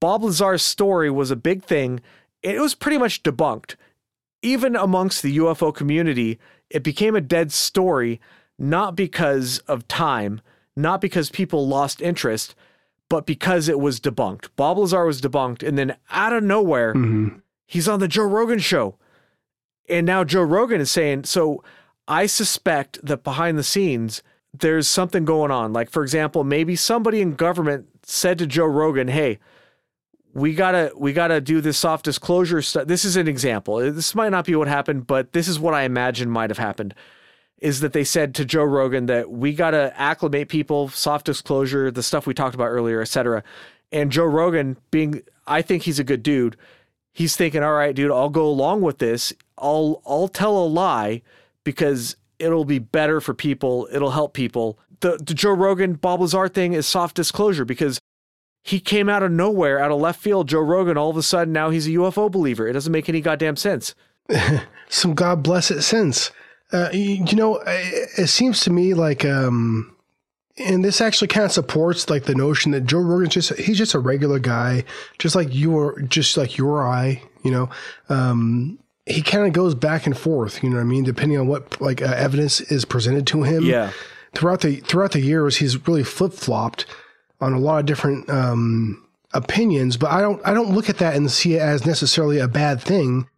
Bob 0.00 0.22
Lazar's 0.22 0.62
story 0.62 1.10
was 1.10 1.30
a 1.30 1.36
big 1.36 1.64
thing. 1.64 2.00
It 2.42 2.60
was 2.60 2.74
pretty 2.74 2.98
much 2.98 3.22
debunked. 3.22 3.76
Even 4.42 4.76
amongst 4.76 5.22
the 5.22 5.38
UFO 5.38 5.74
community, 5.74 6.38
it 6.70 6.84
became 6.84 7.16
a 7.16 7.20
dead 7.20 7.52
story, 7.52 8.20
not 8.58 8.94
because 8.94 9.58
of 9.60 9.88
time, 9.88 10.40
not 10.76 11.00
because 11.00 11.30
people 11.30 11.66
lost 11.66 12.00
interest, 12.00 12.54
but 13.08 13.26
because 13.26 13.68
it 13.68 13.78
was 13.78 14.00
debunked. 14.00 14.48
Bob 14.56 14.78
Lazar 14.78 15.04
was 15.04 15.20
debunked, 15.20 15.66
and 15.66 15.78
then 15.78 15.96
out 16.10 16.32
of 16.32 16.42
nowhere, 16.42 16.94
mm-hmm. 16.94 17.38
he's 17.66 17.88
on 17.88 18.00
the 18.00 18.08
Joe 18.08 18.24
Rogan 18.24 18.58
show. 18.58 18.96
And 19.88 20.06
now 20.06 20.24
Joe 20.24 20.42
Rogan 20.42 20.80
is 20.80 20.90
saying, 20.90 21.24
so 21.24 21.64
I 22.06 22.26
suspect 22.26 23.04
that 23.04 23.24
behind 23.24 23.58
the 23.58 23.62
scenes, 23.62 24.22
there's 24.52 24.88
something 24.88 25.24
going 25.24 25.50
on. 25.50 25.72
Like, 25.72 25.90
for 25.90 26.02
example, 26.02 26.44
maybe 26.44 26.76
somebody 26.76 27.20
in 27.20 27.34
government 27.34 27.86
said 28.02 28.38
to 28.38 28.46
Joe 28.46 28.66
Rogan, 28.66 29.08
hey, 29.08 29.38
we 30.34 30.54
gotta 30.54 30.92
we 30.96 31.12
gotta 31.12 31.40
do 31.40 31.60
this 31.60 31.78
soft 31.78 32.04
disclosure 32.04 32.62
stuff. 32.62 32.86
This 32.86 33.04
is 33.04 33.16
an 33.16 33.28
example. 33.28 33.78
This 33.78 34.14
might 34.14 34.28
not 34.28 34.44
be 34.44 34.54
what 34.54 34.68
happened, 34.68 35.06
but 35.06 35.32
this 35.32 35.48
is 35.48 35.58
what 35.58 35.74
I 35.74 35.82
imagine 35.82 36.30
might 36.30 36.50
have 36.50 36.58
happened. 36.58 36.94
Is 37.60 37.80
that 37.80 37.92
they 37.92 38.04
said 38.04 38.34
to 38.36 38.44
Joe 38.44 38.64
Rogan 38.64 39.06
that 39.06 39.30
we 39.30 39.52
gotta 39.52 39.92
acclimate 39.98 40.48
people, 40.48 40.88
soft 40.88 41.26
disclosure, 41.26 41.90
the 41.90 42.02
stuff 42.02 42.26
we 42.26 42.34
talked 42.34 42.54
about 42.54 42.68
earlier, 42.68 43.00
etc. 43.00 43.42
And 43.90 44.12
Joe 44.12 44.24
Rogan, 44.24 44.76
being 44.90 45.22
I 45.46 45.62
think 45.62 45.82
he's 45.82 45.98
a 45.98 46.04
good 46.04 46.22
dude, 46.22 46.56
he's 47.12 47.36
thinking, 47.36 47.62
all 47.62 47.72
right, 47.72 47.94
dude, 47.94 48.12
I'll 48.12 48.30
go 48.30 48.46
along 48.46 48.82
with 48.82 48.98
this. 48.98 49.32
I'll 49.56 50.02
I'll 50.06 50.28
tell 50.28 50.56
a 50.56 50.66
lie 50.66 51.22
because 51.64 52.16
it'll 52.38 52.64
be 52.64 52.78
better 52.78 53.20
for 53.20 53.34
people. 53.34 53.88
It'll 53.92 54.12
help 54.12 54.34
people. 54.34 54.78
The, 55.00 55.16
the 55.16 55.34
Joe 55.34 55.52
Rogan 55.52 55.94
Bob 55.94 56.20
Lazar 56.20 56.48
thing 56.48 56.72
is 56.72 56.86
soft 56.86 57.16
disclosure 57.16 57.64
because 57.64 58.00
he 58.64 58.80
came 58.80 59.08
out 59.08 59.22
of 59.22 59.30
nowhere, 59.30 59.78
out 59.78 59.90
of 59.90 60.00
left 60.00 60.20
field. 60.20 60.48
Joe 60.48 60.60
Rogan, 60.60 60.96
all 60.96 61.10
of 61.10 61.16
a 61.16 61.22
sudden, 61.22 61.52
now 61.52 61.70
he's 61.70 61.86
a 61.86 61.90
UFO 61.90 62.30
believer. 62.30 62.68
It 62.68 62.72
doesn't 62.72 62.92
make 62.92 63.08
any 63.08 63.20
goddamn 63.20 63.56
sense. 63.56 63.94
Some 64.88 65.14
God 65.14 65.42
bless 65.42 65.70
it 65.70 65.82
sense. 65.82 66.30
Uh, 66.70 66.90
you, 66.92 67.34
know, 67.34 67.56
it, 67.66 68.10
it, 68.18 68.26
seems 68.26 68.60
to 68.60 68.70
me 68.70 68.92
like, 68.92 69.24
um, 69.24 69.96
and 70.58 70.84
this 70.84 71.00
actually 71.00 71.28
kind 71.28 71.46
of 71.46 71.52
supports 71.52 72.10
like 72.10 72.24
the 72.24 72.34
notion 72.34 72.72
that 72.72 72.84
Joe 72.84 72.98
Rogan's 72.98 73.34
just 73.34 73.56
he's 73.58 73.78
just 73.78 73.94
a 73.94 73.98
regular 73.98 74.38
guy, 74.38 74.84
just 75.18 75.34
like 75.34 75.54
you 75.54 75.74
or 75.74 76.00
just 76.02 76.36
like 76.36 76.58
your 76.58 76.86
eye. 76.86 77.22
You 77.42 77.52
know, 77.52 77.70
um, 78.10 78.78
he 79.06 79.22
kind 79.22 79.46
of 79.46 79.52
goes 79.52 79.74
back 79.74 80.06
and 80.06 80.16
forth. 80.16 80.62
You 80.62 80.68
know 80.70 80.76
what 80.76 80.82
I 80.82 80.86
mean? 80.86 81.04
Depending 81.04 81.38
on 81.38 81.46
what 81.46 81.80
like 81.80 82.02
uh, 82.02 82.12
evidence 82.16 82.60
is 82.60 82.84
presented 82.84 83.26
to 83.28 83.42
him. 83.42 83.64
Yeah. 83.64 83.92
Throughout 84.34 84.60
the 84.60 84.76
throughout 84.80 85.12
the 85.12 85.20
years, 85.20 85.56
he's 85.56 85.88
really 85.88 86.04
flip 86.04 86.34
flopped 86.34 86.84
on 87.40 87.54
a 87.54 87.58
lot 87.58 87.78
of 87.78 87.86
different 87.86 88.28
um, 88.28 89.06
opinions. 89.32 89.96
But 89.96 90.10
I 90.10 90.20
don't 90.20 90.40
I 90.46 90.52
don't 90.52 90.74
look 90.74 90.90
at 90.90 90.98
that 90.98 91.16
and 91.16 91.30
see 91.30 91.54
it 91.54 91.62
as 91.62 91.86
necessarily 91.86 92.38
a 92.38 92.48
bad 92.48 92.80
thing. 92.80 93.28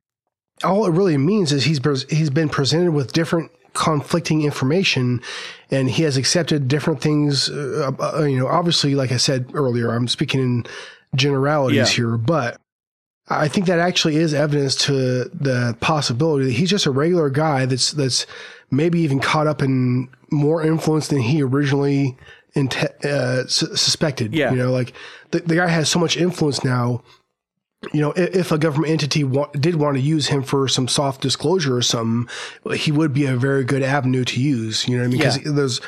All 0.62 0.86
it 0.86 0.90
really 0.90 1.16
means 1.16 1.52
is 1.52 1.64
he's 1.64 1.80
he's 2.11 2.30
been 2.30 2.48
presented 2.48 2.92
with 2.92 3.12
different 3.12 3.50
conflicting 3.72 4.42
information 4.42 5.20
and 5.70 5.88
he 5.88 6.02
has 6.02 6.16
accepted 6.16 6.66
different 6.66 7.00
things 7.00 7.48
uh, 7.48 7.92
uh, 8.00 8.24
you 8.24 8.36
know 8.36 8.48
obviously 8.48 8.96
like 8.96 9.12
i 9.12 9.16
said 9.16 9.48
earlier 9.54 9.92
i'm 9.92 10.08
speaking 10.08 10.40
in 10.40 10.66
generalities 11.14 11.76
yeah. 11.76 11.86
here 11.86 12.16
but 12.16 12.61
I 13.30 13.46
think 13.46 13.66
that 13.66 13.78
actually 13.78 14.16
is 14.16 14.34
evidence 14.34 14.74
to 14.86 15.24
the 15.26 15.76
possibility 15.80 16.46
that 16.46 16.52
he's 16.52 16.68
just 16.68 16.86
a 16.86 16.90
regular 16.90 17.30
guy 17.30 17.64
that's 17.64 17.92
that's 17.92 18.26
maybe 18.72 19.00
even 19.00 19.20
caught 19.20 19.46
up 19.46 19.62
in 19.62 20.08
more 20.32 20.64
influence 20.64 21.08
than 21.08 21.20
he 21.20 21.40
originally 21.40 22.18
inte- 22.56 23.04
uh, 23.04 23.46
su- 23.46 23.76
suspected. 23.76 24.34
Yeah. 24.34 24.50
you 24.50 24.56
know, 24.56 24.72
like 24.72 24.92
the, 25.30 25.40
the 25.40 25.54
guy 25.54 25.68
has 25.68 25.88
so 25.88 26.00
much 26.00 26.16
influence 26.16 26.64
now. 26.64 27.02
You 27.95 28.01
know, 28.03 28.12
if, 28.14 28.53
a 28.53 28.59
government 28.59 28.93
entity 28.93 29.24
wa- 29.24 29.49
did 29.53 29.76
want 29.76 29.97
to 29.97 30.03
use 30.03 30.26
him 30.26 30.43
for 30.43 30.68
some 30.68 30.87
soft 30.87 31.22
disclosure 31.22 31.76
or 31.76 31.83
something, 31.83 32.28
he 32.76 32.93
would 32.93 33.14
be 33.14 33.24
a 33.24 33.37
very 33.37 33.64
good 33.64 33.83
avenue 33.83 34.22
to 34.24 34.41
use. 34.41 34.87
You 34.87 34.97
know 34.97 35.03
what 35.03 35.07
I 35.07 35.09
mean? 35.09 35.18
Because 35.18 35.37
Yeah. 35.39 35.53
there's 35.53 35.81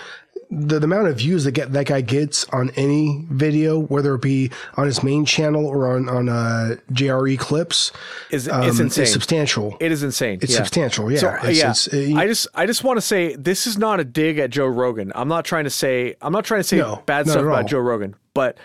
the, 0.51 0.78
the 0.78 0.84
amount 0.84 1.09
of 1.09 1.18
views 1.18 1.45
that 1.45 1.53
get 1.53 1.72
that 1.74 1.84
guy 1.86 2.01
gets 2.01 2.45
on 2.47 2.70
any 2.76 3.26
video, 3.30 3.78
whether 3.78 4.14
it 4.14 4.22
be 4.22 4.51
on 4.76 4.86
his 4.86 5.03
main 5.03 5.26
channel 5.26 5.66
or 5.66 5.95
on 5.95 6.09
on 6.09 6.28
uh, 6.30 6.76
JRE 6.93 7.38
clips, 7.38 7.93
Is 8.30 8.49
um, 8.49 8.62
it's 8.62 8.78
insane. 8.78 9.03
It's 9.03 9.12
substantial. 9.12 9.76
it 9.78 9.93
is 9.93 10.03
insane. 10.03 10.38
It's 10.43 10.53
yeah. 10.53 10.59
substantial. 10.59 11.11
Yeah. 11.12 11.18
So 11.18 11.28
It's- 11.49 11.57
yeah, 11.59 11.70
it's, 11.70 11.88
uh, 11.93 12.18
I 12.18 12.26
just 12.26 12.47
I 12.55 12.64
just 12.66 12.84
want 12.84 12.97
to 12.99 13.03
say 13.03 13.34
this 13.36 13.66
is 13.66 13.76
not 13.76 14.01
a 14.01 14.05
dig 14.05 14.38
at 14.38 14.49
Joe 14.51 14.66
Rogan. 14.66 15.12
I'm 15.14 15.28
not 15.28 15.45
trying 15.45 15.64
to 15.64 15.70
say 15.70 16.16
I'm 16.22 16.32
not 16.32 16.45
trying 16.47 16.61
to 16.61 16.64
say 16.64 16.78
No, 16.78 17.03
bad 17.07 17.26
stuff 17.28 17.43
about. 17.43 17.66
Joe 17.66 17.78
Rogan, 17.80 18.14
but 18.32 18.57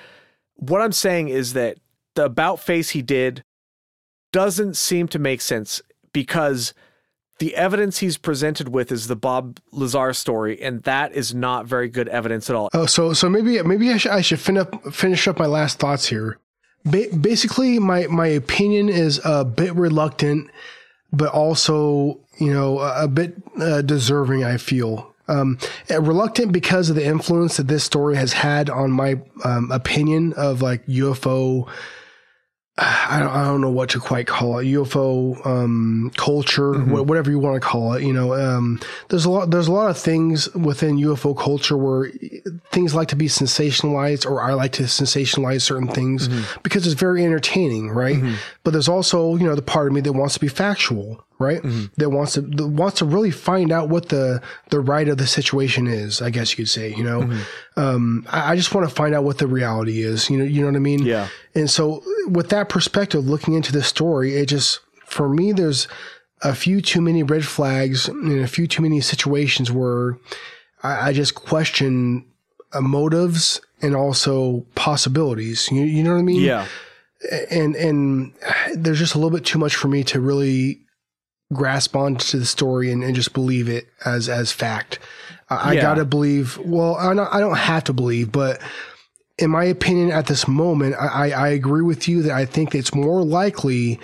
what 0.56 0.82
I'm 0.82 0.94
saying 0.94 1.28
is 1.30 1.54
that 1.54 1.78
the 2.18 2.26
about 2.26 2.59
face 2.59 2.89
he 2.89 3.01
did 3.01 3.43
doesn't 4.34 4.76
seem 4.76 5.07
to 5.07 5.20
make 5.20 5.39
sense 5.39 5.82
because 6.11 6.74
the 7.39 7.55
evidence 7.55 7.99
he's 7.99 8.18
presented 8.18 8.70
with 8.70 8.91
is 8.91 9.07
the 9.07 9.15
Bob 9.15 9.59
Lazar 9.72 10.11
story, 10.13 10.59
and 10.61 10.82
that 10.84 11.13
is 11.13 11.36
not 11.36 11.68
very 11.68 11.88
good 11.88 12.07
evidence 12.07 12.49
at 12.49 12.55
all. 12.55 12.70
Oh, 12.74 12.88
so 12.88 13.13
so 13.13 13.30
maybe 13.30 13.61
maybe 13.61 13.91
I 13.91 13.97
should 13.97 14.11
I 14.11 14.22
should 14.22 14.39
fin 14.39 14.57
up, 14.57 14.91
finish 14.91 15.28
up 15.28 15.38
my 15.38 15.45
last 15.45 15.80
thoughts 15.80 16.07
here. 16.07 16.39
Ba- 16.84 17.15
basically, 17.20 17.78
my 17.80 18.07
my 18.07 18.28
opinion 18.28 18.89
is 18.89 19.22
a 19.24 19.45
bit 19.45 19.76
reluctant, 19.76 20.49
but 21.13 21.30
also 21.30 22.20
you 22.39 22.51
know 22.51 22.80
a, 22.80 23.03
a 23.03 23.07
bit 23.07 23.36
uh, 23.61 23.84
deserving. 23.84 24.43
I 24.43 24.57
feel 24.57 25.13
um, 25.28 25.59
uh, 25.91 26.01
reluctant 26.01 26.51
because 26.51 26.89
of 26.89 26.95
the 26.95 27.05
influence 27.05 27.57
that 27.57 27.68
this 27.68 27.84
story 27.84 28.15
has 28.15 28.34
had 28.34 28.70
on 28.70 28.91
my 28.91 29.22
um, 29.43 29.72
opinion 29.72 30.34
of 30.34 30.63
like 30.63 30.86
UFO. 30.88 31.70
I 32.80 33.18
don't, 33.20 33.30
I 33.30 33.44
don't 33.46 33.62
know 33.62 33.72
what 33.72 33.90
to 33.90 34.00
quite 34.00 34.28
call 34.28 34.60
it 34.60 34.66
UFO 34.66 35.44
um, 35.48 36.12
culture, 36.16 36.74
wha- 36.74 37.02
whatever 37.02 37.32
you 37.32 37.40
want 37.40 37.56
to 37.60 37.68
call 37.68 37.94
it. 37.94 38.04
You 38.04 38.14
know, 38.14 38.36
um, 38.36 38.80
there's 39.10 39.26
a 39.26 39.32
lot 39.32 39.50
there's 39.50 39.68
a 39.68 39.72
lot 39.72 39.90
of 39.90 39.98
things 39.98 40.54
within 40.54 40.98
UFO 40.98 41.36
culture 41.36 41.76
where 41.76 42.12
things 42.72 42.94
like 42.94 43.08
to 43.08 43.16
be 43.16 43.28
sensationalized, 43.28 44.30
or 44.30 44.42
I 44.42 44.54
like 44.54 44.74
to 44.74 44.84
sensationalize 44.84 45.62
certain 45.64 45.88
things 45.88 46.28
because 46.62 46.86
it's 46.86 47.00
very 47.00 47.24
entertaining, 47.26 47.90
right? 47.90 48.22
But 48.64 48.72
there's 48.72 48.90
also 48.90 49.36
you 49.38 49.46
know 49.48 49.56
the 49.56 49.62
part 49.64 49.88
of 49.88 49.94
me 49.94 50.02
that 50.02 50.14
wants 50.14 50.36
to 50.36 50.40
be 50.40 50.48
factual, 50.48 51.26
right? 51.40 51.62
That 51.98 52.12
wants 52.12 52.34
to 52.34 52.42
that 52.42 52.68
wants 52.68 53.00
to 53.00 53.06
really 53.06 53.32
find 53.32 53.72
out 53.72 53.90
what 53.90 54.10
the 54.10 54.40
the 54.70 54.80
right 54.80 55.08
of 55.08 55.18
the 55.18 55.26
situation 55.28 55.88
is. 55.88 56.22
I 56.22 56.30
guess 56.30 56.52
you 56.52 56.58
could 56.58 56.70
say, 56.70 56.94
you 56.94 57.04
know, 57.04 57.28
um, 57.76 58.26
I, 58.30 58.52
I 58.52 58.56
just 58.56 58.74
want 58.76 58.88
to 58.88 58.94
find 58.94 59.16
out 59.16 59.24
what 59.24 59.40
the 59.40 59.48
reality 59.48 60.04
is. 60.04 60.30
You 60.30 60.38
know, 60.38 60.44
you 60.44 60.62
know 60.62 60.68
what 60.68 60.76
I 60.76 60.80
mean? 60.80 61.00
Yeah. 61.04 61.28
And 61.58 61.70
so, 61.70 62.03
with 62.28 62.49
that 62.49 62.70
perspective, 62.70 63.28
looking 63.28 63.55
into 63.55 63.72
this 63.72 63.88
story, 63.88 64.36
it 64.36 64.45
just, 64.45 64.80
for 65.05 65.28
me, 65.28 65.53
there's 65.53 65.88
a 66.43 66.53
few 66.53 66.82
too 66.82 67.01
many 67.01 67.24
red 67.24 67.45
flags 67.45 68.08
and 68.08 68.39
a 68.39 68.47
few 68.47 68.68
too 68.68 68.84
many 68.84 69.01
situations 69.01 69.72
where 69.72 70.20
I, 70.84 71.10
I 71.10 71.14
just 71.14 71.34
question 71.34 72.26
motives 72.80 73.60
and 73.82 73.95
also 73.95 74.68
possibilities. 74.76 75.68
You, 75.72 75.82
you 75.82 76.03
know 76.03 76.14
what 76.14 76.20
I 76.20 76.24
mean? 76.24 76.41
Yeah, 76.41 76.68
And, 77.49 77.76
and 77.76 78.34
there's 78.76 78.99
just 78.99 79.16
a 79.16 79.18
little 79.18 79.36
bit 79.36 79.43
too 79.45 79.58
much 79.58 79.76
for 79.76 79.88
me 79.88 80.03
to 80.03 80.20
really 80.22 80.82
grasp 81.51 81.95
onto 81.95 82.38
the 82.38 82.45
story 82.45 82.91
and, 82.91 83.03
and 83.03 83.16
just 83.16 83.34
believe 83.34 83.68
it 83.68 83.88
as, 84.05 84.30
as 84.30 84.51
fact. 84.51 84.99
I, 85.49 85.72
I 85.72 85.76
gotta 85.82 86.05
believe, 86.05 86.60
well, 86.60 86.95
I 86.97 87.16
don't, 87.16 87.34
I 87.34 87.39
don't 87.39 87.58
have 87.58 87.86
to 87.86 87.93
believe, 87.93 88.32
but 88.32 88.62
in 89.38 89.52
my 89.52 89.64
opinion, 89.66 90.12
at 90.12 90.28
this 90.28 90.48
moment, 90.48 90.96
I, 91.00 91.32
I 91.32 91.48
agree 91.50 91.84
with 91.84 92.08
you 92.08 92.22
that 92.24 92.32
I 92.34 92.46
think 92.46 92.74
it's 92.74 92.94
more 92.96 93.24
likely 93.24 94.00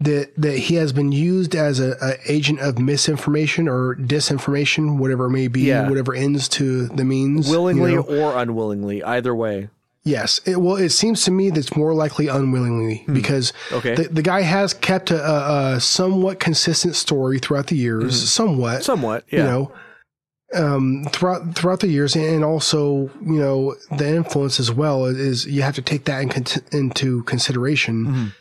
that 0.00 0.30
that 0.36 0.56
he 0.56 0.76
has 0.76 0.92
been 0.92 1.10
used 1.10 1.56
as 1.56 1.80
a, 1.80 1.96
a 2.00 2.14
agent 2.32 2.60
of 2.60 2.78
misinformation 2.78 3.66
or 3.66 3.96
disinformation, 3.96 4.98
whatever 4.98 5.26
it 5.26 5.30
may 5.30 5.48
be, 5.48 5.62
Yeah. 5.62 5.88
whatever 5.88 6.14
ends 6.14 6.48
to 6.50 6.86
the 6.88 7.04
means. 7.04 7.46
you 7.48 7.52
willingly 7.52 7.94
know? 7.96 8.02
or 8.02 8.36
unwillingly, 8.36 9.02
either 9.02 9.34
way. 9.34 9.68
Yes. 10.04 10.40
It, 10.46 10.60
well, 10.60 10.76
it 10.76 10.90
seems 10.90 11.24
to 11.24 11.30
me 11.32 11.50
that's 11.50 11.76
more 11.76 11.92
likely 11.92 12.28
unwillingly 12.28 13.04
because 13.12 13.52
Hmm. 13.70 13.74
Okay. 13.74 13.94
the, 13.96 14.02
the 14.04 14.22
guy 14.22 14.42
has 14.42 14.72
kept 14.72 15.10
a, 15.10 15.20
a, 15.22 15.74
a 15.74 15.80
somewhat 15.80 16.38
consistent 16.38 16.94
story 16.94 17.38
throughout 17.40 17.66
the 17.66 17.76
years, 17.76 18.30
somewhat, 18.30 18.84
Somewhat, 18.84 19.24
yeah. 19.30 19.38
you 19.40 19.44
know, 19.44 19.72
um, 20.54 21.04
throughout 21.12 21.54
throughout 21.54 21.80
the 21.80 21.88
years, 21.88 22.16
and 22.16 22.44
also 22.44 23.10
you 23.22 23.38
know 23.38 23.74
the 23.96 24.08
influence 24.08 24.58
as 24.58 24.70
well 24.72 25.04
is 25.04 25.46
you 25.46 25.62
have 25.62 25.74
to 25.74 25.82
take 25.82 26.04
that 26.06 26.22
in 26.22 26.28
con- 26.30 26.62
into 26.72 27.22
consideration. 27.24 28.06
Mhm. 28.06 28.32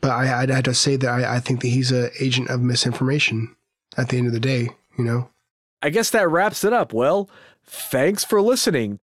But 0.00 0.10
I, 0.10 0.42
I'd 0.42 0.50
have 0.50 0.64
to 0.64 0.74
say 0.74 0.96
that 0.96 1.08
I, 1.08 1.36
I 1.36 1.40
think 1.40 1.62
that 1.62 1.68
he's 1.68 1.90
an 1.90 2.10
agent 2.20 2.50
of 2.50 2.60
misinformation. 2.60 3.54
At 3.96 4.10
the 4.10 4.18
end 4.18 4.26
of 4.28 4.32
the 4.32 4.38
day, 4.40 4.68
you 4.96 5.02
know. 5.04 5.30
I 5.82 5.90
guess 5.90 6.10
that 6.10 6.28
wraps 6.28 6.62
it 6.62 6.72
up. 6.72 6.92
Well, 6.92 7.28
thanks 7.64 8.22
for 8.22 8.40
listening. 8.40 9.00